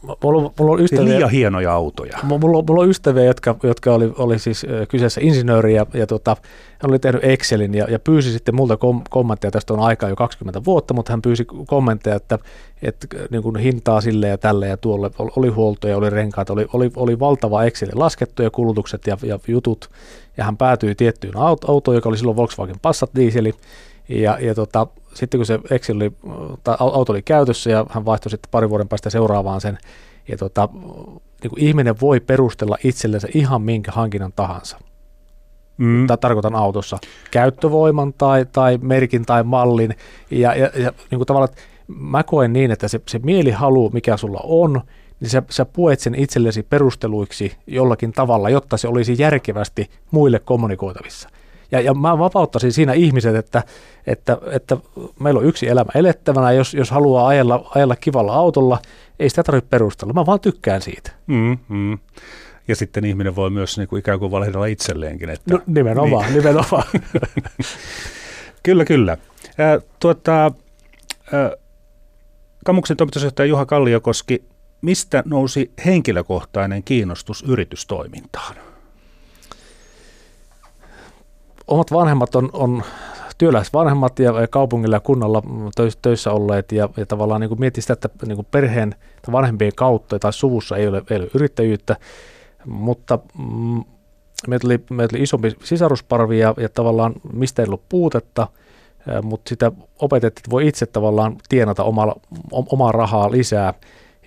Mulla, 0.02 0.52
mulla 0.60 0.72
on 0.72 0.80
ystäviä, 0.80 1.06
liian 1.06 1.30
hienoja 1.30 1.74
autoja. 1.74 2.18
Mulla, 2.24 2.64
mulla 2.68 2.82
on 2.82 2.90
ystäviä, 2.90 3.24
jotka, 3.24 3.56
jotka 3.64 3.94
oli, 3.94 4.14
oli 4.18 4.40
siis 4.40 4.66
kyseessä 4.90 5.22
insinööri 5.24 5.76
ja, 5.76 5.86
ja 5.94 6.08
tota, 6.08 6.38
hän 6.82 6.92
oli 6.92 7.00
tehnyt 7.00 7.24
Excelin 7.24 7.74
ja, 7.74 7.86
ja 7.90 8.00
pyysi 8.00 8.32
sitten 8.32 8.56
multa 8.56 8.78
kom, 8.78 9.02
kommentteja, 9.10 9.52
tästä 9.52 9.74
on 9.74 9.80
aikaa 9.80 10.10
jo 10.10 10.16
20 10.16 10.66
vuotta, 10.66 10.94
mutta 10.94 11.14
hän 11.14 11.22
pyysi 11.22 11.46
kommentteja, 11.68 12.16
että, 12.16 12.40
että 12.82 13.08
niin 13.30 13.44
kuin 13.44 13.56
hintaa 13.56 14.02
sille 14.02 14.28
ja 14.28 14.38
tälle 14.38 14.68
ja 14.68 14.78
tuolle, 14.78 15.12
oli 15.18 15.50
huoltoja, 15.50 15.98
oli 15.98 16.10
renkaat, 16.10 16.50
oli, 16.50 16.68
oli, 16.74 16.92
oli 16.96 17.20
valtava 17.20 17.64
Excelin 17.64 18.00
laskettu 18.00 18.44
ja 18.44 18.52
kulutukset 18.52 19.08
ja, 19.08 19.18
ja 19.24 19.40
jutut. 19.48 19.90
Ja 20.38 20.44
hän 20.44 20.58
päätyi 20.58 20.96
tiettyyn 20.96 21.38
autoon, 21.38 21.96
joka 21.96 22.10
oli 22.10 22.18
silloin 22.18 22.38
Volkswagen 22.38 22.80
Passat 22.82 23.10
dieseli 23.16 23.54
ja, 24.10 24.38
ja 24.42 24.56
tota, 24.56 24.88
sitten 25.14 25.38
kun 25.38 25.46
se 25.46 25.60
Excel 25.70 25.96
oli, 25.96 26.12
tai 26.64 26.76
auto 26.80 27.14
oli 27.14 27.22
käytössä 27.22 27.70
ja 27.70 27.86
hän 27.90 28.06
vaihtoi 28.06 28.30
sitten 28.30 28.52
parin 28.52 28.70
vuoden 28.70 28.88
päästä 28.88 29.10
seuraavaan 29.10 29.62
sen, 29.62 29.78
ja 30.28 30.38
tota, 30.38 30.70
niin 31.44 31.50
kuin 31.50 31.60
ihminen 31.64 31.96
voi 32.02 32.20
perustella 32.20 32.78
itsellensä 32.84 33.28
ihan 33.34 33.62
minkä 33.62 33.92
hankinnan 33.92 34.34
tahansa. 34.36 34.78
Mm. 35.78 36.08
Tai 36.08 36.18
tarkoitan 36.18 36.56
autossa 36.56 36.98
käyttövoiman 37.32 38.14
tai, 38.14 38.46
tai 38.46 38.80
merkin 38.82 39.26
tai 39.26 39.44
mallin. 39.44 39.96
Ja, 40.32 40.56
ja, 40.56 40.72
ja 40.76 40.92
niin 41.12 41.20
kuin 41.20 41.26
tavallaan, 41.26 41.54
mä 41.88 42.24
koen 42.24 42.54
niin, 42.54 42.72
että 42.72 42.88
se, 42.88 43.02
se 43.08 43.20
mielihalu, 43.20 43.90
mikä 43.90 44.18
sulla 44.18 44.40
on, 44.44 44.82
niin 45.20 45.30
sä, 45.30 45.44
sä 45.50 45.66
puet 45.66 46.00
sen 46.00 46.16
itsellesi 46.16 46.64
perusteluiksi 46.64 47.56
jollakin 47.68 48.12
tavalla, 48.12 48.50
jotta 48.50 48.78
se 48.78 48.88
olisi 48.88 49.16
järkevästi 49.18 49.90
muille 50.12 50.40
kommunikoitavissa. 50.40 51.30
Ja, 51.72 51.82
ja 51.82 51.94
mä 51.94 52.18
vapauttaisin 52.18 52.72
siinä 52.72 52.94
ihmiset, 52.94 53.36
että, 53.36 53.64
että, 54.08 54.38
että 54.52 54.78
meillä 55.20 55.40
on 55.40 55.46
yksi 55.46 55.68
elämä 55.68 55.92
elettävänä, 55.96 56.52
jos, 56.52 56.74
jos 56.74 56.92
haluaa 56.92 57.28
ajella, 57.28 57.72
ajella 57.76 57.96
kivalla 57.96 58.34
autolla, 58.34 58.80
ei 59.20 59.30
sitä 59.30 59.44
tarvitse 59.44 59.70
perustella, 59.70 60.14
mä 60.14 60.26
vaan 60.26 60.40
tykkään 60.40 60.82
siitä. 60.82 61.12
Mm, 61.28 61.58
mm. 61.70 62.00
Ja 62.68 62.76
sitten 62.76 63.06
ihminen 63.06 63.36
voi 63.36 63.50
myös 63.50 63.78
niin 63.78 63.88
kuin 63.88 64.00
ikään 64.00 64.20
kuin 64.20 64.32
valehdella 64.32 64.66
itselleenkin. 64.66 65.30
Että, 65.30 65.54
no, 65.54 65.62
nimenomaan, 65.68 66.26
niin. 66.26 66.38
nimenomaan. 66.38 66.84
kyllä, 68.64 68.86
kyllä. 68.86 69.12
Äh, 69.48 69.84
tuota, 70.00 70.46
äh, 70.46 71.52
Kamuksen 72.66 72.98
toimitusjohtaja 72.98 73.46
Juha 73.46 73.66
Kalliokoski, 73.66 74.44
mistä 74.82 75.24
nousi 75.26 75.72
henkilökohtainen 75.86 76.84
kiinnostus 76.84 77.44
yritystoimintaan? 77.48 78.71
Omat 81.68 81.92
vanhemmat 81.92 82.36
on, 82.36 82.50
on 82.54 82.84
työläisvanhemmat 83.38 84.20
ja 84.20 84.34
kaupungilla 84.50 84.96
ja 84.96 85.00
kunnalla 85.00 85.44
töissä 86.02 86.32
olleet 86.32 86.72
ja, 86.72 86.90
ja 86.98 87.06
tavallaan 87.06 87.42
niin 87.42 87.60
mietti 87.60 87.82
sitä, 87.82 87.94
että 87.94 88.10
niin 88.26 88.46
perheen 88.52 88.96
tai 89.22 89.32
vanhempien 89.32 89.72
kautta 89.76 90.20
tai 90.20 90.34
suvussa 90.34 90.78
ei 90.78 90.88
ole, 90.88 91.04
ei 91.10 91.18
ole 91.18 91.30
yrittäjyyttä, 91.34 91.96
mutta 92.66 93.20
mm, 93.38 93.84
meillä 94.48 94.68
oli, 94.68 94.84
meillä 94.90 95.16
oli 95.16 95.24
isompi 95.24 95.56
sisarusparvi 95.64 96.40
ja, 96.40 96.54
ja 96.58 96.70
tavallaan 96.70 97.14
mistä 97.34 97.62
ei 97.62 97.66
ollut 97.66 97.90
puutetta, 97.90 98.48
mutta 99.22 99.50
sitä 99.50 99.72
opetettiin, 100.00 100.42
että 100.42 100.52
voi 100.52 100.68
itse 100.68 100.86
tavallaan 100.86 101.36
tienata 101.50 101.84
omalla, 101.84 102.16
omaa 102.52 102.92
rahaa 102.92 103.32
lisää. 103.32 103.74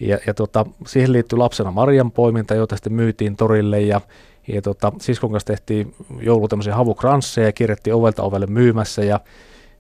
Ja, 0.01 0.19
ja 0.27 0.35
tota, 0.35 0.67
siihen 0.87 1.13
liittyy 1.13 1.39
lapsena 1.39 1.71
marjan 1.71 2.11
poiminta, 2.11 2.55
jota 2.55 2.77
sitten 2.77 2.93
myytiin 2.93 3.37
torille 3.37 3.81
ja, 3.81 4.01
ja 4.49 4.63
tota, 4.63 4.93
siskon 5.01 5.31
kanssa 5.31 5.47
tehtiin 5.47 5.95
joulu 6.21 6.49
tämmöisiä 6.49 6.75
havukransseja 6.75 7.49
ja 7.49 7.53
kirjattiin 7.53 7.95
ovelta 7.95 8.23
ovelle 8.23 8.47
myymässä 8.47 9.05
ja, 9.05 9.21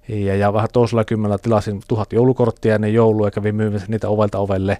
ja, 0.08 0.36
ja 0.36 0.52
vähän 0.52 0.68
toisella 0.72 1.04
kymmenellä 1.04 1.38
tilasin 1.38 1.80
tuhat 1.88 2.12
joulukorttia 2.12 2.74
ennen 2.74 2.94
joulua 2.94 3.26
ja 3.26 3.30
kävin 3.30 3.54
myymässä 3.54 3.86
niitä 3.90 4.08
ovelta 4.08 4.38
ovelle. 4.38 4.78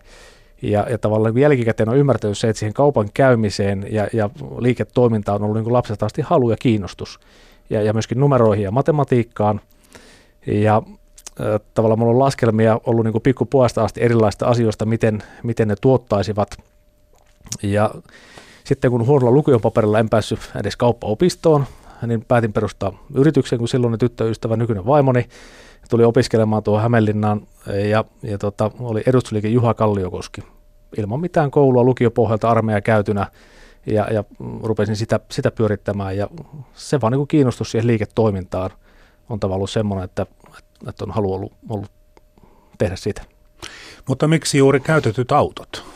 Ja, 0.62 0.87
ja 0.90 0.99
tavallaan 0.99 1.38
jälkikäteen 1.38 1.88
on 1.88 1.97
ymmärtänyt 1.97 2.38
se, 2.38 2.49
että 2.49 2.59
siihen 2.59 2.75
kaupan 2.75 3.09
käymiseen 3.14 3.87
ja, 3.90 4.09
ja 4.12 4.31
liiketoimintaan 4.59 5.42
on 5.42 5.51
ollut 5.51 5.62
niin 5.62 5.73
lapsesta 5.73 6.07
asti 6.07 6.23
halu 6.23 6.51
ja 6.51 6.57
kiinnostus. 6.57 7.20
Ja, 7.70 7.83
ja 7.83 7.92
myöskin 7.92 8.20
numeroihin 8.20 8.64
ja 8.64 8.70
matematiikkaan. 8.70 9.61
Ja 10.47 10.83
äh, 11.40 11.61
tavallaan 11.75 11.99
mulla 11.99 12.12
on 12.12 12.18
laskelmia 12.18 12.81
ollut 12.87 13.05
niin 13.05 13.23
pikkupuolesta 13.23 13.85
asti 13.85 14.03
erilaista 14.03 14.47
asioista, 14.47 14.87
miten, 14.87 15.23
miten 15.42 15.68
ne 15.68 15.77
tuottaisivat. 15.81 16.57
Ja 17.62 17.90
sitten 18.64 18.90
kun 18.90 19.07
huonolla 19.07 19.33
lukujopaperilla 19.33 19.98
en 19.98 20.09
päässyt 20.09 20.50
edes 20.61 20.77
kauppaopistoon, 20.77 21.64
niin 22.07 22.24
päätin 22.29 22.53
perustaa 22.53 22.92
yrityksen, 23.14 23.59
kun 23.59 23.68
silloin 23.68 23.98
tyttöystävä 23.98 24.57
nykyinen 24.57 24.87
vaimoni 24.87 25.29
tuli 25.90 26.05
opiskelemaan 26.05 26.62
tuohon 26.62 26.83
Hämeenlinnaan 26.83 27.46
ja, 27.90 28.05
ja 28.22 28.38
tota, 28.38 28.70
oli 28.81 29.03
edustusliike 29.07 29.48
Juha 29.48 29.74
Kalliokoski. 29.74 30.42
Ilman 30.98 31.20
mitään 31.20 31.50
koulua 31.50 31.85
lukiopohjalta 31.85 32.50
armeija 32.50 32.81
käytynä 32.81 33.27
ja, 33.87 34.07
ja 34.12 34.24
rupesin 34.62 34.96
sitä, 34.96 35.20
sitä 35.31 35.50
pyörittämään 35.50 36.16
ja 36.16 36.29
se 36.74 37.00
vaan 37.00 37.12
niin 37.12 37.29
kiinnostus 37.29 37.70
siihen 37.70 37.87
liiketoimintaan 37.87 38.70
on 39.29 39.40
tavallaan 39.40 39.59
ollut 39.59 39.70
semmoinen, 39.70 40.05
että, 40.05 40.27
että 40.88 41.05
on 41.05 41.11
halu 41.11 41.35
ollut, 41.35 41.53
ollut 41.68 41.90
tehdä 42.79 42.96
sitä. 42.96 43.22
Mutta 44.09 44.29
miksi 44.29 44.59
juuri 44.59 44.81
käytetyt 44.81 45.33
autot? 45.33 45.93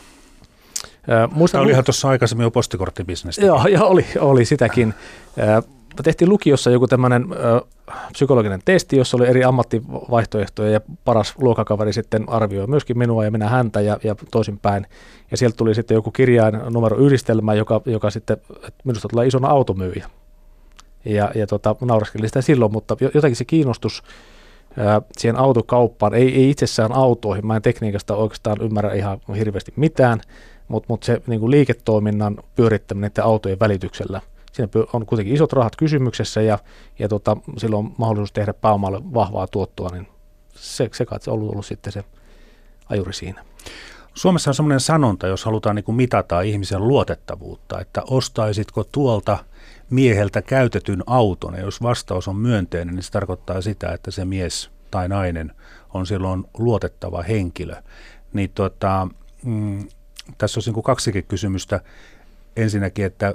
Muistan, 1.31 1.61
olihan 1.61 1.83
tuossa 1.83 2.09
aikaisemmin 2.09 2.43
jo 2.43 2.51
postikorttibisnestä. 2.51 3.45
Joo, 3.45 3.67
joo 3.67 3.87
oli, 3.87 4.05
oli 4.19 4.45
sitäkin. 4.45 4.93
Me 5.97 6.03
tehtiin 6.03 6.29
lukiossa 6.29 6.69
joku 6.69 6.87
tämmöinen 6.87 7.25
psykologinen 8.11 8.61
testi, 8.65 8.97
jossa 8.97 9.17
oli 9.17 9.27
eri 9.27 9.43
ammattivaihtoehtoja 9.43 10.71
ja 10.71 10.81
paras 11.05 11.33
luokakaveri 11.37 11.93
sitten 11.93 12.29
arvioi 12.29 12.67
myöskin 12.67 12.97
minua 12.97 13.25
ja 13.25 13.31
minä 13.31 13.47
häntä 13.47 13.81
ja, 13.81 13.97
ja 14.03 14.15
toisinpäin. 14.31 14.85
Ja 15.31 15.37
sieltä 15.37 15.57
tuli 15.57 15.75
sitten 15.75 15.95
joku 15.95 16.11
kirjain 16.11 16.59
numero 16.69 16.97
yhdistelmä, 16.97 17.53
joka, 17.53 17.81
joka 17.85 18.09
sitten, 18.09 18.37
että 18.53 18.81
minusta 18.83 19.07
tulee 19.07 19.27
isona 19.27 19.47
automyyjä. 19.47 20.09
Ja, 21.05 21.31
ja 21.35 21.47
tota, 21.47 21.75
nauraskelin 21.81 22.29
sitä 22.29 22.41
silloin, 22.41 22.71
mutta 22.71 22.97
jotenkin 23.13 23.35
se 23.35 23.45
kiinnostus 23.45 24.03
ää, 24.77 25.01
siihen 25.17 25.39
autokauppaan, 25.39 26.13
ei, 26.13 26.35
ei 26.35 26.49
itsessään 26.49 26.91
autoihin, 26.91 27.47
mä 27.47 27.55
en 27.55 27.61
tekniikasta 27.61 28.15
oikeastaan 28.15 28.57
ymmärrä 28.61 28.93
ihan 28.93 29.19
hirveästi 29.37 29.73
mitään, 29.75 30.21
mutta 30.69 30.87
mut 30.89 31.03
se 31.03 31.21
niin 31.27 31.39
kuin 31.39 31.51
liiketoiminnan 31.51 32.37
pyörittäminen 32.55 33.11
autojen 33.23 33.59
välityksellä, 33.59 34.21
siinä 34.51 34.69
on 34.93 35.05
kuitenkin 35.05 35.35
isot 35.35 35.53
rahat 35.53 35.75
kysymyksessä 35.75 36.41
ja, 36.41 36.59
ja 36.99 37.07
tota, 37.07 37.37
silloin 37.57 37.85
on 37.85 37.93
mahdollisuus 37.97 38.31
tehdä 38.31 38.53
pääomalle 38.53 39.01
vahvaa 39.13 39.47
tuottoa, 39.47 39.89
niin 39.89 40.07
se, 40.55 40.89
se 40.91 41.05
on 41.27 41.33
ollut, 41.33 41.51
ollut 41.51 41.65
sitten 41.65 41.93
se 41.93 42.03
ajuri 42.89 43.13
siinä. 43.13 43.45
Suomessa 44.13 44.51
on 44.51 44.55
semmoinen 44.55 44.79
sanonta, 44.79 45.27
jos 45.27 45.45
halutaan 45.45 45.75
niin 45.75 45.83
kuin 45.83 45.95
mitata 45.95 46.41
ihmisen 46.41 46.87
luotettavuutta, 46.87 47.79
että 47.79 48.01
ostaisitko 48.07 48.83
tuolta 48.83 49.37
mieheltä 49.89 50.41
käytetyn 50.41 51.03
auton, 51.07 51.53
ja 51.53 51.61
jos 51.61 51.81
vastaus 51.81 52.27
on 52.27 52.35
myönteinen, 52.35 52.95
niin 52.95 53.03
se 53.03 53.11
tarkoittaa 53.11 53.61
sitä, 53.61 53.91
että 53.91 54.11
se 54.11 54.25
mies 54.25 54.69
tai 54.91 55.09
nainen 55.09 55.51
on 55.93 56.07
silloin 56.07 56.43
luotettava 56.57 57.21
henkilö. 57.21 57.75
Niin 58.33 58.51
tota, 58.55 59.07
tässä 60.37 60.57
olisi 60.57 60.71
niin 60.71 60.83
kaksikin 60.83 61.23
kysymystä. 61.23 61.81
Ensinnäkin, 62.55 63.05
että 63.05 63.33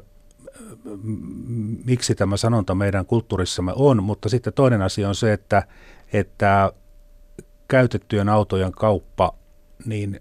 miksi 1.84 2.14
tämä 2.14 2.36
sanonta 2.36 2.74
meidän 2.74 3.06
kulttuurissamme 3.06 3.72
on, 3.76 4.02
mutta 4.02 4.28
sitten 4.28 4.52
toinen 4.52 4.82
asia 4.82 5.08
on 5.08 5.14
se, 5.14 5.32
että, 5.32 5.62
että 6.12 6.72
käytettyjen 7.68 8.28
autojen 8.28 8.72
kauppa, 8.72 9.34
niin 9.84 10.20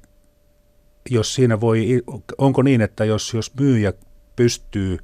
jos 1.10 1.36
siinä 1.36 1.62
voi, 1.62 2.04
onko 2.38 2.62
niin, 2.62 2.82
että 2.82 3.06
jos, 3.06 3.34
jos 3.34 3.54
myyjä 3.60 3.94
pystyy 4.36 4.98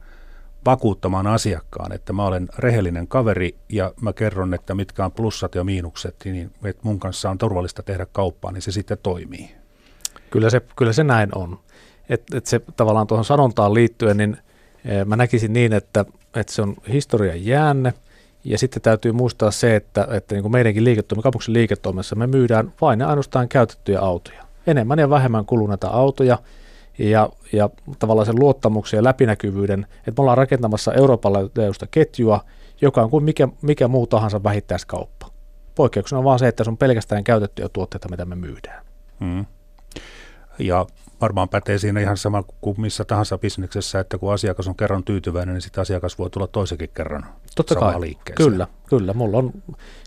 vakuuttamaan 0.66 1.28
asiakkaan, 1.28 1.92
että 1.92 2.14
mä 2.14 2.26
olen 2.26 2.48
rehellinen 2.58 3.08
kaveri 3.08 3.58
ja 3.70 3.94
mä 4.02 4.14
kerron, 4.14 4.54
että 4.54 4.76
mitkä 4.76 5.06
on 5.06 5.12
plussat 5.12 5.56
ja 5.56 5.64
miinukset, 5.64 6.16
niin 6.26 6.52
että 6.64 6.82
mun 6.84 7.00
kanssa 7.00 7.30
on 7.30 7.38
turvallista 7.38 7.84
tehdä 7.84 8.08
kauppaa, 8.12 8.52
niin 8.52 8.62
se 8.62 8.72
sitten 8.72 8.98
toimii. 9.04 9.59
Kyllä 10.32 10.50
se, 10.50 10.62
kyllä 10.76 10.94
se 10.94 11.04
näin 11.04 11.30
on. 11.36 11.60
Että 12.10 12.38
et 12.38 12.46
se 12.46 12.62
tavallaan 12.76 13.08
tuohon 13.08 13.26
sanontaan 13.26 13.74
liittyen, 13.74 14.18
niin 14.18 14.38
e, 14.86 15.06
mä 15.06 15.16
näkisin 15.16 15.54
niin, 15.54 15.74
että, 15.74 16.06
että 16.36 16.54
se 16.54 16.62
on 16.62 16.76
historian 16.92 17.46
jäänne, 17.46 17.94
ja 18.44 18.58
sitten 18.58 18.82
täytyy 18.82 19.12
muistaa 19.12 19.52
se, 19.52 19.76
että, 19.76 20.08
että 20.12 20.36
niin 20.36 20.42
kuin 20.42 20.52
meidänkin 20.52 20.84
liiketoimissa, 20.84 21.24
kaupungin 21.24 21.54
liiketoimessa 21.54 22.16
me 22.16 22.28
myydään 22.28 22.74
vain 22.82 23.00
ja 23.00 23.08
ainoastaan 23.08 23.50
käytettyjä 23.50 24.00
autoja. 24.00 24.44
Enemmän 24.68 25.00
ja 25.00 25.10
vähemmän 25.10 25.46
kuluneita 25.46 25.88
autoja, 25.88 26.38
ja, 27.00 27.30
ja 27.54 27.70
tavallaan 28.00 28.26
sen 28.26 28.40
luottamuksen 28.40 28.98
ja 28.98 29.04
läpinäkyvyyden, 29.04 29.88
että 29.98 30.12
me 30.12 30.22
ollaan 30.22 30.38
rakentamassa 30.38 30.92
laajuista 31.58 31.88
ketjua, 31.92 32.46
joka 32.82 33.02
on 33.02 33.10
kuin 33.10 33.24
mikä, 33.24 33.48
mikä 33.62 33.88
muu 33.88 34.08
tahansa 34.08 34.44
vähittäiskauppa. 34.44 35.28
Poikkeuksena 35.76 36.18
on 36.18 36.26
vaan 36.26 36.40
se, 36.40 36.48
että 36.48 36.64
se 36.64 36.70
on 36.70 36.78
pelkästään 36.78 37.24
käytettyjä 37.24 37.70
tuotteita, 37.70 38.10
mitä 38.10 38.26
me 38.26 38.36
myydään. 38.36 38.86
Mm. 39.20 39.46
Ja 40.60 40.86
varmaan 41.22 41.50
pätee 41.50 41.78
siinä 41.78 42.00
ihan 42.00 42.18
sama 42.18 42.44
kuin 42.62 42.82
missä 42.82 43.06
tahansa 43.06 43.38
bisneksessä, 43.38 44.00
että 44.00 44.18
kun 44.18 44.34
asiakas 44.34 44.68
on 44.68 44.76
kerran 44.76 45.04
tyytyväinen, 45.04 45.54
niin 45.56 45.62
sitten 45.62 45.82
asiakas 45.82 46.18
voi 46.18 46.30
tulla 46.30 46.48
toisenkin 46.48 46.90
kerran 46.94 47.26
Totta 47.56 47.76
kai. 47.76 48.02
liikkeeseen. 48.02 48.52
Kyllä, 48.52 48.68
kyllä. 48.90 49.14
Mulla 49.14 49.38
on 49.38 49.52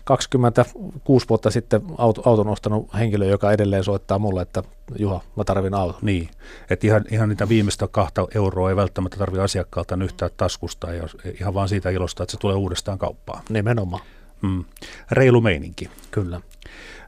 26 0.05 1.29
vuotta 1.29 1.51
sitten 1.51 1.81
auto, 1.97 2.21
auton 2.25 2.47
ostanut 2.47 2.93
henkilö, 2.93 3.25
joka 3.25 3.51
edelleen 3.51 3.83
soittaa 3.83 4.19
mulle, 4.19 4.41
että 4.41 4.63
Juha, 4.99 5.21
mä 5.35 5.43
tarvin 5.43 5.73
auton. 5.73 5.99
Niin, 6.01 6.29
että 6.69 6.87
ihan, 6.87 7.05
ihan 7.11 7.29
niitä 7.29 7.49
viimeistä 7.49 7.87
kahta 7.87 8.27
euroa 8.35 8.69
ei 8.69 8.75
välttämättä 8.75 9.17
tarvi 9.17 9.39
asiakkaalta 9.39 9.97
yhtään 10.03 10.31
taskusta, 10.37 10.93
ja 10.93 11.07
ihan 11.39 11.53
vaan 11.53 11.69
siitä 11.69 11.89
ilosta, 11.89 12.23
että 12.23 12.31
se 12.31 12.37
tulee 12.37 12.55
uudestaan 12.55 12.97
kauppaan. 12.97 13.43
Nimenomaan. 13.49 14.03
Mm. 14.41 14.63
Reilu 15.11 15.41
meininki. 15.41 15.89
Kyllä. 16.11 16.41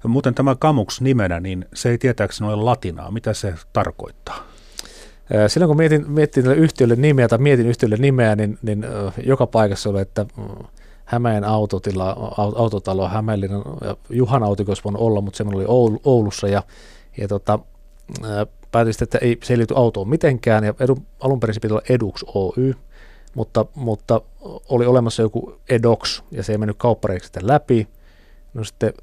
Muuten 0.07 0.35
tämä 0.35 0.55
Kamux 0.55 1.01
nimenä, 1.01 1.39
niin 1.39 1.65
se 1.73 1.89
ei 1.89 1.97
tietääkseni 1.97 2.53
ole 2.53 2.63
latinaa. 2.63 3.11
Mitä 3.11 3.33
se 3.33 3.53
tarkoittaa? 3.73 4.43
Silloin 5.47 5.67
kun 5.69 5.77
mietin, 5.77 6.11
mietin 6.11 6.45
yhtiölle 6.45 6.95
nimeä 6.95 7.27
tai 7.27 7.37
mietin 7.37 7.67
yhtiölle 7.67 7.97
nimeä, 7.97 8.35
niin, 8.35 8.57
niin 8.61 8.85
joka 9.25 9.47
paikassa 9.47 9.89
oli, 9.89 10.01
että 10.01 10.25
mm, 10.37 10.65
Hämeen 11.05 11.43
autotila, 11.43 12.33
autotalo 12.37 13.07
Hämeenlinnan, 13.07 13.63
Juhan 14.09 14.43
autikos 14.43 14.83
voinut 14.83 15.01
olla, 15.01 15.21
mutta 15.21 15.37
semmoinen 15.37 15.69
oli 15.69 15.99
Oulussa 16.03 16.47
ja, 16.47 16.63
ja 17.17 17.27
tota, 17.27 17.59
päätin 18.71 18.93
että 19.01 19.17
ei, 19.17 19.37
se 19.43 19.57
liity 19.57 19.73
autoon 19.77 20.09
mitenkään 20.09 20.63
ja 20.63 20.73
edu, 20.79 20.97
alun 21.19 21.39
perin 21.39 21.53
se 21.53 21.59
piti 21.59 21.73
olla 21.73 21.83
Edux 21.89 22.23
Oy, 22.33 22.73
mutta, 23.35 23.65
mutta 23.75 24.21
oli 24.69 24.85
olemassa 24.85 25.21
joku 25.21 25.59
Edox 25.69 26.21
ja 26.31 26.43
se 26.43 26.51
ei 26.51 26.57
mennyt 26.57 26.77
kauppareiksi 26.77 27.31
läpi. 27.41 27.87
No 28.53 28.63
sitten 28.63 28.93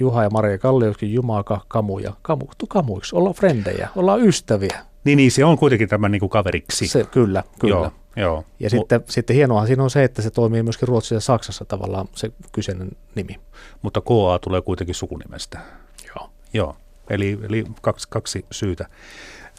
Juha 0.00 0.22
ja 0.22 0.30
Maria 0.30 0.58
Kallioskin 0.58 1.12
Jumaka, 1.12 1.60
Kamu 1.68 1.98
ja 1.98 2.12
Kamu, 2.22 2.46
kamuiksi, 2.68 3.16
ollaan 3.16 3.34
frendejä, 3.34 3.88
ollaan 3.96 4.20
ystäviä. 4.20 4.84
Niin, 5.04 5.16
niin 5.16 5.30
se 5.30 5.44
on 5.44 5.58
kuitenkin 5.58 5.88
tämän 5.88 6.10
niin 6.10 6.20
kuin 6.20 6.30
kaveriksi. 6.30 6.88
Se, 6.88 7.04
kyllä, 7.04 7.44
kyllä. 7.60 7.74
Joo, 7.74 7.92
joo. 8.16 8.44
Ja 8.60 8.68
Mu- 8.68 8.70
sitten, 8.70 9.04
sitten 9.08 9.36
hienoa 9.36 9.66
siinä 9.66 9.82
on 9.82 9.90
se, 9.90 10.04
että 10.04 10.22
se 10.22 10.30
toimii 10.30 10.62
myöskin 10.62 10.88
Ruotsissa 10.88 11.14
ja 11.14 11.20
Saksassa 11.20 11.64
tavallaan 11.64 12.08
se 12.14 12.32
kyseinen 12.52 12.90
nimi. 13.14 13.36
Mutta 13.82 14.00
KA 14.00 14.38
tulee 14.40 14.62
kuitenkin 14.62 14.94
sukunimestä. 14.94 15.58
Joo. 16.06 16.30
Joo, 16.54 16.76
eli, 17.10 17.38
eli 17.48 17.64
kaksi, 17.82 18.08
kaksi 18.10 18.44
syytä. 18.50 18.86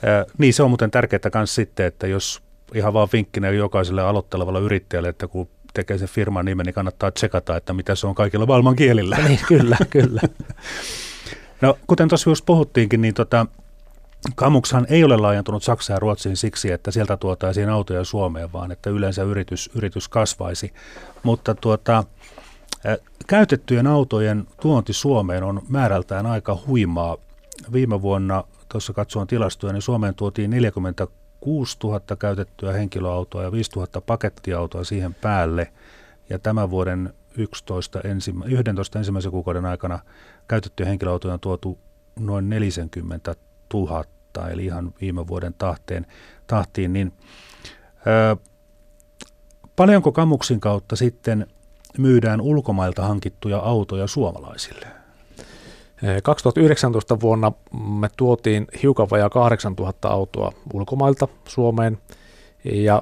Äh, 0.07 0.25
niin 0.37 0.53
se 0.53 0.63
on 0.63 0.69
muuten 0.69 0.91
tärkeää 0.91 1.19
myös 1.35 1.55
sitten, 1.55 1.85
että 1.85 2.07
jos 2.07 2.43
ihan 2.73 2.93
vaan 2.93 3.07
vinkkinä 3.13 3.49
jokaiselle 3.49 4.01
aloittelevalle 4.01 4.59
yrittäjälle, 4.59 5.09
että 5.09 5.27
kun 5.27 5.47
tekee 5.75 5.97
sen 5.97 6.07
firman 6.07 6.45
nimen, 6.45 6.65
niin 6.65 6.73
kannattaa 6.73 7.11
tsekata, 7.11 7.57
että 7.57 7.73
mitä 7.73 7.95
se 7.95 8.07
on 8.07 8.15
kaikilla 8.15 8.45
maailman 8.45 8.75
kielillä. 8.75 9.17
Niin, 9.17 9.39
kyllä, 9.47 9.77
kyllä. 9.89 10.21
no, 11.61 11.77
kuten 11.87 12.07
tuossa 12.07 12.29
just 12.29 12.45
puhuttiinkin, 12.45 13.01
niin 13.01 13.13
tota, 13.13 13.45
Kamukshan 14.35 14.85
ei 14.89 15.03
ole 15.03 15.17
laajentunut 15.17 15.63
Saksaan 15.63 15.95
ja 15.95 15.99
Ruotsiin 15.99 16.37
siksi, 16.37 16.71
että 16.71 16.91
sieltä 16.91 17.17
tuotaisiin 17.17 17.69
autoja 17.69 18.03
Suomeen, 18.03 18.53
vaan 18.53 18.71
että 18.71 18.89
yleensä 18.89 19.23
yritys, 19.23 19.69
yritys 19.75 20.07
kasvaisi. 20.07 20.73
Mutta 21.23 21.55
tuota, 21.55 22.03
käytettyjen 23.27 23.87
autojen 23.87 24.47
tuonti 24.61 24.93
Suomeen 24.93 25.43
on 25.43 25.61
määrältään 25.69 26.25
aika 26.25 26.57
huimaa. 26.67 27.17
Viime 27.73 28.01
vuonna, 28.01 28.43
tuossa 28.69 28.93
katsoin 28.93 29.27
tilastoja, 29.27 29.73
niin 29.73 29.81
Suomeen 29.81 30.15
tuotiin 30.15 30.53
40 31.45 31.75
6000 31.75 32.15
käytettyä 32.15 32.73
henkilöautoa 32.73 33.43
ja 33.43 33.51
5000 33.51 34.01
pakettiautoa 34.01 34.83
siihen 34.83 35.13
päälle. 35.13 35.71
Ja 36.29 36.39
tämän 36.39 36.69
vuoden 36.69 37.13
11, 37.37 38.01
ensimmä, 38.01 38.45
11 38.45 38.99
ensimmäisen 38.99 39.31
kuukauden 39.31 39.65
aikana 39.65 39.99
käytettyjä 40.47 40.89
henkilöautoja 40.89 41.33
on 41.33 41.39
tuotu 41.39 41.79
noin 42.19 42.49
40 42.49 43.35
000, 43.73 44.05
eli 44.51 44.65
ihan 44.65 44.93
viime 45.01 45.27
vuoden 45.27 45.53
tahteen, 45.53 46.05
tahtiin, 46.47 46.93
niin 46.93 47.13
ö, 48.07 48.37
paljonko 49.75 50.11
Kamuksin 50.11 50.59
kautta 50.59 50.95
sitten 50.95 51.47
myydään 51.97 52.41
ulkomailta 52.41 53.01
hankittuja 53.07 53.57
autoja 53.57 54.07
suomalaisille? 54.07 54.94
2019 56.23 57.19
vuonna 57.19 57.51
me 57.99 58.09
tuotiin 58.17 58.67
hiukan 58.83 59.07
vajaa 59.11 59.29
8000 59.29 60.09
autoa 60.09 60.51
ulkomailta 60.73 61.27
Suomeen. 61.47 61.97
Ja 62.63 63.01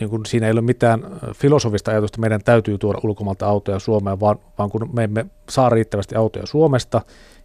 niin 0.00 0.10
kun 0.10 0.26
siinä 0.26 0.46
ei 0.46 0.52
ole 0.52 0.60
mitään 0.60 1.04
filosofista 1.36 1.90
ajatusta, 1.90 2.20
meidän 2.20 2.40
täytyy 2.44 2.78
tuoda 2.78 3.00
ulkomailta 3.02 3.46
autoja 3.46 3.78
Suomeen, 3.78 4.20
vaan, 4.20 4.38
vaan 4.58 4.70
kun 4.70 4.90
me 4.92 5.04
emme 5.04 5.26
saa 5.48 5.68
riittävästi 5.68 6.14
autoja 6.14 6.46
Suomesta 6.46 7.00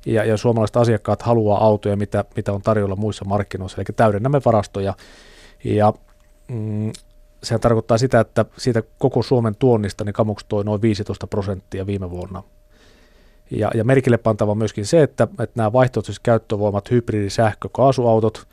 ja, 0.05 0.25
ja 0.25 0.37
suomalaiset 0.37 0.77
asiakkaat 0.77 1.21
haluaa 1.21 1.63
autoja, 1.63 1.97
mitä, 1.97 2.25
mitä 2.35 2.53
on 2.53 2.61
tarjolla 2.61 2.95
muissa 2.95 3.25
markkinoissa, 3.25 3.81
eli 3.81 3.85
täydennämme 3.95 4.41
varastoja. 4.45 4.93
Ja 5.63 5.93
mm, 6.47 6.91
se 7.43 7.59
tarkoittaa 7.59 7.97
sitä, 7.97 8.19
että 8.19 8.45
siitä 8.57 8.83
koko 8.97 9.23
Suomen 9.23 9.55
tuonnista 9.55 10.03
niin 10.03 10.13
Kamuks 10.13 10.45
toi 10.45 10.63
noin 10.63 10.81
15 10.81 11.27
prosenttia 11.27 11.85
viime 11.85 12.09
vuonna 12.09 12.43
ja, 13.51 13.71
ja 13.73 13.83
merkille 13.83 14.17
pantava 14.17 14.55
myöskin 14.55 14.85
se, 14.85 15.03
että, 15.03 15.23
että 15.23 15.53
nämä 15.55 15.73
vaihtoehtoiset 15.73 16.23
käyttövoimat, 16.23 16.91
hybridi, 16.91 17.29
sähkö, 17.29 17.69
kaasuautot, 17.71 18.47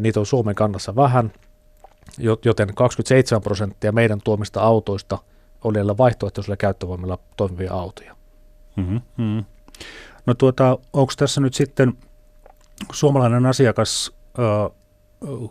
niitä 0.00 0.20
on 0.20 0.26
Suomen 0.26 0.54
kannassa 0.54 0.96
vähän, 0.96 1.32
joten 2.44 2.74
27 2.74 3.42
prosenttia 3.42 3.92
meidän 3.92 4.20
tuomista 4.24 4.60
autoista 4.60 5.18
oli 5.64 5.74
näillä 5.74 5.96
vaihtoehtoisilla 5.96 6.56
käyttövoimilla 6.56 7.18
toimivia 7.36 7.72
autoja. 7.72 8.16
Mm-hmm, 8.76 9.00
mm-hmm. 9.16 9.44
No 10.26 10.34
tuota, 10.34 10.78
onko 10.92 11.12
tässä 11.16 11.40
nyt 11.40 11.54
sitten 11.54 11.92
suomalainen 12.92 13.46
asiakas, 13.46 14.12
äh, 14.38 15.50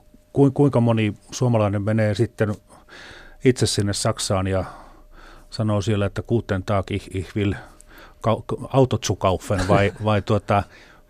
kuinka 0.54 0.80
moni 0.80 1.14
suomalainen 1.32 1.82
menee 1.82 2.16
sitten 2.16 2.56
itse 3.46 3.66
sinne 3.66 3.94
Saksaan 3.94 4.48
ja 4.48 4.64
sanoo 5.50 5.82
siellä, 5.82 6.06
että 6.06 6.22
kuuten 6.22 6.64
taak 6.64 6.92
ich, 6.92 7.16
ich 7.16 7.36
will 7.36 7.54
autotsukaufen 8.70 9.68
vai, 9.68 9.94
vai 10.04 10.22
tuota, 10.22 10.64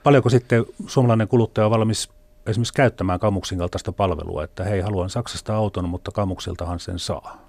paljonko 0.04 0.30
sitten 0.30 0.66
suomalainen 0.88 1.28
kuluttaja 1.28 1.66
on 1.66 1.72
valmis 1.72 2.10
esimerkiksi 2.48 2.74
käyttämään 2.74 3.20
Kamuksin 3.20 3.58
kaltaista 3.58 3.92
palvelua, 3.92 4.44
että 4.44 4.64
hei, 4.64 4.82
haluan 4.82 5.10
Saksasta 5.10 5.56
auton, 5.56 5.90
mutta 5.90 6.12
Kamuksiltahan 6.12 6.80
sen 6.80 7.00
saa? 7.00 7.44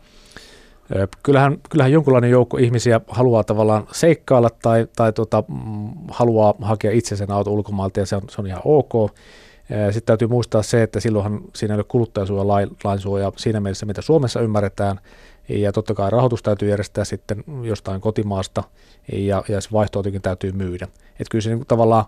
Kyllähän, 1.22 1.58
kyllähän 1.70 1.92
jonkinlainen 1.92 2.30
joukko 2.30 2.56
ihmisiä 2.56 3.00
haluaa 3.08 3.44
tavallaan 3.44 3.86
seikkailla 3.92 4.50
tai, 4.62 4.86
tai 4.96 5.12
tota, 5.12 5.44
mm, 5.48 5.90
haluaa 6.08 6.54
hakea 6.62 6.92
itse 6.92 7.16
sen 7.16 7.30
auto 7.30 7.52
ulkomailta 7.52 8.00
ja 8.00 8.06
se 8.06 8.16
on, 8.16 8.22
se 8.28 8.40
on 8.40 8.46
ihan 8.46 8.62
ok. 8.64 8.92
Sitten 9.66 10.06
täytyy 10.06 10.28
muistaa 10.28 10.62
se, 10.62 10.82
että 10.82 11.00
silloinhan 11.00 11.40
siinä 11.54 11.74
ei 11.74 11.78
ole 11.78 11.84
kuluttajasuojalainsuoja 11.88 13.32
siinä 13.36 13.60
mielessä, 13.60 13.86
mitä 13.86 14.02
Suomessa 14.02 14.40
ymmärretään, 14.40 15.00
ja 15.48 15.72
totta 15.72 15.94
kai 15.94 16.10
rahoitus 16.10 16.42
täytyy 16.42 16.68
järjestää 16.68 17.04
sitten 17.04 17.44
jostain 17.62 18.00
kotimaasta, 18.00 18.62
ja, 19.12 19.44
ja 19.48 19.60
se 19.60 19.68
vaihto 19.72 20.02
täytyy 20.22 20.52
myydä. 20.52 20.88
Et 21.20 21.28
kyllä 21.30 21.42
se 21.42 21.54
niin 21.54 21.66
tavallaan... 21.68 22.04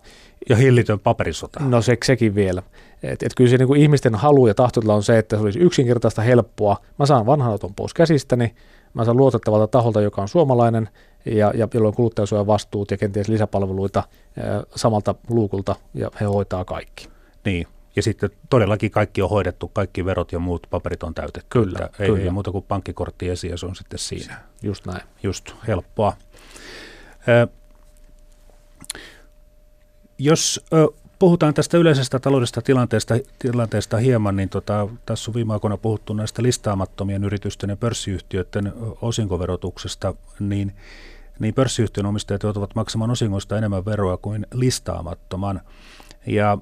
Ja 0.48 0.56
hillitön 0.56 1.00
paperisota. 1.00 1.60
No 1.60 1.82
se, 1.82 1.98
sekin 2.04 2.34
vielä. 2.34 2.62
Et, 3.02 3.22
et 3.22 3.34
kyllä 3.36 3.50
se 3.50 3.58
niin 3.58 3.68
kuin 3.68 3.80
ihmisten 3.80 4.14
halu 4.14 4.46
ja 4.46 4.54
tahtotila 4.54 4.94
on 4.94 5.02
se, 5.02 5.18
että 5.18 5.36
se 5.36 5.42
olisi 5.42 5.58
yksinkertaista, 5.58 6.22
helppoa. 6.22 6.76
Mä 6.98 7.06
saan 7.06 7.26
vanhan 7.26 7.50
auton 7.50 7.74
pois 7.74 7.94
käsistäni, 7.94 8.54
mä 8.94 9.04
saan 9.04 9.16
luotettavalta 9.16 9.66
taholta, 9.66 10.00
joka 10.00 10.22
on 10.22 10.28
suomalainen, 10.28 10.88
ja, 11.24 11.52
ja 11.54 11.68
jolloin 11.74 11.94
kuluttajasuojan 11.94 12.46
vastuut 12.46 12.90
ja 12.90 12.96
kenties 12.96 13.28
lisäpalveluita 13.28 14.02
ää, 14.38 14.62
samalta 14.76 15.14
luukulta, 15.28 15.76
ja 15.94 16.10
he 16.20 16.24
hoitaa 16.24 16.64
kaikki. 16.64 17.08
Niin, 17.44 17.66
ja 17.96 18.02
sitten 18.02 18.30
todellakin 18.50 18.90
kaikki 18.90 19.22
on 19.22 19.30
hoidettu, 19.30 19.68
kaikki 19.68 20.04
verot 20.04 20.32
ja 20.32 20.38
muut 20.38 20.66
paperit 20.70 21.02
on 21.02 21.14
täytetty. 21.14 21.46
Kyllä, 21.48 21.88
ei, 21.98 22.08
kyllä. 22.08 22.22
ei 22.22 22.30
muuta 22.30 22.52
kuin 22.52 22.64
pankkikortti 22.68 23.28
esiin 23.28 23.50
ja 23.50 23.56
se 23.56 23.66
on 23.66 23.76
sitten 23.76 23.98
siinä. 23.98 24.42
Just 24.62 24.86
näin. 24.86 25.02
Just 25.22 25.52
helppoa. 25.66 26.16
Ö, 27.28 27.48
jos 30.18 30.64
ö, 30.72 30.88
puhutaan 31.18 31.54
tästä 31.54 31.78
yleisestä 31.78 32.18
taloudellisesta 32.18 32.62
tilanteesta, 32.62 33.14
tilanteesta 33.38 33.96
hieman, 33.96 34.36
niin 34.36 34.48
tota, 34.48 34.88
tässä 35.06 35.30
on 35.30 35.34
viime 35.34 35.52
aikoina 35.52 35.76
puhuttu 35.76 36.14
näistä 36.14 36.42
listaamattomien 36.42 37.24
yritysten 37.24 37.70
ja 37.70 37.76
pörssiyhtiöiden 37.76 38.72
osinkoverotuksesta, 39.02 40.14
niin, 40.40 40.76
niin 41.38 41.54
pörssiyhtiön 41.54 42.06
omistajat 42.06 42.42
joutuvat 42.42 42.74
maksamaan 42.74 43.10
osingoista 43.10 43.58
enemmän 43.58 43.84
veroa 43.84 44.16
kuin 44.16 44.46
listaamattoman. 44.54 45.60
Ja 46.26 46.58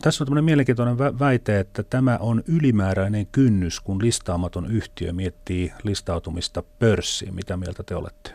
tässä 0.00 0.24
on 0.24 0.26
tämmöinen 0.26 0.44
mielenkiintoinen 0.44 0.98
väite, 0.98 1.60
että 1.60 1.82
tämä 1.82 2.18
on 2.20 2.42
ylimääräinen 2.46 3.26
kynnys, 3.26 3.80
kun 3.80 4.02
listaamaton 4.02 4.70
yhtiö 4.70 5.12
miettii 5.12 5.72
listautumista 5.82 6.62
pörssiin. 6.78 7.34
Mitä 7.34 7.56
mieltä 7.56 7.82
te 7.82 7.94
olette? 7.94 8.30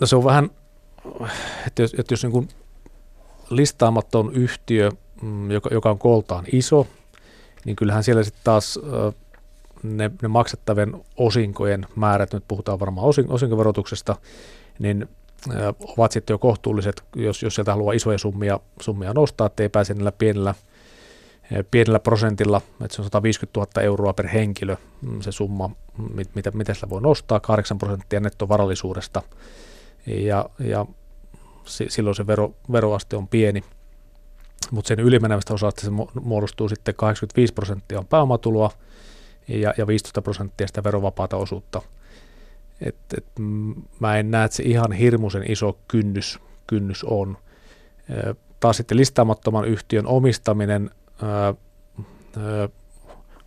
No 0.00 0.06
se 0.06 0.16
on 0.16 0.24
vähän, 0.24 0.50
että 1.66 1.82
jos, 1.82 1.94
että 1.98 2.12
jos 2.12 2.22
niin 2.22 2.32
kuin 2.32 2.48
listaamaton 3.50 4.32
yhtiö, 4.32 4.90
mm, 5.22 5.50
joka, 5.50 5.70
joka 5.72 5.90
on 5.90 5.98
kooltaan 5.98 6.44
iso, 6.52 6.86
niin 7.64 7.76
kyllähän 7.76 8.04
siellä 8.04 8.22
sitten 8.22 8.44
taas 8.44 8.78
ne, 9.82 10.10
ne 10.22 10.28
maksettavien 10.28 11.04
osinkojen 11.16 11.86
määrät, 11.96 12.32
nyt 12.32 12.44
puhutaan 12.48 12.80
varmaan 12.80 13.06
osin, 13.06 13.30
osinkoverotuksesta, 13.30 14.16
niin 14.78 15.08
ovat 15.96 16.12
sitten 16.12 16.34
jo 16.34 16.38
kohtuulliset, 16.38 17.04
jos, 17.16 17.42
jos 17.42 17.54
sieltä 17.54 17.72
haluaa 17.72 17.92
isoja 17.92 18.18
summia, 18.18 18.60
summia 18.80 19.12
nostaa, 19.12 19.46
ettei 19.46 19.68
pääse 19.68 19.94
niillä 19.94 20.12
pienellä, 20.12 20.54
pienellä 21.70 21.98
prosentilla, 21.98 22.60
että 22.84 22.96
se 22.96 23.02
on 23.02 23.04
150 23.04 23.60
000 23.60 23.82
euroa 23.82 24.12
per 24.12 24.26
henkilö 24.26 24.76
mm, 25.02 25.20
se 25.20 25.32
summa, 25.32 25.70
mit, 26.14 26.34
mitä, 26.34 26.50
mitä 26.50 26.74
sillä 26.74 26.90
voi 26.90 27.00
nostaa, 27.00 27.40
8 27.40 27.78
prosenttia 27.78 28.20
nettovarallisuudesta, 28.20 29.22
ja, 30.06 30.50
ja 30.58 30.86
silloin 31.64 32.16
se 32.16 32.26
vero, 32.26 32.54
veroaste 32.72 33.16
on 33.16 33.28
pieni, 33.28 33.64
mutta 34.70 34.88
sen 34.88 35.00
ylimenevästä 35.00 35.54
osasta 35.54 35.80
se 35.80 35.90
muodostuu 36.20 36.68
sitten 36.68 36.94
85 36.94 37.52
prosenttia 37.52 37.98
on 37.98 38.06
pääomatuloa 38.06 38.70
ja, 39.48 39.74
ja 39.78 39.86
15 39.86 40.22
prosenttia 40.22 40.66
sitä 40.66 40.84
verovapaata 40.84 41.36
osuutta– 41.36 41.82
et, 42.80 42.96
et, 43.16 43.26
mä 44.00 44.18
en 44.18 44.30
näe, 44.30 44.44
että 44.44 44.56
se 44.56 44.62
ihan 44.62 44.92
hirmuisen 44.92 45.50
iso 45.50 45.78
kynnys, 45.88 46.38
kynnys 46.66 47.04
on. 47.04 47.38
Taas 48.60 48.76
sitten 48.76 48.96
listaamattoman 48.96 49.64
yhtiön 49.64 50.06
omistaminen 50.06 50.90
ää, 51.22 51.54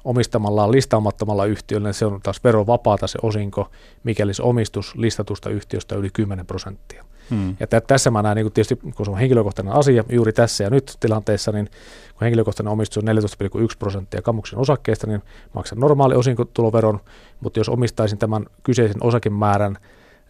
omistamallaan 0.03 0.71
listaamattomalla 0.71 1.45
yhtiöllä, 1.45 1.93
se 1.93 2.05
on 2.05 2.19
taas 2.23 2.43
verovapaata 2.43 3.07
se 3.07 3.19
osinko, 3.21 3.71
mikäli 4.03 4.34
se 4.34 4.43
omistus 4.43 4.95
listatusta 4.95 5.49
yhtiöstä 5.49 5.95
yli 5.95 6.09
10 6.13 6.45
prosenttia. 6.45 7.05
Hmm. 7.30 7.55
Ja 7.59 7.67
t- 7.67 7.88
tässä 7.88 8.11
mä 8.11 8.21
näen 8.21 8.36
niin 8.36 8.51
tietysti, 8.51 8.75
kun 8.75 9.05
se 9.05 9.11
on 9.11 9.17
henkilökohtainen 9.17 9.73
asia 9.73 10.03
juuri 10.09 10.34
tässä 10.34 10.63
ja 10.63 10.69
nyt 10.69 10.97
tilanteessa, 10.99 11.51
niin 11.51 11.65
kun 12.13 12.21
henkilökohtainen 12.21 12.71
omistus 12.71 13.03
on 13.03 13.17
14,1 13.17 13.75
prosenttia 13.80 14.21
kamuksen 14.21 14.59
osakkeesta, 14.59 15.07
niin 15.07 15.21
maksan 15.53 15.80
normaali 15.80 16.15
osinkotuloveron, 16.15 16.99
mutta 17.39 17.59
jos 17.59 17.69
omistaisin 17.69 18.17
tämän 18.17 18.45
kyseisen 18.63 19.03
osakemäärän 19.03 19.77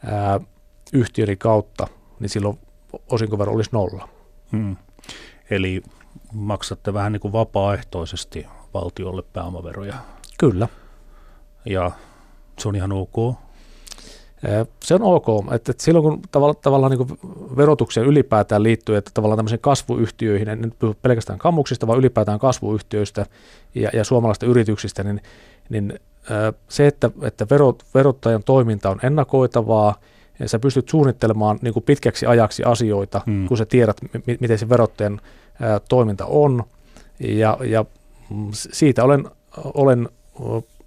ää, 0.06 0.40
yhtiöni 0.94 1.36
kautta, 1.36 1.88
niin 2.20 2.30
silloin 2.30 2.60
osinkovero 3.10 3.54
olisi 3.54 3.70
nolla. 3.74 4.10
Hmm. 4.52 4.76
Eli 5.50 5.82
maksatte 6.34 6.94
vähän 6.94 7.12
niin 7.12 7.20
kuin 7.20 7.32
vapaaehtoisesti 7.32 8.48
valtiolle 8.74 9.24
pääomaveroja. 9.34 9.94
Kyllä. 10.40 10.68
Ja 11.66 11.92
se 12.60 12.68
on 12.68 12.76
ihan 12.76 12.92
ok. 12.92 13.36
Se 14.84 14.96
on 14.96 15.02
ok, 15.02 15.26
että, 15.56 15.72
että 15.72 15.84
silloin 15.84 16.04
kun 16.04 16.22
tavalla, 16.32 16.54
tavallaan 16.54 16.92
niin 16.92 17.18
verotukseen 17.58 18.08
ylipäätään 18.08 18.64
liittyy, 18.64 18.96
että 18.96 19.12
tavallaan 19.14 19.38
tämmöisiin 19.38 19.60
kasvuyhtiöihin, 19.60 20.50
en 20.50 20.62
nyt 20.62 20.74
puhu 20.80 20.96
pelkästään 21.02 21.40
kammuksista, 21.40 21.88
vaan 21.88 22.00
ylipäätään 22.00 22.40
kasvuyhtiöistä 22.40 23.26
ja, 23.76 23.90
ja 23.94 24.04
suomalaisista 24.04 24.46
yrityksistä, 24.46 25.04
niin, 25.04 25.22
niin 25.70 26.00
se, 26.70 26.88
että, 26.88 27.12
että 27.22 27.48
verot, 27.50 27.84
verottajan 27.94 28.44
toiminta 28.44 28.90
on 28.90 29.00
ennakoitavaa, 29.04 29.96
ja 30.40 30.50
sä 30.50 30.60
pystyt 30.60 30.90
suunnittelemaan 30.90 31.60
niin 31.62 31.74
kuin 31.74 31.84
pitkäksi 31.84 32.26
ajaksi 32.26 32.64
asioita, 32.64 33.22
hmm. 33.26 33.48
kun 33.48 33.58
sä 33.58 33.66
tiedät, 33.66 33.98
m- 34.02 34.32
miten 34.40 34.58
se 34.58 34.70
verottajan 34.70 35.22
ää, 35.62 35.80
toiminta 35.90 36.26
on, 36.26 36.64
ja, 37.20 37.58
ja 37.64 37.86
mm, 38.30 38.48
siitä 38.54 39.04
olen, 39.04 39.26
olen 39.58 40.10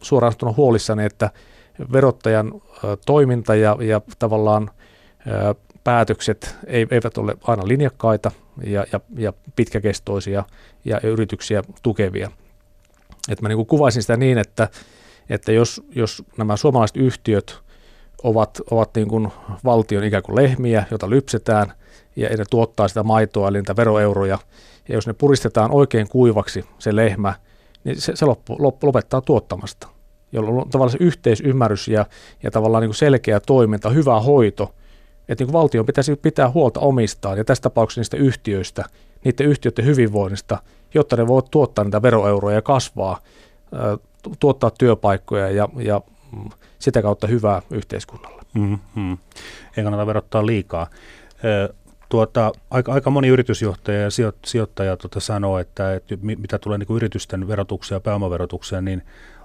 suoraan 0.00 0.34
huolissani, 0.57 1.05
että 1.05 1.30
verottajan 1.92 2.52
toiminta 3.06 3.54
ja, 3.54 3.76
ja 3.80 4.00
tavallaan 4.18 4.70
päätökset 5.84 6.56
eivät 6.66 7.18
ole 7.18 7.36
aina 7.42 7.68
linjakkaita 7.68 8.30
ja, 8.64 8.86
ja, 8.92 9.00
ja 9.16 9.32
pitkäkestoisia 9.56 10.44
ja, 10.84 11.00
yrityksiä 11.02 11.62
tukevia. 11.82 12.30
Et 13.28 13.42
mä 13.42 13.48
niin 13.48 13.66
kuvaisin 13.66 14.02
sitä 14.02 14.16
niin, 14.16 14.38
että, 14.38 14.68
että 15.30 15.52
jos, 15.52 15.82
jos 15.94 16.24
nämä 16.38 16.56
suomalaiset 16.56 16.96
yhtiöt 16.96 17.60
ovat, 18.22 18.60
ovat 18.70 18.90
niin 18.94 19.08
kuin 19.08 19.28
valtion 19.64 20.04
ikään 20.04 20.22
kuin 20.22 20.36
lehmiä, 20.36 20.84
joita 20.90 21.10
lypsetään 21.10 21.72
ja 22.16 22.28
ne 22.28 22.44
tuottaa 22.50 22.88
sitä 22.88 23.02
maitoa 23.02 23.48
eli 23.48 23.58
niitä 23.58 23.76
veroeuroja, 23.76 24.38
ja 24.88 24.94
jos 24.94 25.06
ne 25.06 25.12
puristetaan 25.12 25.70
oikein 25.70 26.08
kuivaksi 26.08 26.64
se 26.78 26.96
lehmä, 26.96 27.34
niin 27.84 28.00
se, 28.00 28.16
se 28.16 28.26
loppu, 28.26 28.56
loppu, 28.58 28.86
lopettaa 28.86 29.20
tuottamasta 29.20 29.91
jolloin 30.32 30.56
on 30.56 30.70
tavallaan 30.70 30.98
se 30.98 31.04
yhteisymmärrys 31.04 31.88
ja, 31.88 32.06
ja 32.42 32.50
tavallaan 32.50 32.82
niin 32.82 32.94
selkeä 32.94 33.40
toiminta, 33.40 33.90
hyvä 33.90 34.20
hoito, 34.20 34.74
että 35.28 35.44
niin 35.44 35.52
valtion 35.52 35.86
pitäisi 35.86 36.16
pitää 36.16 36.50
huolta 36.50 36.80
omistaan 36.80 37.38
ja 37.38 37.44
tässä 37.44 37.62
tapauksessa 37.62 38.00
niistä 38.00 38.16
yhtiöistä, 38.16 38.84
niiden 39.24 39.46
yhtiöiden 39.46 39.84
hyvinvoinnista, 39.84 40.58
jotta 40.94 41.16
ne 41.16 41.26
voivat 41.26 41.50
tuottaa 41.50 41.84
niitä 41.84 42.02
veroeuroja 42.02 42.56
ja 42.56 42.62
kasvaa, 42.62 43.18
tuottaa 44.40 44.70
työpaikkoja 44.70 45.50
ja, 45.50 45.68
ja 45.76 46.00
mm, 46.32 46.50
sitä 46.78 47.02
kautta 47.02 47.26
hyvää 47.26 47.62
yhteiskunnalle. 47.70 48.42
Mm-hmm. 48.54 49.18
Ei 49.76 49.84
kannata 49.84 50.06
verottaa 50.06 50.46
liikaa. 50.46 50.86
Tuota, 52.08 52.52
aika, 52.70 52.92
aika 52.92 53.10
moni 53.10 53.28
yritysjohtaja 53.28 54.00
ja 54.00 54.08
sijoittaja 54.44 54.96
tuota 54.96 55.20
sanoo, 55.20 55.58
että, 55.58 55.94
että 55.94 56.16
mitä 56.22 56.58
tulee 56.58 56.78
niin 56.78 56.96
yritysten 56.96 57.48
verotukseen 57.48 57.96
ja 57.96 58.00
pääomaverotukseen, 58.00 58.84
niin 58.84 59.02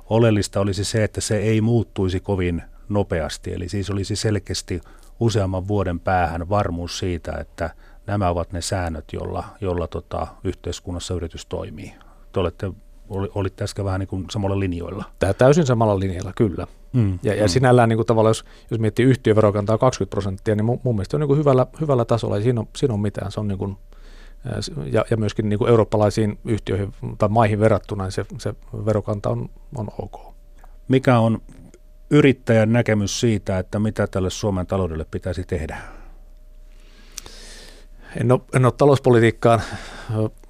oleellista 0.09 0.59
olisi 0.59 0.83
se, 0.83 1.03
että 1.03 1.21
se 1.21 1.37
ei 1.37 1.61
muuttuisi 1.61 2.19
kovin 2.19 2.61
nopeasti. 2.89 3.53
Eli 3.53 3.69
siis 3.69 3.89
olisi 3.89 4.15
selkeästi 4.15 4.81
useamman 5.19 5.67
vuoden 5.67 5.99
päähän 5.99 6.49
varmuus 6.49 6.99
siitä, 6.99 7.31
että 7.31 7.69
nämä 8.07 8.29
ovat 8.29 8.51
ne 8.51 8.61
säännöt, 8.61 9.05
jolla, 9.13 9.43
jolla 9.61 9.87
tota, 9.87 10.27
yhteiskunnassa 10.43 11.13
yritys 11.13 11.45
toimii. 11.45 11.93
Te 12.33 12.39
olette, 12.39 12.71
oli, 13.09 13.29
olitte 13.35 13.63
äsken 13.63 13.85
vähän 13.85 13.99
niin 13.99 14.07
kuin 14.07 14.25
samalla 14.31 14.59
linjoilla. 14.59 15.05
Tämä 15.19 15.33
täysin 15.33 15.65
samalla 15.65 15.99
linjalla, 15.99 16.33
kyllä. 16.35 16.67
Mm, 16.93 17.19
ja, 17.23 17.35
ja 17.35 17.43
mm. 17.43 17.49
sinällään 17.49 17.89
niin 17.89 17.97
kuin 17.97 18.05
tavallaan, 18.05 18.29
jos, 18.29 18.45
jos 18.71 18.79
miettii 18.79 19.05
yhtiöverokantaa 19.05 19.77
20 19.77 20.09
prosenttia, 20.09 20.55
niin 20.55 20.65
mun, 20.65 20.79
mun 20.83 20.95
mielestä 20.95 21.17
on 21.17 21.21
niin 21.21 21.27
kuin 21.27 21.39
hyvällä, 21.39 21.67
hyvällä 21.81 22.05
tasolla, 22.05 22.37
ei 22.37 22.43
siinä 22.43 22.61
ole, 22.61 22.67
siinä 22.75 22.93
ole 22.93 23.01
mitään. 23.01 23.31
Se 23.31 23.39
on 23.39 23.47
niin 23.47 23.57
kuin 23.57 23.77
ja, 24.91 25.05
ja 25.09 25.17
myöskin 25.17 25.49
niin 25.49 25.59
kuin 25.59 25.69
eurooppalaisiin 25.69 26.39
yhtiöihin 26.45 26.93
tai 27.17 27.29
maihin 27.29 27.59
verrattuna 27.59 28.03
niin 28.03 28.11
se, 28.11 28.25
se 28.37 28.53
verokanta 28.85 29.29
on, 29.29 29.49
on 29.75 29.87
ok. 30.01 30.35
Mikä 30.87 31.19
on 31.19 31.41
yrittäjän 32.09 32.73
näkemys 32.73 33.19
siitä, 33.19 33.59
että 33.59 33.79
mitä 33.79 34.07
tälle 34.07 34.29
Suomen 34.29 34.67
taloudelle 34.67 35.05
pitäisi 35.11 35.43
tehdä? 35.43 35.77
En 38.21 38.31
ole, 38.31 38.39
en 38.55 38.65
ole 38.65 38.73
talouspolitiikkaan 38.77 39.61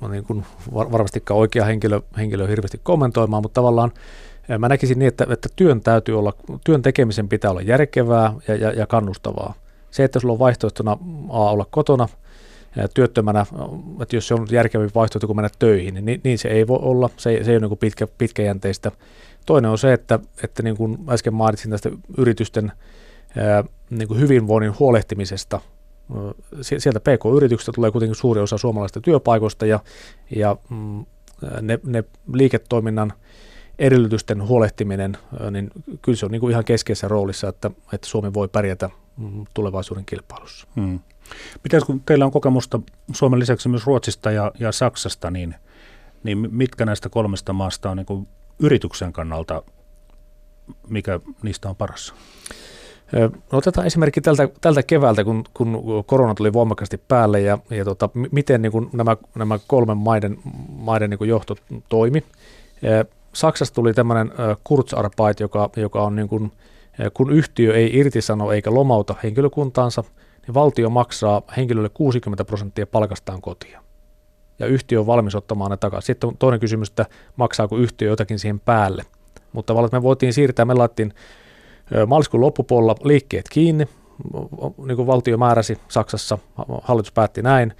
niin 0.09 0.23
kuin 0.23 0.45
varmastikaan 0.73 1.39
oikea 1.39 1.65
henkilö, 1.65 2.01
henkilö 2.17 2.47
hirveästi 2.47 2.79
kommentoimaan, 2.83 3.43
mutta 3.43 3.61
tavallaan 3.61 3.91
mä 4.59 4.69
näkisin 4.69 4.99
niin, 4.99 5.07
että, 5.07 5.27
että 5.29 5.49
työn 5.55 5.81
täytyy 5.81 6.19
olla, 6.19 6.33
työn 6.63 6.81
tekemisen 6.81 7.29
pitää 7.29 7.51
olla 7.51 7.61
järkevää 7.61 8.33
ja, 8.47 8.55
ja, 8.55 8.71
ja 8.71 8.87
kannustavaa. 8.87 9.53
Se, 9.91 10.03
että 10.03 10.19
sulla 10.19 10.31
on 10.31 10.39
vaihtoehtona 10.39 10.97
A 11.29 11.51
olla 11.51 11.65
kotona– 11.71 12.07
työttömänä, 12.93 13.45
että 14.01 14.15
jos 14.15 14.27
se 14.27 14.33
on 14.33 14.47
järkevin 14.51 14.89
vaihtoehto 14.95 15.27
kuin 15.27 15.37
mennä 15.37 15.49
töihin, 15.59 16.05
niin 16.05 16.21
niin 16.23 16.37
se 16.37 16.47
ei 16.47 16.67
voi 16.67 16.79
olla, 16.81 17.09
se, 17.17 17.43
se 17.43 17.51
ei 17.51 17.57
ole 17.57 17.67
niin 17.67 17.77
pitkä, 17.77 18.07
pitkäjänteistä. 18.17 18.91
Toinen 19.45 19.71
on 19.71 19.77
se, 19.77 19.93
että, 19.93 20.19
että 20.43 20.63
niin 20.63 20.77
kuin 20.77 20.97
äsken 21.09 21.33
mainitsin 21.33 21.71
tästä 21.71 21.89
yritysten 22.17 22.71
niin 23.89 24.07
kuin 24.07 24.19
hyvinvoinnin 24.19 24.79
huolehtimisesta, 24.79 25.61
sieltä 26.61 26.99
PK-yrityksistä 26.99 27.71
tulee 27.71 27.91
kuitenkin 27.91 28.15
suuri 28.15 28.41
osa 28.41 28.57
suomalaisista 28.57 29.01
työpaikoista 29.01 29.65
ja, 29.65 29.79
ja 30.35 30.55
mm, 30.69 31.05
ne, 31.61 31.79
ne 31.83 32.03
liiketoiminnan 32.33 33.13
edellytysten 33.79 34.47
huolehtiminen, 34.47 35.17
niin 35.51 35.71
kyllä 36.01 36.15
se 36.15 36.25
on 36.25 36.31
niin 36.31 36.39
kuin 36.39 36.51
ihan 36.51 36.65
keskeisessä 36.65 37.07
roolissa, 37.07 37.47
että, 37.47 37.71
että 37.93 38.07
Suomi 38.07 38.33
voi 38.33 38.47
pärjätä 38.47 38.89
mm, 39.17 39.45
tulevaisuuden 39.53 40.05
kilpailussa. 40.05 40.67
Hmm. 40.75 40.99
Miten 41.63 41.81
kun 41.85 42.01
teillä 42.05 42.25
on 42.25 42.31
kokemusta 42.31 42.79
Suomen 43.13 43.39
lisäksi 43.39 43.69
myös 43.69 43.85
Ruotsista 43.85 44.31
ja, 44.31 44.51
ja 44.59 44.71
Saksasta, 44.71 45.31
niin, 45.31 45.55
niin 46.23 46.47
mitkä 46.51 46.85
näistä 46.85 47.09
kolmesta 47.09 47.53
maasta 47.53 47.89
on 47.89 47.97
niin 47.97 48.27
yrityksen 48.59 49.13
kannalta, 49.13 49.63
mikä 50.89 51.19
niistä 51.43 51.69
on 51.69 51.75
paras? 51.75 52.13
No, 53.11 53.57
otetaan 53.57 53.87
esimerkki 53.87 54.21
tältä, 54.21 54.49
tältä 54.61 54.83
keväältä, 54.83 55.23
kun, 55.23 55.43
kun 55.53 56.03
korona 56.05 56.35
tuli 56.35 56.53
voimakkaasti 56.53 56.97
päälle 56.97 57.41
ja, 57.41 57.57
ja 57.69 57.85
tota, 57.85 58.09
miten 58.31 58.61
niin 58.61 58.71
kuin 58.71 58.89
nämä, 58.93 59.17
nämä 59.35 59.59
kolmen 59.67 59.97
maiden, 59.97 60.37
maiden 60.69 61.09
niin 61.09 61.17
kuin 61.17 61.29
johto 61.29 61.55
toimi. 61.89 62.23
Saksassa 63.33 63.73
tuli 63.73 63.93
tämmöinen 63.93 64.31
Kurzarbeit, 64.63 65.39
joka, 65.39 65.69
joka 65.75 66.03
on 66.03 66.15
niin 66.15 66.29
kuin, 66.29 66.51
kun 67.13 67.31
yhtiö 67.31 67.75
ei 67.75 67.97
irtisano 67.97 68.51
eikä 68.51 68.73
lomauta 68.73 69.15
henkilökuntaansa, 69.23 70.03
niin 70.47 70.53
valtio 70.53 70.89
maksaa 70.89 71.41
henkilölle 71.57 71.89
60 71.89 72.45
prosenttia 72.45 72.87
palkastaan 72.87 73.41
kotia. 73.41 73.83
Ja 74.59 74.65
yhtiö 74.65 74.99
on 74.99 75.07
valmis 75.07 75.35
ottamaan 75.35 75.71
ne 75.71 75.77
takaisin. 75.77 76.05
Sitten 76.05 76.27
on 76.27 76.37
toinen 76.37 76.59
kysymys, 76.59 76.89
että 76.89 77.05
maksaako 77.35 77.77
yhtiö 77.77 78.09
jotakin 78.09 78.39
siihen 78.39 78.59
päälle. 78.59 79.03
Mutta 79.53 79.73
tavallaan 79.73 79.91
me 79.93 80.03
voitiin 80.03 80.33
siirtää, 80.33 80.65
me 80.65 80.73
laittiin 80.73 81.13
maaliskuun 82.07 82.41
loppupuolella 82.41 82.95
liikkeet 83.03 83.45
kiinni, 83.49 83.87
niin 84.87 84.95
kuin 84.95 85.07
valtio 85.07 85.37
määräsi 85.37 85.77
Saksassa, 85.87 86.37
hallitus 86.83 87.11
päätti 87.11 87.41
näin, 87.41 87.73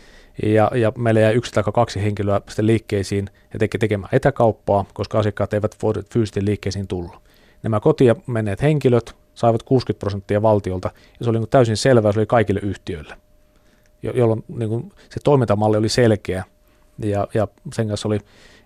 ja, 0.44 0.72
ja 0.76 0.92
meillä 0.98 1.20
jäi 1.20 1.34
yksi 1.34 1.52
tai 1.52 1.64
kaksi 1.74 2.04
henkilöä 2.04 2.42
sitten 2.48 2.68
liikkeisiin 2.68 3.30
ja 3.54 3.60
teki 3.60 3.78
tekemään 3.78 4.10
etäkauppaa, 4.12 4.86
koska 4.94 5.20
asiakkaat 5.20 5.54
eivät 5.54 5.76
voi 5.84 5.94
fyysisesti 6.14 6.46
liikkeisiin 6.46 6.88
tulla. 6.88 7.22
Nämä 7.64 7.80
kotia 7.80 8.16
menneet 8.28 8.62
henkilöt 8.62 9.16
saivat 9.38 9.64
60 9.64 10.00
prosenttia 10.00 10.42
valtiolta, 10.42 10.92
ja 11.20 11.24
se 11.24 11.30
oli 11.30 11.40
niin 11.40 11.50
täysin 11.50 11.78
selvää, 11.78 12.12
se 12.12 12.20
oli 12.20 12.26
kaikille 12.26 12.60
yhtiöille, 12.64 13.18
jolloin 14.04 14.44
niin 14.48 14.70
kuin 14.70 14.92
se 15.10 15.20
toimintamalli 15.24 15.78
oli 15.78 15.90
selkeä, 15.90 16.44
ja, 16.98 17.28
ja 17.34 17.48
sen 17.74 17.88
kanssa 17.88 18.08
oli 18.08 18.20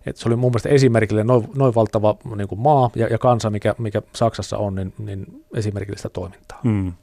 että 0.06 0.22
se 0.22 0.30
oli 0.30 0.36
mun 0.36 0.52
mielestä 0.52 0.70
esimerkillinen 0.70 1.28
noin, 1.28 1.48
noin 1.56 1.76
valtava 1.76 2.16
niin 2.36 2.48
kuin 2.48 2.62
maa 2.62 2.90
ja, 2.96 3.08
ja 3.08 3.18
kansa, 3.18 3.50
mikä, 3.50 3.76
mikä 3.78 4.02
Saksassa 4.16 4.58
on, 4.58 4.76
niin, 4.76 4.94
niin 4.98 5.44
esimerkillistä 5.56 6.10
toimintaa. 6.10 6.60
Hmm. 6.64 6.94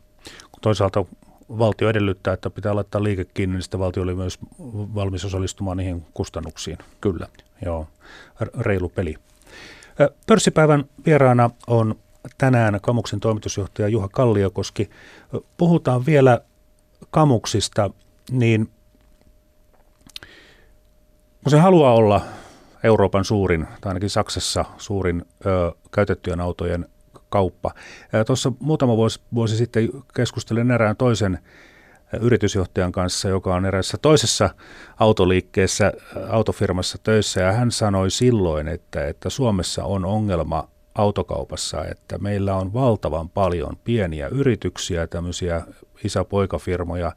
Toisaalta 0.61 1.05
valtio 1.49 1.89
edellyttää, 1.89 2.35
että 2.35 2.51
pitää 2.51 2.75
laittaa 2.75 3.03
liike 3.03 3.25
kiinni, 3.25 3.55
niin 3.55 3.62
sitten 3.62 3.81
valtio 3.81 4.03
oli 4.03 4.14
myös 4.14 4.39
valmis 4.95 5.25
osallistumaan 5.25 5.77
niihin 5.77 6.07
kustannuksiin. 6.14 6.79
Kyllä. 7.01 7.27
Joo, 7.64 7.87
reilu 8.59 8.89
peli. 8.89 9.16
Pörssipäivän 10.27 10.85
vieraana 11.07 11.51
on 11.66 11.95
tänään 12.39 12.79
Kamuksen 12.83 13.20
toimitusjohtaja 13.20 13.89
Juha 13.89 14.09
Kalliokoski. 14.09 14.91
Puhutaan 15.57 16.07
vielä 16.07 16.41
Kamuksista, 17.11 17.91
niin 18.31 18.70
kun 21.43 21.51
se 21.51 21.59
haluaa 21.59 21.95
olla 21.95 22.20
Euroopan 22.83 23.24
suurin, 23.24 23.66
tai 23.81 23.91
ainakin 23.91 24.11
Saksassa 24.11 24.64
suurin 24.79 25.24
ö, 25.47 25.72
käytettyjen 25.91 26.41
autojen 26.41 26.87
kauppa. 27.29 27.70
Tuossa 28.26 28.53
muutama 28.59 28.97
vuosi, 28.97 29.20
vuosi 29.35 29.57
sitten 29.57 29.89
keskustelin 30.14 30.70
erään 30.70 30.97
toisen 30.97 31.39
yritysjohtajan 32.20 32.93
kanssa, 32.93 33.29
joka 33.29 33.55
on 33.55 33.66
erässä 33.66 33.99
toisessa 34.03 34.51
autoliikkeessä, 34.99 35.93
autofirmassa 36.29 36.99
töissä, 37.03 37.41
ja 37.41 37.53
hän 37.53 37.70
sanoi 37.70 38.11
silloin, 38.11 38.68
että, 38.68 39.07
että 39.07 39.31
Suomessa 39.31 39.85
on 39.85 40.05
ongelma 40.05 40.68
autokaupassa, 40.99 41.85
että 41.85 42.19
meillä 42.19 42.57
on 42.57 42.73
valtavan 42.73 43.29
paljon 43.29 43.77
pieniä 43.85 44.29
yrityksiä, 44.29 45.07
tämmöisiä 45.07 45.67
isäpoikafirmoja, 46.05 47.13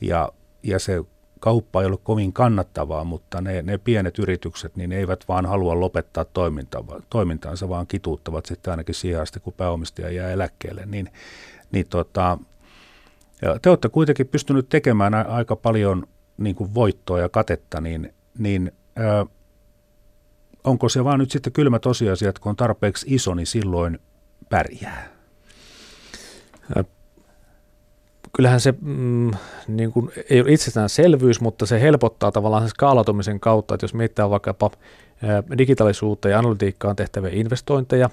ja, 0.00 0.32
ja 0.62 0.78
se 0.78 1.04
kauppa 1.40 1.80
ei 1.80 1.86
ole 1.86 1.98
kovin 2.02 2.32
kannattavaa, 2.32 3.04
mutta 3.04 3.40
ne, 3.40 3.62
ne 3.62 3.78
pienet 3.78 4.18
yritykset 4.18 4.76
niin 4.76 4.92
eivät 4.92 5.24
vaan 5.28 5.46
halua 5.46 5.80
lopettaa 5.80 6.24
toimintaansa, 7.10 7.68
vaan 7.68 7.86
kituuttavat 7.86 8.46
sitten 8.46 8.70
ainakin 8.70 8.94
siihen 8.94 9.22
asti, 9.22 9.40
kun 9.40 9.52
pääomistaja 9.52 10.10
jää 10.10 10.30
eläkkeelle. 10.30 10.86
Niin, 10.86 11.10
niin 11.72 11.86
tota, 11.90 12.38
te 13.62 13.70
olette 13.70 13.88
kuitenkin 13.88 14.28
pystynyt 14.28 14.68
tekemään 14.68 15.14
aika 15.14 15.56
paljon 15.56 16.06
niin 16.38 16.56
kuin 16.56 16.74
voittoa 16.74 17.20
ja 17.20 17.28
katetta, 17.28 17.80
niin, 17.80 18.14
niin 18.38 18.72
onko 20.66 20.88
se 20.88 21.04
vaan 21.04 21.18
nyt 21.18 21.30
sitten 21.30 21.52
kylmä 21.52 21.78
tosiasia, 21.78 22.28
että 22.28 22.40
kun 22.40 22.50
on 22.50 22.56
tarpeeksi 22.56 23.06
iso, 23.08 23.34
niin 23.34 23.46
silloin 23.46 23.98
pärjää? 24.48 25.16
kyllähän 28.36 28.60
se 28.60 28.74
mm, 28.80 29.30
niin 29.68 29.92
kuin, 29.92 30.10
ei 30.30 30.40
ole 30.40 30.52
itsestäänselvyys, 30.52 31.40
mutta 31.40 31.66
se 31.66 31.80
helpottaa 31.80 32.32
tavallaan 32.32 32.62
sen 32.62 32.70
skaalautumisen 32.70 33.40
kautta, 33.40 33.74
että 33.74 33.84
jos 33.84 33.94
mietitään 33.94 34.30
vaikkapa 34.30 34.70
digitaalisuuteen 35.58 36.32
ja 36.32 36.38
analytiikkaan 36.38 36.96
tehtäviä 36.96 37.30
investointeja, 37.32 38.10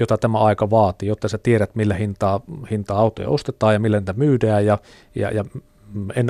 jota 0.00 0.18
tämä 0.18 0.38
aika 0.38 0.70
vaatii, 0.70 1.08
jotta 1.08 1.28
sä 1.28 1.38
tiedät, 1.38 1.74
millä 1.74 1.94
hintaa, 1.94 2.40
hintaa 2.70 2.98
autoja 2.98 3.28
ostetaan 3.28 3.74
ja 3.74 3.80
millä 3.80 4.00
niitä 4.00 4.12
myydään 4.12 4.66
ja, 4.66 4.78
ja, 5.14 5.30
ja 5.30 5.44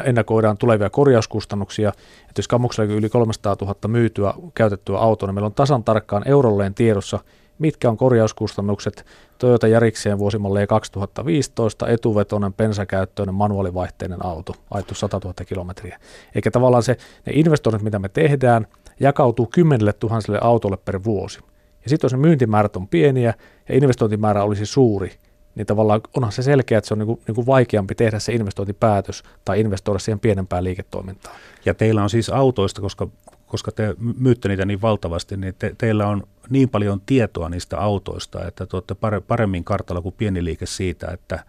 ennakoidaan 0.05 0.59
tulevia 0.59 0.91
korjauskustannuksia. 0.91 1.89
Että 2.29 2.39
jos 2.39 2.49
kammuksella 2.49 2.93
yli 2.93 3.09
300 3.09 3.57
000 3.61 3.75
myytyä 3.89 4.35
käytettyä 4.55 4.99
autoa, 4.99 5.27
niin 5.27 5.35
meillä 5.35 5.47
on 5.47 5.55
tasan 5.55 5.85
tarkkaan 5.85 6.29
eurolleen 6.29 6.75
tiedossa, 6.75 7.19
mitkä 7.59 7.91
on 7.91 7.97
korjauskustannukset 7.97 9.07
Toyota 9.39 9.69
Jarikseen 9.69 10.19
vuosimalleen 10.19 10.69
2015, 10.69 11.89
etuvetoinen, 11.89 12.53
pensakäyttöinen, 12.53 13.35
manuaalivaihteinen 13.35 14.27
auto, 14.27 14.55
ajettu 14.71 14.95
100 14.95 15.21
000 15.25 15.35
kilometriä. 15.47 15.99
Eikä 16.35 16.51
tavallaan 16.51 16.83
se, 16.83 16.97
ne 17.27 17.33
investoinnit, 17.33 17.83
mitä 17.83 17.99
me 17.99 18.09
tehdään, 18.09 18.67
jakautuu 19.01 19.47
kymmenelle 19.47 19.93
tuhansille 19.93 20.39
autolle 20.43 20.77
per 20.77 21.05
vuosi. 21.05 21.39
Ja 21.83 21.91
sitten 21.91 22.07
jos 22.07 22.13
ne 22.13 22.19
myyntimäärät 22.19 22.77
on 22.77 22.89
pieniä 22.89 23.35
ja 23.69 23.77
investointimäärä 23.77 24.43
olisi 24.43 24.67
suuri, 24.67 25.13
niin 25.61 25.67
tavallaan 25.67 26.01
onhan 26.17 26.33
se 26.33 26.43
selkeä, 26.43 26.79
että 26.79 26.89
se 26.89 26.95
on 26.95 26.99
niin 26.99 27.07
kuin, 27.07 27.21
niin 27.27 27.35
kuin 27.35 27.47
vaikeampi 27.47 27.95
tehdä 27.95 28.19
se 28.19 28.33
investointipäätös 28.33 29.23
tai 29.45 29.61
investoida 29.61 29.99
siihen 29.99 30.21
pienempään 30.21 30.65
liiketoimintaan. 30.65 31.37
Ja 31.65 31.75
teillä 31.75 32.03
on 32.03 32.11
siis 32.11 32.31
autoista, 32.31 32.81
koska 32.81 33.09
koska 33.51 33.73
te 33.73 33.95
myytte 34.19 34.49
niitä 34.49 34.65
niin 34.65 34.83
valtavasti, 34.83 35.37
niin 35.37 35.55
te, 35.59 35.75
teillä 35.79 36.07
on 36.07 36.23
niin 36.51 36.69
paljon 36.69 37.01
tietoa 37.07 37.49
niistä 37.49 37.79
autoista, 37.79 38.47
että 38.47 38.67
te 38.67 38.77
olette 38.77 38.95
paremmin 39.27 39.65
kartalla 39.65 40.03
kuin 40.03 40.15
pieni 40.19 40.45
liike 40.45 40.67
siitä, 40.67 41.07
että, 41.13 41.45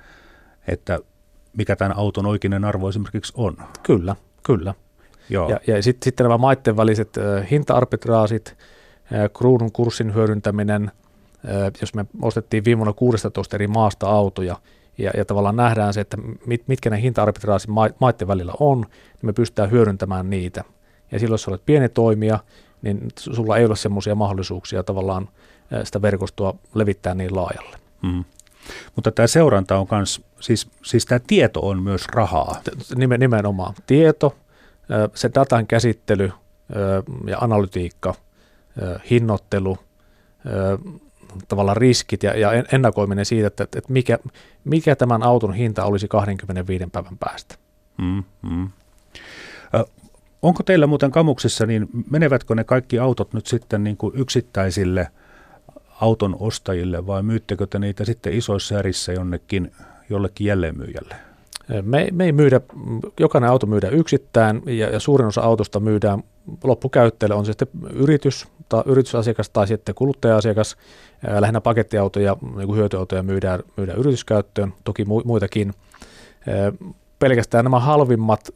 että 0.67 0.99
mikä 1.57 1.75
tämän 1.75 1.97
auton 1.97 2.25
oikeinen 2.25 2.65
arvo 2.65 2.89
esimerkiksi 2.89 3.33
on. 3.35 3.57
Kyllä, 3.83 4.15
kyllä. 4.43 4.73
Joo. 5.29 5.49
Ja, 5.49 5.59
ja 5.67 5.83
sitten 5.83 6.05
sit 6.05 6.19
nämä 6.19 6.37
maiden 6.37 6.77
väliset 6.77 7.17
äh, 7.17 7.51
hinta-arbitraasit, 7.51 8.57
äh, 9.13 9.29
kruunun 9.37 9.71
kurssin 9.71 10.13
hyödyntäminen, 10.15 10.91
jos 11.81 11.93
me 11.93 12.05
ostettiin 12.21 12.65
viime 12.65 12.79
vuonna 12.79 12.93
16 12.93 13.57
eri 13.57 13.67
maasta 13.67 14.09
autoja, 14.09 14.57
ja, 14.97 15.11
ja 15.17 15.25
tavallaan 15.25 15.55
nähdään 15.55 15.93
se, 15.93 16.01
että 16.01 16.17
mit, 16.45 16.63
mitkä 16.67 16.89
ne 16.89 17.01
hinta-arbitraasit 17.01 17.69
maiden 17.99 18.27
välillä 18.27 18.53
on, 18.59 18.81
niin 18.81 19.23
me 19.23 19.33
pystytään 19.33 19.71
hyödyntämään 19.71 20.29
niitä– 20.29 20.63
ja 21.11 21.19
silloin, 21.19 21.33
jos 21.33 21.47
olet 21.47 21.65
pieni 21.65 21.89
toimija, 21.89 22.39
niin 22.81 23.07
sulla 23.17 23.57
ei 23.57 23.65
ole 23.65 23.75
semmoisia 23.75 24.15
mahdollisuuksia 24.15 24.83
tavallaan 24.83 25.29
sitä 25.83 26.01
verkostoa 26.01 26.55
levittää 26.73 27.13
niin 27.13 27.35
laajalle. 27.35 27.77
Mm. 28.01 28.23
Mutta 28.95 29.11
tämä 29.11 29.27
seuranta 29.27 29.77
on 29.77 29.87
myös, 29.91 30.21
siis, 30.39 30.69
siis 30.83 31.05
tämä 31.05 31.19
tieto 31.27 31.59
on 31.59 31.83
myös 31.83 32.05
rahaa. 32.13 32.61
Nimenomaan. 33.17 33.73
Tieto, 33.87 34.35
se 35.15 35.31
datan 35.35 35.67
käsittely 35.67 36.31
ja 37.27 37.37
analytiikka, 37.37 38.13
hinnoittelu, 39.09 39.77
tavallaan 41.47 41.77
riskit 41.77 42.23
ja, 42.23 42.37
ja 42.39 42.51
ennakoiminen 42.71 43.25
siitä, 43.25 43.47
että, 43.47 43.63
että 43.63 43.93
mikä, 43.93 44.19
mikä 44.63 44.95
tämän 44.95 45.23
auton 45.23 45.53
hinta 45.53 45.85
olisi 45.85 46.07
25 46.07 46.85
päivän 46.91 47.17
päästä. 47.17 47.55
Mm, 47.97 48.23
mm. 48.41 48.69
Onko 50.41 50.63
teillä 50.63 50.87
muuten 50.87 51.11
kamuksissa, 51.11 51.65
niin 51.65 51.89
menevätkö 52.09 52.55
ne 52.55 52.63
kaikki 52.63 52.99
autot 52.99 53.33
nyt 53.33 53.47
sitten 53.47 53.83
niin 53.83 53.97
kuin 53.97 54.13
yksittäisille 54.15 55.07
auton 56.01 56.35
ostajille 56.39 57.07
vai 57.07 57.23
myyttekö 57.23 57.67
te 57.67 57.79
niitä 57.79 58.05
sitten 58.05 58.33
isoissa 58.33 58.79
erissä 58.79 59.13
jonnekin, 59.13 59.71
jollekin 60.09 60.47
jälleenmyyjälle? 60.47 61.30
Me, 61.81 62.07
me 62.11 62.25
ei 62.25 62.31
myydä, 62.31 62.61
jokainen 63.19 63.49
auto 63.49 63.67
myydään 63.67 63.93
yksittäin 63.93 64.61
ja, 64.65 64.89
ja 64.89 64.99
suurin 64.99 65.27
osa 65.27 65.41
autosta 65.41 65.79
myydään 65.79 66.23
loppukäyttäjälle, 66.63 67.35
on 67.35 67.45
se 67.45 67.51
sitten 67.51 67.67
yritys 67.93 68.47
tai 68.69 68.83
yritysasiakas 68.85 69.49
tai 69.49 69.67
sitten 69.67 69.95
kuluttaja-asiakas. 69.95 70.77
Lähinnä 71.39 71.61
pakettiautoja, 71.61 72.37
niin 72.55 72.67
kuin 72.67 72.77
hyötyautoja 72.77 73.23
myydään, 73.23 73.59
myydään 73.77 73.99
yrityskäyttöön, 73.99 74.73
toki 74.83 75.05
muitakin. 75.25 75.73
Pelkästään 77.19 77.65
nämä 77.65 77.79
halvimmat, 77.79 78.49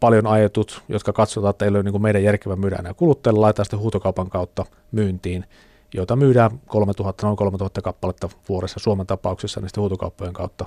paljon 0.00 0.26
ajetut, 0.26 0.82
jotka 0.88 1.12
katsotaan, 1.12 1.50
että 1.50 1.64
ei 1.64 1.68
ole 1.68 1.82
niin 1.82 2.02
meidän 2.02 2.22
järkevä 2.22 2.56
myydä 2.56 2.76
enää 2.76 2.94
kuluttajalle, 2.94 3.40
laitetaan 3.40 3.64
sitten 3.64 3.78
huutokaupan 3.78 4.30
kautta 4.30 4.64
myyntiin, 4.92 5.44
joita 5.94 6.16
myydään 6.16 6.50
3000, 6.66 7.26
noin 7.26 7.36
3000 7.36 7.82
kappaletta 7.82 8.28
vuodessa 8.48 8.80
Suomen 8.80 9.06
tapauksessa 9.06 9.60
niistä 9.60 9.80
huutokauppojen 9.80 10.32
kautta 10.32 10.64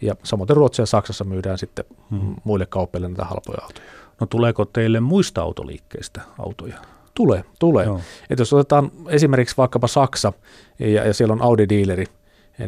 ja 0.00 0.16
samoin 0.22 0.48
Ruotsia 0.48 0.82
ja 0.82 0.86
Saksassa 0.86 1.24
myydään 1.24 1.58
sitten 1.58 1.84
hmm. 2.10 2.34
muille 2.44 2.66
kauppiaille 2.66 3.08
näitä 3.08 3.24
halpoja 3.24 3.58
autoja. 3.62 3.86
No 4.20 4.26
tuleeko 4.26 4.64
teille 4.64 5.00
muista 5.00 5.42
autoliikkeistä 5.42 6.20
autoja? 6.38 6.76
Tulee, 7.14 7.44
tulee. 7.58 7.84
Joo. 7.84 8.00
Et 8.30 8.38
jos 8.38 8.52
otetaan 8.52 8.90
esimerkiksi 9.08 9.56
vaikkapa 9.56 9.86
Saksa 9.86 10.32
ja, 10.78 10.88
ja 10.88 11.14
siellä 11.14 11.32
on 11.32 11.42
Audi-diileri, 11.42 12.06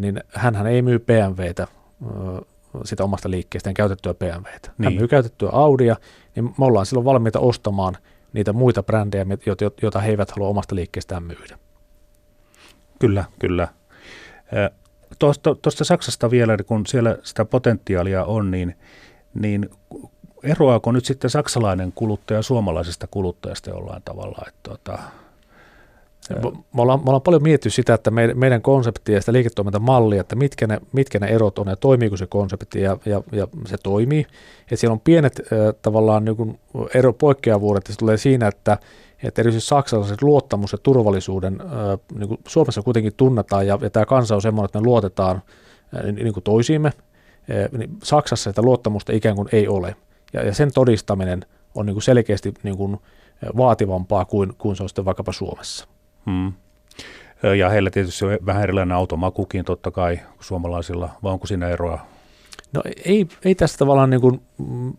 niin 0.00 0.20
hän 0.34 0.66
ei 0.66 0.82
myy 0.82 0.98
BMWtä 0.98 1.66
sitä 2.84 3.04
omasta 3.04 3.30
liikkeestään 3.30 3.74
käytettyä 3.74 4.14
BMWtä. 4.14 4.72
Niin. 4.78 4.84
Hän 4.84 4.94
myy 4.94 5.08
käytettyä 5.08 5.48
Audia, 5.52 5.96
niin 6.34 6.44
me 6.58 6.64
ollaan 6.64 6.86
silloin 6.86 7.04
valmiita 7.04 7.40
ostamaan 7.40 7.96
niitä 8.32 8.52
muita 8.52 8.82
brändejä, 8.82 9.26
joita 9.82 10.00
he 10.00 10.10
eivät 10.10 10.30
halua 10.30 10.48
omasta 10.48 10.74
liikkeestään 10.74 11.22
myydä. 11.22 11.58
Kyllä, 12.98 13.24
kyllä. 13.38 13.68
Tuosta, 15.18 15.54
tuosta 15.54 15.84
Saksasta 15.84 16.30
vielä, 16.30 16.56
kun 16.66 16.86
siellä 16.86 17.18
sitä 17.22 17.44
potentiaalia 17.44 18.24
on, 18.24 18.50
niin, 18.50 18.74
niin 19.34 19.70
eroaako 20.42 20.92
nyt 20.92 21.04
sitten 21.04 21.30
saksalainen 21.30 21.92
kuluttaja 21.92 22.42
suomalaisesta 22.42 23.06
kuluttajasta 23.10 23.70
jollain 23.70 24.02
tavalla? 24.04 24.44
Että 24.48 24.60
tuota, 24.62 24.98
me 26.74 26.82
ollaan, 26.82 26.98
me 26.98 27.04
ollaan 27.06 27.22
paljon 27.22 27.42
miettinyt 27.42 27.74
sitä, 27.74 27.94
että 27.94 28.10
meidän, 28.10 28.38
meidän 28.38 28.62
ja 29.08 29.20
sitä 29.20 29.32
liiketoimintamallia, 29.32 30.20
että 30.20 30.36
mitkä 30.36 30.66
ne, 30.66 30.80
mitkä 30.92 31.18
ne 31.18 31.26
erot 31.26 31.58
on 31.58 31.68
ja 31.68 31.76
toimiiko 31.76 32.16
se 32.16 32.26
konsepti 32.26 32.80
ja, 32.80 32.96
ja, 33.06 33.22
ja 33.32 33.48
se 33.66 33.76
toimii. 33.82 34.26
Että 34.60 34.76
siellä 34.76 34.92
on 34.92 35.00
pienet 35.00 35.40
äh, 35.40 35.74
tavallaan 35.82 36.24
niin 36.24 36.58
ero 36.94 37.12
poikkeavuudet 37.12 37.88
ja 37.88 37.94
se 37.94 37.98
tulee 37.98 38.16
siinä, 38.16 38.48
että 38.48 38.78
että 39.22 39.42
erityisesti 39.42 39.68
saksalaiset 39.68 40.22
luottamus 40.22 40.72
ja 40.72 40.78
turvallisuuden 40.78 41.58
niin 42.18 42.28
kuin 42.28 42.40
Suomessa 42.48 42.82
kuitenkin 42.82 43.12
tunnetaan 43.16 43.66
ja, 43.66 43.78
ja 43.82 43.90
tämä 43.90 44.06
kansa 44.06 44.34
on 44.34 44.42
semmoinen, 44.42 44.64
että 44.64 44.80
me 44.80 44.86
luotetaan 44.86 45.42
niin 46.12 46.32
kuin 46.32 46.44
toisiimme, 46.44 46.92
niin 47.78 47.96
Saksassa 48.02 48.50
sitä 48.50 48.62
luottamusta 48.62 49.12
ikään 49.12 49.36
kuin 49.36 49.48
ei 49.52 49.68
ole. 49.68 49.96
Ja, 50.32 50.46
ja 50.46 50.54
sen 50.54 50.72
todistaminen 50.74 51.46
on 51.74 51.86
niin 51.86 51.94
kuin 51.94 52.02
selkeästi 52.02 52.54
niin 52.62 52.76
kuin 52.76 52.96
vaativampaa 53.56 54.24
kuin, 54.24 54.52
kuin 54.58 54.76
se 54.76 54.82
on 54.82 54.88
sitten 54.88 55.04
vaikkapa 55.04 55.32
Suomessa. 55.32 55.88
Hmm. 56.26 56.52
Ja 57.58 57.68
heillä 57.68 57.90
tietysti 57.90 58.24
on 58.24 58.38
vähän 58.46 58.62
erilainen 58.62 58.96
automakukin 58.96 59.64
totta 59.64 59.90
kai 59.90 60.20
suomalaisilla, 60.40 61.08
vai 61.22 61.32
onko 61.32 61.46
siinä 61.46 61.68
eroa 61.68 62.00
No 62.72 62.82
ei, 63.04 63.26
ei 63.44 63.54
tässä 63.54 63.78
tavallaan 63.78 64.10
niin 64.10 64.20
kuin, 64.20 64.40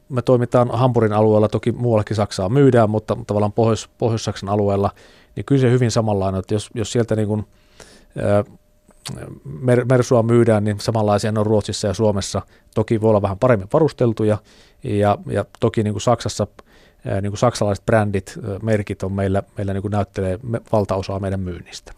me 0.10 0.22
toimitaan 0.22 0.70
Hampurin 0.74 1.14
alueella, 1.14 1.48
toki 1.48 1.72
muuallakin 1.72 2.16
Saksaa 2.16 2.50
myydään, 2.50 2.90
mutta 2.90 3.18
tavallaan 3.28 3.54
Pohjois, 3.54 3.90
Pohjois-Saksan 3.98 4.50
alueella, 4.50 4.92
niin 5.36 5.46
kyllä 5.46 5.62
se 5.62 5.72
hyvin 5.72 5.92
samanlainen, 5.92 6.40
että 6.40 6.54
jos, 6.54 6.70
jos 6.74 6.92
sieltä 6.92 7.16
niin 7.16 7.28
kuin, 7.28 7.46
mer, 9.44 9.86
Mersua 9.86 10.24
myydään, 10.24 10.64
niin 10.64 10.80
samanlaisia 10.80 11.34
on 11.38 11.46
Ruotsissa 11.46 11.88
ja 11.88 11.94
Suomessa. 11.94 12.42
Toki 12.76 13.02
voi 13.02 13.10
olla 13.10 13.22
vähän 13.22 13.40
paremmin 13.40 13.68
varusteltuja 13.74 14.38
ja, 14.84 15.18
ja 15.26 15.46
toki 15.60 15.84
niin 15.84 15.94
kuin 15.94 16.02
Saksassa 16.02 16.48
niin 17.22 17.32
kuin 17.32 17.38
saksalaiset 17.38 17.86
brändit, 17.86 18.40
merkit 18.64 19.04
on 19.04 19.12
meillä, 19.12 19.44
meillä 19.58 19.74
niin 19.74 19.82
kuin 19.82 19.92
näyttelee 19.92 20.40
valtaosaa 20.72 21.20
meidän 21.20 21.40
myynnistä. 21.40 21.94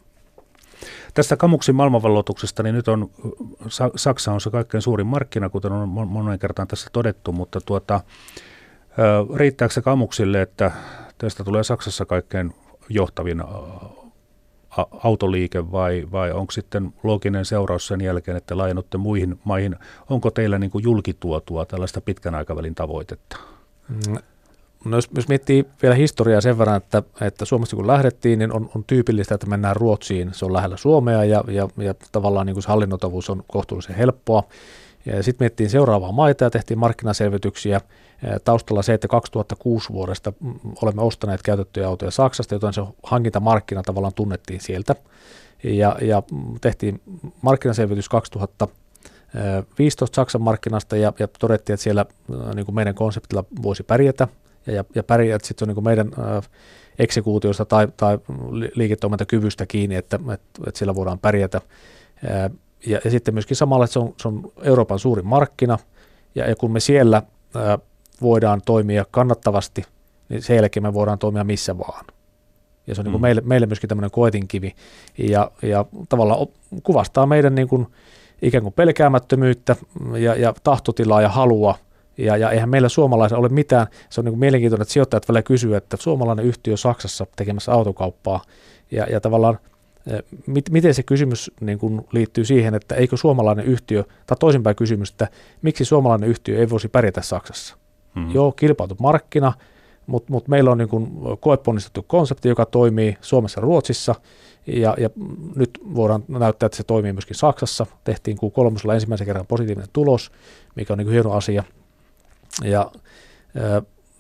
Tästä 1.13 1.37
Kamuksin 1.37 1.75
maailmanvalloituksesta, 1.75 2.63
niin 2.63 2.75
nyt 2.75 2.87
on, 2.87 3.09
Saksa 3.95 4.31
on 4.31 4.41
se 4.41 4.49
kaikkein 4.49 4.81
suurin 4.81 5.07
markkina, 5.07 5.49
kuten 5.49 5.71
on 5.71 5.89
monen 5.89 6.39
kertaan 6.39 6.67
tässä 6.67 6.89
todettu, 6.93 7.31
mutta 7.31 7.61
tuota, 7.65 8.01
riittääkö 9.35 9.73
se 9.73 9.81
Kamuksille, 9.81 10.41
että 10.41 10.71
tästä 11.17 11.43
tulee 11.43 11.63
Saksassa 11.63 12.05
kaikkein 12.05 12.53
johtavin 12.89 13.43
autoliike 15.03 15.71
vai, 15.71 16.07
vai 16.11 16.31
onko 16.31 16.51
sitten 16.51 16.93
looginen 17.03 17.45
seuraus 17.45 17.87
sen 17.87 18.01
jälkeen, 18.01 18.37
että 18.37 18.57
laajennutte 18.57 18.97
muihin 18.97 19.39
maihin? 19.43 19.75
Onko 20.09 20.31
teillä 20.31 20.59
niin 20.59 20.71
kuin 20.71 20.83
julkituotua 20.83 21.65
tällaista 21.65 22.01
pitkän 22.01 22.35
aikavälin 22.35 22.75
tavoitetta? 22.75 23.37
No 24.85 24.97
jos, 24.97 25.09
jos 25.15 25.27
miettii 25.27 25.65
vielä 25.81 25.95
historiaa 25.95 26.41
sen 26.41 26.57
verran, 26.57 26.77
että, 26.77 27.03
että 27.21 27.45
Suomesta 27.45 27.75
kun 27.75 27.87
lähdettiin, 27.87 28.39
niin 28.39 28.53
on, 28.53 28.69
on 28.75 28.83
tyypillistä, 28.83 29.35
että 29.35 29.47
mennään 29.47 29.75
Ruotsiin. 29.75 30.29
Se 30.33 30.45
on 30.45 30.53
lähellä 30.53 30.77
Suomea 30.77 31.23
ja, 31.23 31.43
ja, 31.47 31.69
ja 31.77 31.93
tavallaan 32.11 32.45
niin 32.45 32.53
kuin 32.53 32.63
se 32.63 32.69
hallinnotavuus 32.69 33.29
on 33.29 33.43
kohtuullisen 33.47 33.95
helppoa. 33.95 34.43
Sitten 35.21 35.45
miettiin 35.45 35.69
seuraavaa 35.69 36.11
maita 36.11 36.43
ja 36.43 36.49
tehtiin 36.49 36.79
markkinaselvityksiä. 36.79 37.81
Taustalla 38.43 38.81
se, 38.81 38.93
että 38.93 39.07
2006 39.07 39.93
vuodesta 39.93 40.33
mm, 40.39 40.53
olemme 40.81 41.01
ostaneet 41.01 41.41
käytettyjä 41.41 41.87
autoja 41.87 42.11
Saksasta, 42.11 42.55
joten 42.55 42.73
se 42.73 42.81
hankintamarkkina 43.03 43.83
tavallaan 43.83 44.13
tunnettiin 44.13 44.61
sieltä. 44.61 44.95
Ja, 45.63 45.95
ja 46.01 46.23
tehtiin 46.61 47.01
markkinaselvitys 47.41 48.09
2015 48.09 50.15
Saksan 50.15 50.41
markkinasta 50.41 50.97
ja, 50.97 51.13
ja 51.19 51.27
todettiin, 51.39 51.73
että 51.73 51.83
siellä 51.83 52.05
niin 52.55 52.65
kuin 52.65 52.75
meidän 52.75 52.95
konseptilla 52.95 53.43
voisi 53.63 53.83
pärjätä 53.83 54.27
ja, 54.67 54.73
ja, 54.73 54.83
ja 54.95 55.03
pärjät 55.03 55.43
sitten 55.43 55.69
on 55.69 55.75
niin 55.75 55.83
meidän 55.83 56.11
äh, 56.19 56.49
eksekuutiosta 56.99 57.65
tai, 57.65 57.87
tai 57.97 58.19
liiketoimintakyvystä 58.75 59.65
kiinni, 59.65 59.95
että, 59.95 60.19
että, 60.33 60.61
että 60.67 60.79
sillä 60.79 60.95
voidaan 60.95 61.19
pärjätä. 61.19 61.61
Äh, 62.31 62.51
ja, 62.85 62.99
ja 63.05 63.11
sitten 63.11 63.33
myöskin 63.33 63.57
samalla, 63.57 63.85
että 63.85 63.93
se 63.93 63.99
on, 63.99 64.13
se 64.17 64.27
on 64.27 64.51
Euroopan 64.63 64.99
suurin 64.99 65.27
markkina, 65.27 65.77
ja, 66.35 66.49
ja 66.49 66.55
kun 66.55 66.71
me 66.71 66.79
siellä 66.79 67.17
äh, 67.17 67.87
voidaan 68.21 68.61
toimia 68.65 69.05
kannattavasti, 69.11 69.83
niin 70.29 70.41
sen 70.41 70.55
jälkeen 70.55 70.83
me 70.83 70.93
voidaan 70.93 71.19
toimia 71.19 71.43
missä 71.43 71.77
vaan. 71.77 72.05
Ja 72.87 72.95
se 72.95 73.01
on 73.01 73.05
mm. 73.05 73.07
niin 73.07 73.11
kuin 73.11 73.21
meille, 73.21 73.41
meille 73.45 73.67
myöskin 73.67 73.87
tämmöinen 73.87 74.11
koetinkivi, 74.11 74.75
ja, 75.17 75.51
ja 75.61 75.85
tavallaan 76.09 76.47
kuvastaa 76.83 77.25
meidän 77.25 77.55
niin 77.55 77.67
kuin, 77.67 77.87
ikään 78.41 78.63
kuin 78.63 78.73
pelkäämättömyyttä 78.73 79.75
ja, 80.17 80.35
ja 80.35 80.53
tahtotilaa 80.63 81.21
ja 81.21 81.29
halua– 81.29 81.75
ja, 82.25 82.37
ja 82.37 82.51
eihän 82.51 82.69
meillä 82.69 82.89
suomalaisilla 82.89 83.39
ole 83.39 83.49
mitään, 83.49 83.87
se 84.09 84.21
on 84.21 84.25
niin 84.25 84.31
kuin 84.31 84.39
mielenkiintoinen, 84.39 84.81
että 84.81 84.93
sijoittajat 84.93 85.29
välillä 85.29 85.43
kysyy, 85.43 85.75
että 85.75 85.97
suomalainen 85.97 86.45
yhtiö 86.45 86.77
Saksassa 86.77 87.27
tekemässä 87.35 87.71
autokauppaa, 87.71 88.41
ja, 88.91 89.05
ja 89.09 89.21
tavallaan 89.21 89.59
mit, 90.47 90.69
miten 90.69 90.93
se 90.93 91.03
kysymys 91.03 91.51
niin 91.61 91.79
kuin 91.79 92.01
liittyy 92.11 92.45
siihen, 92.45 92.73
että 92.75 92.95
eikö 92.95 93.17
suomalainen 93.17 93.65
yhtiö, 93.65 94.03
tai 94.27 94.37
toisinpäin 94.39 94.75
kysymys, 94.75 95.11
että 95.11 95.27
miksi 95.61 95.85
suomalainen 95.85 96.29
yhtiö 96.29 96.59
ei 96.59 96.69
voisi 96.69 96.87
pärjätä 96.87 97.21
Saksassa. 97.21 97.77
Hmm. 98.15 98.31
Joo, 98.31 98.51
kilpailut 98.51 98.99
markkina, 98.99 99.53
mutta 100.07 100.31
mut 100.31 100.47
meillä 100.47 100.71
on 100.71 100.77
niin 100.77 100.89
kuin 100.89 101.11
koeponnistettu 101.39 102.03
konsepti, 102.07 102.49
joka 102.49 102.65
toimii 102.65 103.17
Suomessa 103.21 103.59
ja 103.59 103.61
Ruotsissa, 103.61 104.15
ja, 104.67 104.95
ja 104.97 105.09
nyt 105.55 105.69
voidaan 105.95 106.23
näyttää, 106.27 106.65
että 106.65 106.77
se 106.77 106.83
toimii 106.83 107.13
myöskin 107.13 107.35
Saksassa. 107.35 107.85
Tehtiin 108.03 108.37
Q3 108.37 108.93
ensimmäisen 108.93 109.27
kerran 109.27 109.47
positiivinen 109.47 109.89
tulos, 109.93 110.31
mikä 110.75 110.93
on 110.93 110.97
niin 110.97 111.05
kuin 111.05 111.13
hieno 111.13 111.31
asia– 111.31 111.63
ja 112.63 112.91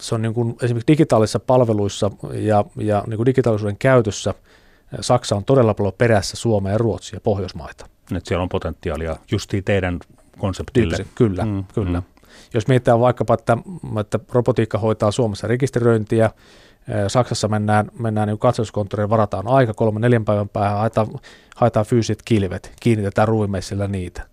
se 0.01 0.15
on 0.15 0.21
niin 0.21 0.33
kuin 0.33 0.55
esimerkiksi 0.61 0.87
digitaalisissa 0.87 1.39
palveluissa 1.39 2.11
ja, 2.33 2.65
ja 2.77 3.03
niin 3.07 3.17
kuin 3.17 3.25
digitaalisuuden 3.25 3.77
käytössä 3.77 4.33
Saksa 5.01 5.35
on 5.35 5.45
todella 5.45 5.73
paljon 5.73 5.93
perässä 5.97 6.37
Suomea 6.37 6.71
ja 6.71 6.77
Ruotsia 6.77 7.17
ja 7.17 7.21
Pohjoismaita. 7.21 7.85
Nyt 8.11 8.25
siellä 8.25 8.43
on 8.43 8.49
potentiaalia 8.49 9.15
justiin 9.31 9.63
teidän 9.63 9.99
konseptille. 10.37 10.95
Kyllä, 10.95 11.09
kyllä. 11.15 11.45
Mm, 11.45 11.63
kyllä. 11.73 11.99
Mm. 11.99 12.05
Jos 12.53 12.67
mietitään 12.67 12.99
vaikkapa, 12.99 13.33
että, 13.33 13.57
että 13.99 14.19
robotiikka 14.31 14.77
hoitaa 14.77 15.11
Suomessa 15.11 15.47
rekisteröintiä, 15.47 16.31
Saksassa 17.07 17.47
mennään, 17.47 17.91
mennään 17.99 18.27
niin 18.27 18.39
katsomuskonttoriin, 18.39 19.09
varataan 19.09 19.47
aika 19.47 19.73
kolme 19.73 19.99
neljän 19.99 20.25
päivän 20.25 20.49
päähän, 20.49 20.77
haetaan, 20.77 21.07
haetaan 21.55 21.85
fyysiset 21.85 22.19
kilvet, 22.25 22.73
kiinnitetään 22.79 23.27
ruuvimeissillä 23.27 23.87
niitä. 23.87 24.27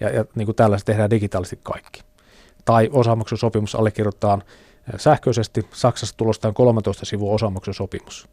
Ja, 0.00 0.10
ja 0.10 0.24
niin 0.34 0.46
kuin 0.46 0.56
tällaiset 0.56 0.86
tehdään 0.86 1.10
digitaalisesti 1.10 1.60
kaikki 1.62 2.02
tai 2.66 2.88
osamaksusopimus 2.92 3.74
allekirjoitetaan 3.74 4.42
sähköisesti. 4.96 5.66
Saksassa 5.72 6.16
tulostaan 6.16 6.54
13 6.54 7.06
sivua 7.06 7.34
osamaksusopimus 7.34 8.28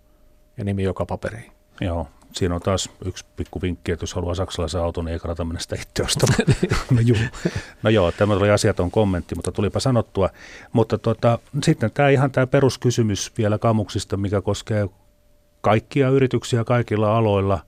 ja 0.58 0.64
nimi 0.64 0.84
joka 0.84 1.06
paperiin. 1.06 1.52
Joo, 1.82 2.08
siinä 2.32 2.56
on 2.56 2.62
taas 2.62 2.90
yksi 3.06 3.26
pikku 3.36 3.62
vinkki, 3.62 3.92
että 3.92 4.04
jos 4.04 4.14
haluaa 4.14 4.36
saksalaisen 4.36 4.82
auton, 4.82 5.06
niin 5.06 5.14
ei 5.14 5.20
kannata 5.20 5.46
mennä 5.46 5.60
sitä 5.60 5.76
itse 5.76 6.04
ostamaan. 6.04 6.56
no, 6.96 7.02
joo. 7.06 7.18
no 7.84 7.90
joo, 7.90 8.12
tämä 8.12 8.34
oli 8.34 8.50
asiaton 8.50 8.92
kommentti, 8.92 9.36
mutta 9.36 9.52
tulipa 9.52 9.80
sanottua. 9.80 10.30
Mutta 10.74 10.98
tota, 10.98 11.40
sitten 11.64 11.92
tämä 11.92 12.10
ihan 12.10 12.32
tämä 12.32 12.48
peruskysymys 12.48 13.32
vielä 13.38 13.58
kamuksista, 13.58 14.18
mikä 14.18 14.42
koskee 14.42 14.90
kaikkia 15.62 16.10
yrityksiä 16.10 16.64
kaikilla 16.64 17.18
aloilla, 17.18 17.60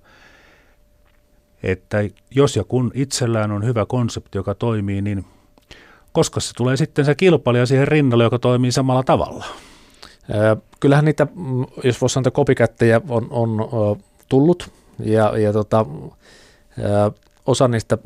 että 1.64 1.98
jos 2.32 2.56
ja 2.56 2.64
kun 2.64 2.92
itsellään 2.94 3.52
on 3.52 3.66
hyvä 3.66 3.86
konsepti, 3.86 4.38
joka 4.38 4.56
toimii, 4.56 5.02
niin 5.02 5.26
koska 6.16 6.40
se 6.40 6.54
tulee 6.54 6.78
sitten 6.78 7.06
se 7.06 7.16
kilpailija 7.16 7.66
siihen 7.66 7.88
rinnalle, 7.88 8.24
joka 8.24 8.40
toimii 8.40 8.72
samalla 8.72 9.04
tavalla? 9.04 9.46
Kyllähän 10.80 11.06
niitä, 11.06 11.28
mm, 11.36 11.66
jos 11.84 12.02
voisi 12.02 12.14
sanoa, 12.14 12.32
kopikättejä 12.32 13.02
on, 13.10 13.28
on 13.30 13.70
tullut 14.30 14.72
ja, 15.00 15.38
ja 15.38 15.54
tota, 15.54 15.86
osa 17.46 17.68
niistä 17.68 17.98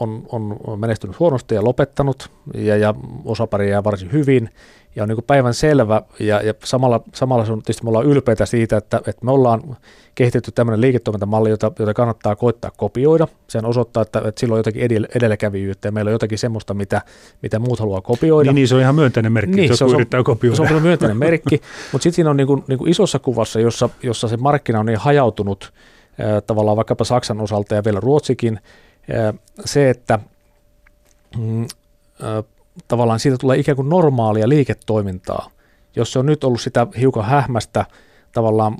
on, 0.00 0.22
on 0.66 0.80
menestynyt 0.80 1.18
huonosti 1.18 1.54
ja 1.54 1.64
lopettanut 1.64 2.30
ja, 2.54 2.76
ja 2.76 2.94
osa 3.24 3.46
pärjää 3.46 3.84
varsin 3.84 4.12
hyvin 4.12 4.50
ja 4.96 5.02
on 5.02 5.08
niin 5.08 5.24
päivän 5.26 5.54
selvä 5.54 6.02
ja, 6.20 6.42
ja 6.42 6.54
samalla, 6.64 7.00
samalla 7.14 7.44
se 7.44 7.52
on, 7.52 7.58
tietysti 7.58 7.84
me 7.84 7.88
ollaan 7.88 8.06
ylpeitä 8.06 8.46
siitä, 8.46 8.76
että, 8.76 8.96
että 8.96 9.24
me 9.24 9.30
ollaan 9.30 9.76
kehitetty 10.14 10.52
tämmöinen 10.52 10.80
liiketoimintamalli, 10.80 11.50
jota, 11.50 11.72
jota 11.78 11.94
kannattaa 11.94 12.36
koittaa 12.36 12.70
kopioida. 12.76 13.28
Sen 13.48 13.64
osoittaa, 13.64 14.02
että, 14.02 14.22
että 14.24 14.40
sillä 14.40 14.52
on 14.52 14.58
jotakin 14.58 14.82
edelläkävijyyttä 15.14 15.88
ja 15.88 15.92
meillä 15.92 16.08
on 16.08 16.12
jotakin 16.12 16.38
semmoista, 16.38 16.74
mitä, 16.74 17.02
mitä 17.42 17.58
muut 17.58 17.80
haluaa 17.80 18.00
kopioida. 18.00 18.50
Niin, 18.50 18.54
niin 18.54 18.68
se 18.68 18.74
on 18.74 18.80
ihan 18.80 18.94
myönteinen 18.94 19.32
merkki, 19.32 19.56
niin, 19.56 19.76
se 19.76 19.84
on, 19.84 19.94
yrittää 19.94 20.22
kopioida. 20.22 20.68
Se 20.68 20.74
on 20.74 20.82
myönteinen 20.82 21.16
merkki, 21.26 21.60
mutta 21.92 22.02
sitten 22.02 22.16
siinä 22.16 22.30
on 22.30 22.36
niin 22.36 22.46
kuin, 22.46 22.64
niin 22.68 22.78
kuin 22.78 22.90
isossa 22.90 23.18
kuvassa, 23.18 23.60
jossa, 23.60 23.88
jossa 24.02 24.28
se 24.28 24.36
markkina 24.36 24.80
on 24.80 24.86
niin 24.86 24.98
hajautunut 24.98 25.72
tavallaan 26.46 26.76
vaikkapa 26.76 27.04
Saksan 27.04 27.40
osalta 27.40 27.74
ja 27.74 27.84
vielä 27.84 28.00
Ruotsikin, 28.00 28.60
se, 29.64 29.90
että 29.90 30.18
mm, 31.38 31.66
tavallaan 32.88 33.20
siitä 33.20 33.38
tulee 33.38 33.58
ikään 33.58 33.76
kuin 33.76 33.88
normaalia 33.88 34.48
liiketoimintaa. 34.48 35.50
Jos 35.96 36.12
se 36.12 36.18
on 36.18 36.26
nyt 36.26 36.44
ollut 36.44 36.60
sitä 36.60 36.86
hiukan 36.98 37.24
hähmästä, 37.24 37.84
tavallaan 38.32 38.76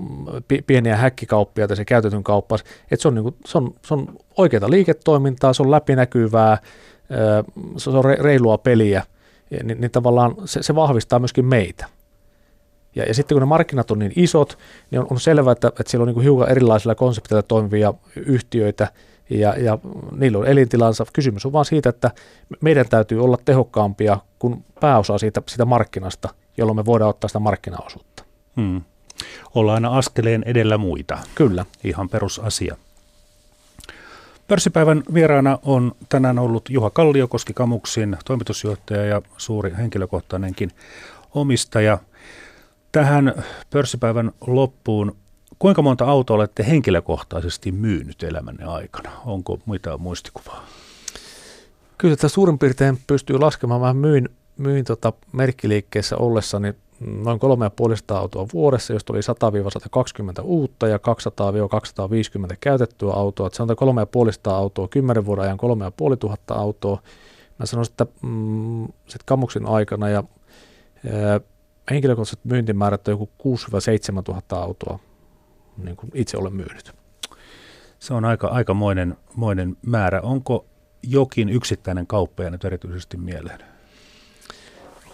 pieniä 0.67 0.97
häkkikauppia 0.97 1.69
tai 1.69 1.77
se 1.77 1.85
käytetyn 1.85 2.25
kauppa, 2.25 2.59
että 2.91 3.03
se 3.03 3.09
on, 3.09 3.15
niin 3.15 3.35
se 3.47 3.59
on, 3.59 3.75
se 3.87 3.95
on 3.95 4.17
oikeaa 4.37 4.71
liiketoimintaa, 4.71 5.53
se 5.53 5.63
on 5.63 5.71
läpinäkyvää, 5.71 6.59
se 7.77 7.91
on 7.91 8.05
reilua 8.05 8.59
peliä, 8.59 9.03
niin, 9.63 9.81
niin 9.81 9.91
tavallaan 9.91 10.35
se, 10.45 10.63
se 10.63 10.75
vahvistaa 10.75 11.19
myöskin 11.19 11.45
meitä. 11.45 11.87
Ja, 12.95 13.05
ja 13.05 13.15
sitten 13.15 13.35
kun 13.35 13.43
ne 13.43 13.47
markkinat 13.47 13.91
on 13.91 13.99
niin 13.99 14.13
isot, 14.17 14.59
niin 14.91 15.01
on, 15.01 15.07
on 15.11 15.21
selvää, 15.21 15.53
että, 15.53 15.69
että 15.69 15.91
siellä 15.91 16.03
on 16.03 16.15
niin 16.15 16.23
hiukan 16.23 16.51
erilaisilla 16.51 16.95
konsepteilla 16.95 17.43
toimivia 17.43 17.95
yhtiöitä, 18.17 18.93
ja, 19.31 19.55
ja 19.59 19.79
niillä 20.17 20.39
on 20.39 20.47
elintilansa. 20.47 21.07
Kysymys 21.13 21.47
on 21.47 21.53
vaan 21.53 21.65
siitä, 21.65 21.89
että 21.89 22.11
meidän 22.61 22.89
täytyy 22.89 23.25
olla 23.25 23.39
tehokkaampia 23.45 24.19
kuin 24.39 24.65
pääosa 24.81 25.19
siitä, 25.19 25.43
siitä 25.49 25.65
markkinasta, 25.65 26.29
jolloin 26.57 26.77
me 26.77 26.85
voidaan 26.85 27.11
ottaa 27.11 27.29
sitä 27.29 27.39
markkinaosuutta. 27.39 28.25
Hmm. 28.57 28.83
Olla 29.55 29.75
aina 29.75 29.99
askeleen 29.99 30.43
edellä 30.47 30.79
muita. 30.79 31.19
Kyllä. 31.35 31.65
Ihan 31.85 32.09
perusasia. 32.09 32.77
Pörssipäivän 34.49 35.03
vieraana 35.15 35.59
on 35.63 35.93
tänään 36.09 36.39
ollut 36.39 36.71
Juha 36.71 36.91
Kalliokoski 36.91 37.53
Kamuksin 37.53 38.17
toimitusjohtaja 38.25 39.05
ja 39.05 39.23
suuri 39.37 39.75
henkilökohtainenkin 39.79 40.71
omistaja. 41.35 41.99
Tähän 42.93 43.45
pörssipäivän 43.71 44.33
loppuun 44.47 45.17
Kuinka 45.59 45.83
monta 45.83 46.05
autoa 46.05 46.37
olette 46.37 46.67
henkilökohtaisesti 46.67 47.73
myynyt 47.73 48.23
elämänne 48.23 48.65
aikana? 48.65 49.11
Onko 49.27 49.59
muita 49.67 49.99
muistikuvaa? 49.99 50.65
Kyllä 51.99 52.17
tätä 52.17 52.29
suurin 52.29 52.59
piirtein 52.59 52.99
pystyy 53.07 53.39
laskemaan. 53.39 53.81
Mä 53.81 53.95
myin, 53.95 54.29
myin 54.57 54.85
tota 54.85 55.13
merkkiliikkeessä 55.33 56.17
ollessani 56.17 56.75
noin 57.01 57.41
3,5 58.11 58.17
autoa 58.17 58.47
vuodessa, 58.53 58.93
josta 58.93 59.13
oli 59.13 59.21
100-120 60.41 60.43
uutta 60.43 60.89
ja 60.89 60.97
200-250 60.97 61.01
käytettyä 62.61 63.13
autoa. 63.13 63.51
Se 63.53 63.63
on 63.63 63.69
3,5 63.69 64.53
autoa 64.53 64.89
10 64.89 65.27
vuoden 65.27 65.45
ajan 65.45 65.59
3500 65.59 66.59
autoa. 66.59 67.03
Mä 67.59 67.67
sanoisin, 67.67 67.93
että 67.93 68.07
mm, 68.23 68.89
sit 69.07 69.23
Kamuksin 69.25 69.67
aikana 69.67 70.09
ja 70.09 70.25
ää, 71.13 71.41
henkilökohtaiset 71.91 72.45
myyntimäärät 72.45 73.09
on 73.09 73.13
joku 73.13 73.29
6-7 74.19 74.23
tuhatta 74.23 74.57
autoa 74.57 74.99
niin 75.85 75.97
kuin 75.97 76.11
itse 76.15 76.37
olen 76.37 76.55
myynyt. 76.55 76.93
Se 77.99 78.15
on 78.15 78.25
aika, 78.25 78.47
aikamoinen 78.47 79.17
moinen 79.37 79.77
määrä. 79.87 80.21
Onko 80.21 80.67
jokin 81.03 81.49
yksittäinen 81.49 82.07
kauppa 82.07 82.51
nyt 82.51 82.65
erityisesti 82.65 83.17
mieleen? 83.17 83.59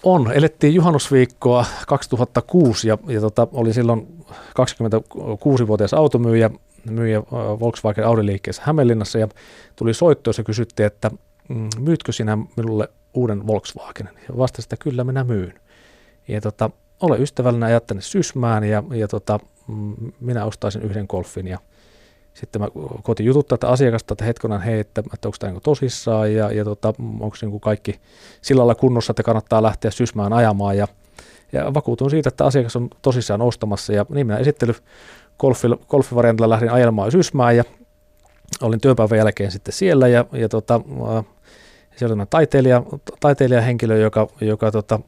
On. 0.03 0.33
Elettiin 0.33 0.75
juhannusviikkoa 0.75 1.67
2006 1.87 2.89
ja, 2.89 2.99
ja 3.07 3.21
tota, 3.21 3.49
oli 3.53 3.73
silloin 3.73 4.25
26-vuotias 4.31 5.95
automyyjä 5.95 6.51
myyjä 6.91 7.23
Volkswagen 7.61 8.07
Audi-liikkeessä 8.07 8.63
Hämeenlinnassa 8.65 9.19
ja 9.19 9.29
tuli 9.77 9.95
soitto, 9.95 10.29
jossa 10.29 10.43
kysyttiin, 10.43 10.87
että 10.87 11.11
mm, 11.49 11.69
myytkö 11.79 12.13
sinä 12.13 12.39
minulle 12.57 12.89
uuden 13.15 13.47
Volkswagenin? 13.47 14.15
Ja 14.29 14.39
vastasin, 14.39 14.67
että 14.67 14.85
kyllä 14.85 15.05
minä 15.05 15.25
myyn. 15.25 15.55
Ja 16.29 16.41
tota, 16.41 16.71
ole 17.05 17.19
ystävällinen 17.19 17.73
ja 17.73 17.81
tänne 17.81 18.03
Sysmään 18.03 18.65
ja, 18.65 18.83
ja 18.95 19.09
tota, 19.09 19.41
minä 20.21 20.45
ostaisin 20.45 20.83
yhden 20.83 21.07
golfin 21.09 21.47
ja 21.47 21.59
sitten 22.35 22.63
mä 22.63 22.69
koitin 23.03 23.27
jututtaa 23.27 23.59
tätä 23.59 23.73
asiakasta, 23.73 24.15
että 24.15 24.25
hetkonen 24.25 24.61
hei, 24.61 24.81
että, 24.81 25.03
että 25.15 25.29
onko 25.29 25.37
tämä 25.39 25.53
niin 25.53 25.63
tosissaan 25.63 26.35
ja, 26.35 26.53
ja 26.53 26.65
tota, 26.65 26.95
onko 26.99 27.37
niin 27.43 27.61
kaikki 27.61 28.01
sillä 28.43 28.61
lailla 28.61 28.75
kunnossa, 28.75 29.11
että 29.11 29.23
kannattaa 29.23 29.63
lähteä 29.63 29.91
sysmään 29.91 30.33
ajamaan 30.33 30.77
ja, 30.77 30.89
ja 31.53 31.75
vakuutun 31.75 32.11
siitä, 32.11 32.29
että 32.29 32.45
asiakas 32.45 32.77
on 32.77 32.91
tosissaan 33.03 33.43
ostamassa 33.43 33.93
ja 33.93 34.07
niin 34.09 34.27
minä 34.27 34.39
esittely 34.39 34.75
golfi, 35.39 35.69
golfivariantilla 35.89 36.51
lähdin 36.51 36.71
ajelemaan 36.71 37.13
sysmään 37.13 37.57
ja 37.57 37.65
olin 38.63 38.81
työpäivän 38.81 39.19
jälkeen 39.19 39.51
sitten 39.51 39.75
siellä 39.75 40.09
ja, 40.09 40.25
ja 40.33 40.49
tota, 40.49 40.81
siellä 41.97 42.15
oli 42.15 42.27
taiteilija, 42.31 42.83
taiteilijahenkilö, 43.21 43.99
joka, 43.99 44.29
joka 44.41 44.71
tota, 44.71 45.01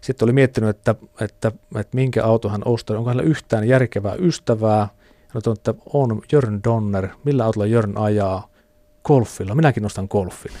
sitten 0.00 0.26
oli 0.26 0.32
miettinyt, 0.32 0.70
että, 0.70 0.94
että, 1.20 1.52
että 1.76 1.94
minkä 1.94 2.24
auto 2.24 2.48
hän 2.48 2.62
ostaa, 2.64 2.96
onko 2.96 3.10
hänellä 3.10 3.30
yhtään 3.30 3.68
järkevää 3.68 4.14
ystävää. 4.14 4.88
Hän 5.28 5.42
on 5.46 5.52
että 5.52 5.74
on 5.92 6.22
Jörn 6.32 6.60
Donner, 6.64 7.08
millä 7.24 7.44
autolla 7.44 7.66
Jörn 7.66 7.98
ajaa? 7.98 8.50
golfilla, 9.04 9.54
minäkin 9.54 9.82
nostan 9.82 10.06
golfin. 10.10 10.52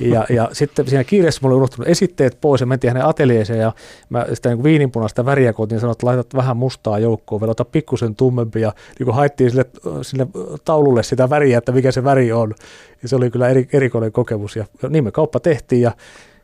Ja, 0.00 0.26
ja 0.28 0.48
sitten 0.52 0.88
siinä 0.88 1.04
kiireessä 1.04 1.40
mulla 1.42 1.54
oli 1.54 1.58
unohtunut 1.58 1.88
esitteet 1.88 2.38
pois 2.40 2.60
ja 2.60 2.66
mentiin 2.66 2.90
hänen 2.90 3.06
ateljeeseen 3.06 3.60
ja 3.60 3.72
mä 4.08 4.26
sitä 4.32 4.48
niin 4.48 4.62
viininpunaista 4.62 5.24
väriä 5.24 5.52
kotiin 5.52 5.80
sanoin, 5.80 5.92
että 5.92 6.06
laitat 6.06 6.34
vähän 6.34 6.56
mustaa 6.56 6.98
joukkoon, 6.98 7.40
vielä 7.40 7.50
ota 7.50 7.64
pikkusen 7.64 8.16
tummempi 8.16 8.60
ja 8.60 8.72
niin 8.98 9.14
haettiin 9.14 9.50
sille, 9.50 9.66
sille 10.02 10.26
taululle 10.64 11.02
sitä 11.02 11.30
väriä, 11.30 11.58
että 11.58 11.72
mikä 11.72 11.92
se 11.92 12.04
väri 12.04 12.32
on. 12.32 12.54
Ja 13.02 13.08
se 13.08 13.16
oli 13.16 13.30
kyllä 13.30 13.48
eri, 13.48 13.68
erikoinen 13.72 14.12
kokemus 14.12 14.56
ja 14.56 14.64
niin 14.88 15.04
me 15.04 15.10
kauppa 15.10 15.40
tehtiin 15.40 15.82
ja 15.82 15.92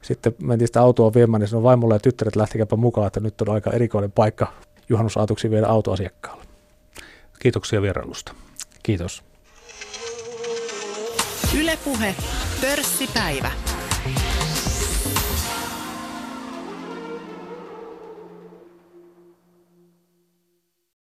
sitten 0.02 0.34
mentiin 0.42 0.68
sitä 0.68 0.80
autoa 0.80 1.14
viemään, 1.14 1.40
niin 1.40 1.48
sanoi 1.48 1.62
vaimolle 1.62 1.94
ja 1.94 1.98
tyttäret 1.98 2.36
lähtikääpä 2.36 2.76
mukaan, 2.76 3.06
että 3.06 3.20
nyt 3.20 3.40
on 3.40 3.48
aika 3.48 3.70
erikoinen 3.70 4.12
paikka 4.12 4.52
juhannusaatuksi 4.88 5.50
viedä 5.50 5.66
autoasiakkaalle. 5.66 6.44
Kiitoksia 7.38 7.82
vierailusta. 7.82 8.34
Kiitos. 8.82 9.22
Ylepuhe 11.60 12.14
pörssipäivä. 12.60 13.50